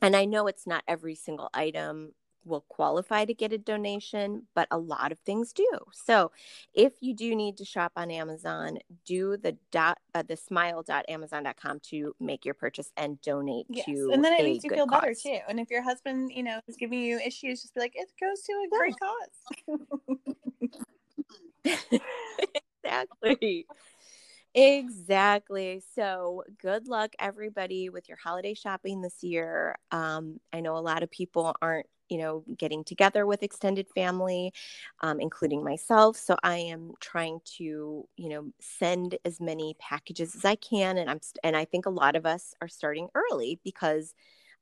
and 0.01 0.15
I 0.15 0.25
know 0.25 0.47
it's 0.47 0.67
not 0.67 0.85
every 0.87 1.15
single 1.15 1.51
item 1.53 2.13
will 2.49 2.65
qualify 2.69 3.25
to 3.25 3.35
get 3.35 3.53
a 3.53 3.59
donation, 3.59 4.47
but 4.55 4.67
a 4.71 4.79
lot 4.79 5.13
of 5.13 5.19
things 5.21 5.53
do. 5.53 5.69
So, 5.93 6.33
if 6.75 6.95
you 7.01 7.15
do 7.15 7.35
need 7.35 7.57
to 7.59 7.65
shop 7.65 7.93
on 7.97 8.11
Amazon, 8.11 8.79
do 9.05 9.37
the 9.37 9.57
dot 9.71 9.99
uh, 10.15 10.23
the 10.23 10.37
smile.amazon.com 10.37 11.81
to 11.91 12.15
make 12.19 12.45
your 12.45 12.55
purchase 12.55 12.91
and 12.97 13.21
donate 13.21 13.67
yes. 13.69 13.85
to 13.87 14.11
and 14.13 14.25
then 14.25 14.33
it 14.33 14.43
makes 14.43 14.65
you 14.65 14.71
feel 14.71 14.87
cause. 14.87 15.01
better 15.01 15.15
too. 15.15 15.39
And 15.49 15.61
if 15.61 15.71
your 15.71 15.83
husband, 15.83 16.33
you 16.35 16.43
know, 16.43 16.61
is 16.67 16.77
giving 16.77 17.01
you 17.01 17.19
issues, 17.19 17.63
just 17.63 17.75
be 17.75 17.81
like, 17.81 17.95
it 17.95 18.09
goes 18.21 18.43
to 18.43 18.53
a 18.53 18.69
great 18.69 18.97
cause. 18.99 19.29
exactly. 22.85 23.67
Exactly. 24.55 25.83
So, 25.95 26.43
good 26.61 26.89
luck, 26.89 27.13
everybody, 27.19 27.91
with 27.91 28.09
your 28.09 28.19
holiday 28.19 28.55
shopping 28.55 29.03
this 29.03 29.23
year. 29.23 29.77
Um, 29.91 30.41
I 30.53 30.61
know 30.61 30.77
a 30.77 30.81
lot 30.81 31.03
of 31.03 31.11
people 31.11 31.55
aren't, 31.61 31.87
you 32.09 32.19
know, 32.19 32.45
getting 32.57 32.85
together 32.85 33.27
with 33.27 33.43
extended 33.43 33.87
family, 33.95 34.53
um, 35.03 35.21
including 35.21 35.63
myself. 35.65 36.17
So, 36.17 36.37
I 36.43 36.57
am 36.59 36.93
trying 37.01 37.41
to, 37.59 38.07
you 38.17 38.29
know, 38.29 38.53
send 38.61 39.19
as 39.25 39.41
many 39.41 39.75
packages 39.79 40.35
as 40.37 40.45
I 40.45 40.57
can, 40.57 40.99
and 40.99 41.11
I'm, 41.11 41.21
and 41.43 41.57
I 41.57 41.65
think 41.65 41.87
a 41.87 41.91
lot 41.91 42.17
of 42.17 42.27
us 42.27 42.55
are 42.61 42.69
starting 42.69 43.09
early 43.15 43.61
because 43.65 44.15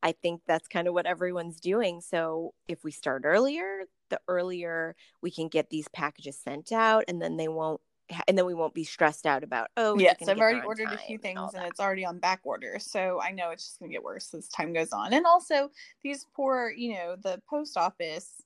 I 0.03 0.13
think 0.13 0.43
that's 0.47 0.69
kind 0.69 0.89
of 0.89 0.95
what 0.95 1.07
everyone's 1.07 1.61
doing. 1.61 2.01
So, 2.01 2.55
if 2.69 2.85
we 2.85 2.91
start 2.93 3.23
earlier, 3.25 3.85
the 4.11 4.21
earlier 4.29 4.95
we 5.23 5.31
can 5.31 5.49
get 5.49 5.71
these 5.71 5.89
packages 5.89 6.39
sent 6.39 6.73
out, 6.73 7.05
and 7.09 7.21
then 7.21 7.37
they 7.37 7.49
won't 7.49 7.81
and 8.29 8.39
then 8.39 8.47
we 8.47 8.55
won't 8.55 8.75
be 8.75 8.85
stressed 8.85 9.27
out 9.27 9.43
about 9.43 9.69
oh 9.77 9.99
yes 9.99 10.17
i've 10.29 10.39
already 10.39 10.61
ordered 10.65 10.93
a 10.93 10.99
few 10.99 11.19
things 11.19 11.41
and, 11.55 11.63
and, 11.63 11.67
it's 11.67 11.81
already 11.81 12.05
on 12.05 12.19
back 12.19 12.41
order 12.45 12.79
so 12.79 13.21
i 13.21 13.31
know 13.31 13.51
it's 13.51 13.65
just 13.65 13.79
going 13.79 13.91
to 13.91 13.95
get 13.95 14.03
worse 14.03 14.33
as 14.35 14.49
time 14.49 14.73
goes 14.73 14.93
on 14.93 15.13
and 15.13 15.27
also 15.27 15.71
these 16.03 16.27
poor 16.35 16.73
you 16.77 16.95
know 16.95 17.17
the 17.23 17.41
post 17.49 17.77
office 17.77 18.43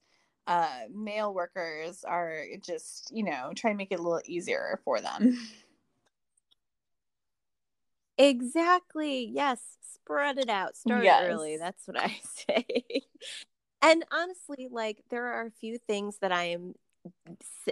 uh 0.47 0.81
mail 0.95 1.35
workers 1.35 2.05
are 2.05 2.45
just 2.65 3.11
you 3.15 3.23
know 3.23 3.53
trying 3.55 3.75
to 3.75 3.79
make 3.79 3.93
it 3.93 4.01
a 4.01 4.03
little 4.03 4.21
easier 4.27 4.81
for 4.85 5.01
them. 5.01 5.39
Exactly 8.19 9.31
yes 9.33 9.61
spread 9.95 10.39
it 10.39 10.51
out 10.51 10.77
start 10.77 11.05
yes. 11.05 11.25
early 11.25 11.57
that's 11.57 11.87
what 11.87 11.99
i 11.99 12.19
say. 12.49 12.65
And 13.83 14.05
honestly 14.13 14.69
like 14.71 15.03
there 15.09 15.27
are 15.27 15.47
a 15.47 15.51
few 15.51 15.79
things 15.79 16.19
that 16.21 16.33
i 16.33 16.45
am 16.45 16.75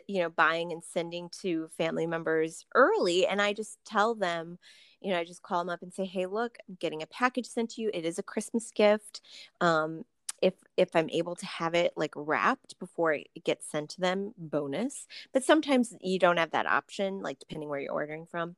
you 0.07 0.21
know 0.21 0.31
buying 0.31 0.73
and 0.73 0.83
sending 0.85 1.29
to 1.31 1.69
family 1.77 2.07
members 2.07 2.65
early 2.75 3.27
and 3.27 3.41
i 3.41 3.53
just 3.53 3.79
tell 3.85 4.15
them 4.15 4.59
you 5.01 5.11
know 5.11 5.19
i 5.19 5.25
just 5.25 5.43
call 5.43 5.59
them 5.59 5.71
up 5.71 5.83
and 5.83 5.93
say 5.93 6.05
hey 6.05 6.27
look 6.27 6.59
i'm 6.69 6.77
getting 6.81 7.03
a 7.03 7.07
package 7.07 7.47
sent 7.47 7.71
to 7.71 7.83
you 7.83 7.91
it 7.93 8.05
is 8.05 8.19
a 8.19 8.23
christmas 8.23 8.71
gift 8.71 9.21
um, 9.61 10.05
if 10.43 10.55
if 10.77 10.95
I'm 10.95 11.11
able 11.11 11.35
to 11.37 11.47
have 11.47 11.75
it 11.75 11.93
like 11.97 12.13
wrapped 12.15 12.79
before 12.79 13.13
it 13.13 13.29
gets 13.45 13.67
sent 13.71 13.91
to 13.91 14.01
them, 14.01 14.35
bonus. 14.37 15.07
But 15.33 15.45
sometimes 15.45 15.95
you 16.01 16.19
don't 16.19 16.39
have 16.39 16.53
that 16.53 16.67
option, 16.67 17.23
like 17.23 17.39
depending 17.39 17.69
where 17.69 17.81
you're 17.81 17.93
ordering 17.93 18.27
from. 18.27 18.57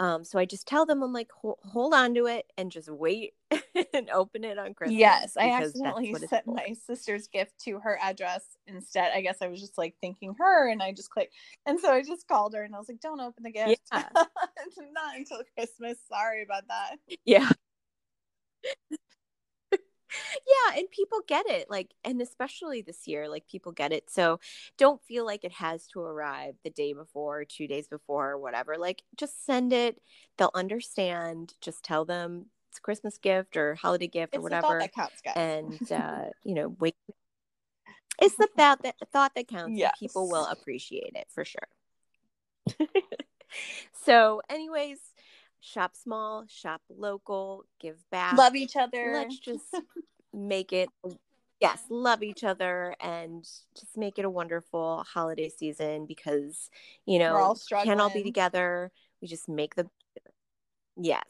Um, 0.00 0.24
so 0.24 0.38
I 0.38 0.44
just 0.44 0.66
tell 0.66 0.86
them 0.86 1.02
I'm 1.02 1.12
like 1.12 1.30
hold, 1.32 1.58
hold 1.64 1.94
on 1.94 2.14
to 2.14 2.26
it 2.26 2.46
and 2.58 2.70
just 2.70 2.90
wait 2.90 3.34
and 3.94 4.10
open 4.10 4.44
it 4.44 4.58
on 4.58 4.74
Christmas. 4.74 4.98
Yes, 4.98 5.36
I 5.36 5.50
accidentally 5.50 6.14
sent 6.14 6.46
my 6.46 6.74
sister's 6.86 7.28
gift 7.28 7.58
to 7.64 7.78
her 7.80 7.98
address 8.00 8.44
instead. 8.66 9.12
I 9.14 9.20
guess 9.20 9.38
I 9.42 9.48
was 9.48 9.60
just 9.60 9.78
like 9.78 9.94
thinking 10.00 10.34
her, 10.38 10.68
and 10.68 10.82
I 10.82 10.92
just 10.92 11.10
clicked, 11.10 11.34
and 11.66 11.78
so 11.80 11.92
I 11.92 12.02
just 12.02 12.28
called 12.28 12.54
her 12.54 12.62
and 12.62 12.74
I 12.74 12.78
was 12.78 12.88
like, 12.88 13.00
"Don't 13.00 13.20
open 13.20 13.42
the 13.42 13.50
gift. 13.50 13.82
Yeah. 13.92 14.08
Not 14.14 15.16
until 15.16 15.42
Christmas. 15.56 15.98
Sorry 16.08 16.42
about 16.42 16.64
that." 16.68 16.96
Yeah. 17.24 17.48
yeah 20.46 20.78
and 20.78 20.90
people 20.90 21.20
get 21.26 21.46
it 21.48 21.68
like 21.68 21.90
and 22.04 22.20
especially 22.20 22.82
this 22.82 23.06
year 23.06 23.28
like 23.28 23.46
people 23.48 23.72
get 23.72 23.92
it 23.92 24.08
so 24.08 24.38
don't 24.78 25.02
feel 25.02 25.24
like 25.24 25.44
it 25.44 25.52
has 25.52 25.86
to 25.86 26.00
arrive 26.00 26.54
the 26.62 26.70
day 26.70 26.92
before 26.92 27.44
two 27.44 27.66
days 27.66 27.88
before 27.88 28.30
or 28.30 28.38
whatever 28.38 28.76
like 28.78 29.02
just 29.16 29.44
send 29.44 29.72
it 29.72 30.00
they'll 30.38 30.50
understand 30.54 31.54
just 31.60 31.84
tell 31.84 32.04
them 32.04 32.46
it's 32.74 32.78
a 32.78 32.82
christmas 32.82 33.18
gift 33.18 33.56
or 33.56 33.76
holiday 33.76 34.08
gift 34.08 34.34
it's 34.34 34.40
or 34.40 34.42
whatever 34.42 34.78
that 34.80 34.92
counts, 34.92 35.20
guys. 35.22 35.34
and 35.36 35.92
uh 35.92 36.24
you 36.42 36.54
know 36.54 36.74
wait 36.80 36.96
it's 38.20 38.36
the 38.36 38.48
thought 38.56 38.82
that 38.82 38.96
thought 39.12 39.32
that 39.34 39.48
counts 39.48 39.78
yes. 39.78 39.96
people 39.98 40.28
will 40.28 40.46
appreciate 40.46 41.12
it 41.14 41.26
for 41.30 41.44
sure 41.44 41.68
so 44.04 44.40
anyways 44.48 44.98
shop 45.64 45.96
small, 45.96 46.44
shop 46.46 46.82
local, 46.88 47.64
give 47.80 47.98
back, 48.10 48.36
love 48.36 48.54
each 48.54 48.76
other. 48.76 49.12
Let's 49.14 49.38
just 49.38 49.74
make 50.32 50.72
it 50.72 50.88
yes, 51.60 51.82
love 51.88 52.22
each 52.22 52.44
other 52.44 52.94
and 53.00 53.42
just 53.78 53.96
make 53.96 54.18
it 54.18 54.24
a 54.24 54.30
wonderful 54.30 55.04
holiday 55.08 55.48
season 55.48 56.06
because 56.06 56.70
you 57.06 57.18
know 57.18 57.36
all 57.36 57.58
can't 57.82 58.00
all 58.00 58.10
be 58.10 58.22
together. 58.22 58.92
We 59.20 59.28
just 59.28 59.48
make 59.48 59.74
the 59.74 59.88
yes, 60.96 61.24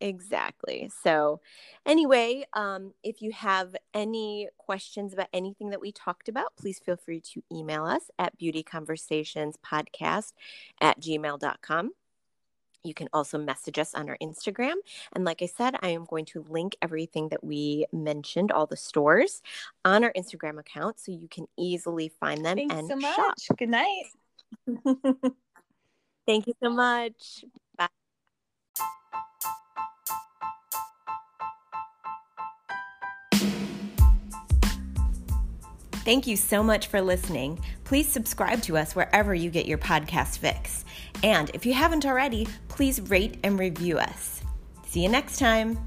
exactly. 0.00 0.90
So 1.02 1.40
anyway, 1.86 2.44
um, 2.52 2.92
if 3.02 3.22
you 3.22 3.32
have 3.32 3.76
any 3.94 4.48
questions 4.58 5.12
about 5.12 5.28
anything 5.32 5.70
that 5.70 5.80
we 5.80 5.92
talked 5.92 6.28
about, 6.28 6.56
please 6.56 6.78
feel 6.78 6.96
free 6.96 7.20
to 7.32 7.42
email 7.52 7.84
us 7.84 8.10
at 8.18 8.38
beautyconversationspodcast 8.38 10.32
at 10.80 11.00
gmail.com. 11.00 11.92
You 12.84 12.94
can 12.94 13.08
also 13.12 13.38
message 13.38 13.78
us 13.78 13.94
on 13.94 14.08
our 14.08 14.16
Instagram. 14.22 14.74
And 15.12 15.24
like 15.24 15.42
I 15.42 15.46
said, 15.46 15.76
I 15.82 15.88
am 15.88 16.04
going 16.04 16.24
to 16.26 16.44
link 16.48 16.76
everything 16.80 17.28
that 17.30 17.42
we 17.42 17.86
mentioned, 17.92 18.52
all 18.52 18.66
the 18.66 18.76
stores, 18.76 19.42
on 19.84 20.04
our 20.04 20.12
Instagram 20.16 20.58
account 20.58 21.00
so 21.00 21.12
you 21.12 21.28
can 21.28 21.46
easily 21.56 22.08
find 22.08 22.44
them 22.44 22.56
Thanks 22.56 22.74
and 22.74 22.88
so 22.88 22.96
much. 22.96 23.16
shop. 23.16 23.34
Good 23.58 23.68
night. 23.68 24.04
Thank 26.26 26.46
you 26.46 26.54
so 26.62 26.70
much. 26.70 27.44
Thank 36.04 36.26
you 36.26 36.36
so 36.36 36.62
much 36.62 36.86
for 36.86 37.00
listening. 37.00 37.60
Please 37.84 38.08
subscribe 38.08 38.62
to 38.62 38.76
us 38.76 38.94
wherever 38.94 39.34
you 39.34 39.50
get 39.50 39.66
your 39.66 39.78
podcast 39.78 40.38
fix. 40.38 40.84
And 41.22 41.50
if 41.54 41.66
you 41.66 41.74
haven't 41.74 42.06
already, 42.06 42.48
please 42.68 43.00
rate 43.00 43.38
and 43.44 43.58
review 43.58 43.98
us. 43.98 44.42
See 44.86 45.02
you 45.02 45.08
next 45.08 45.38
time. 45.38 45.78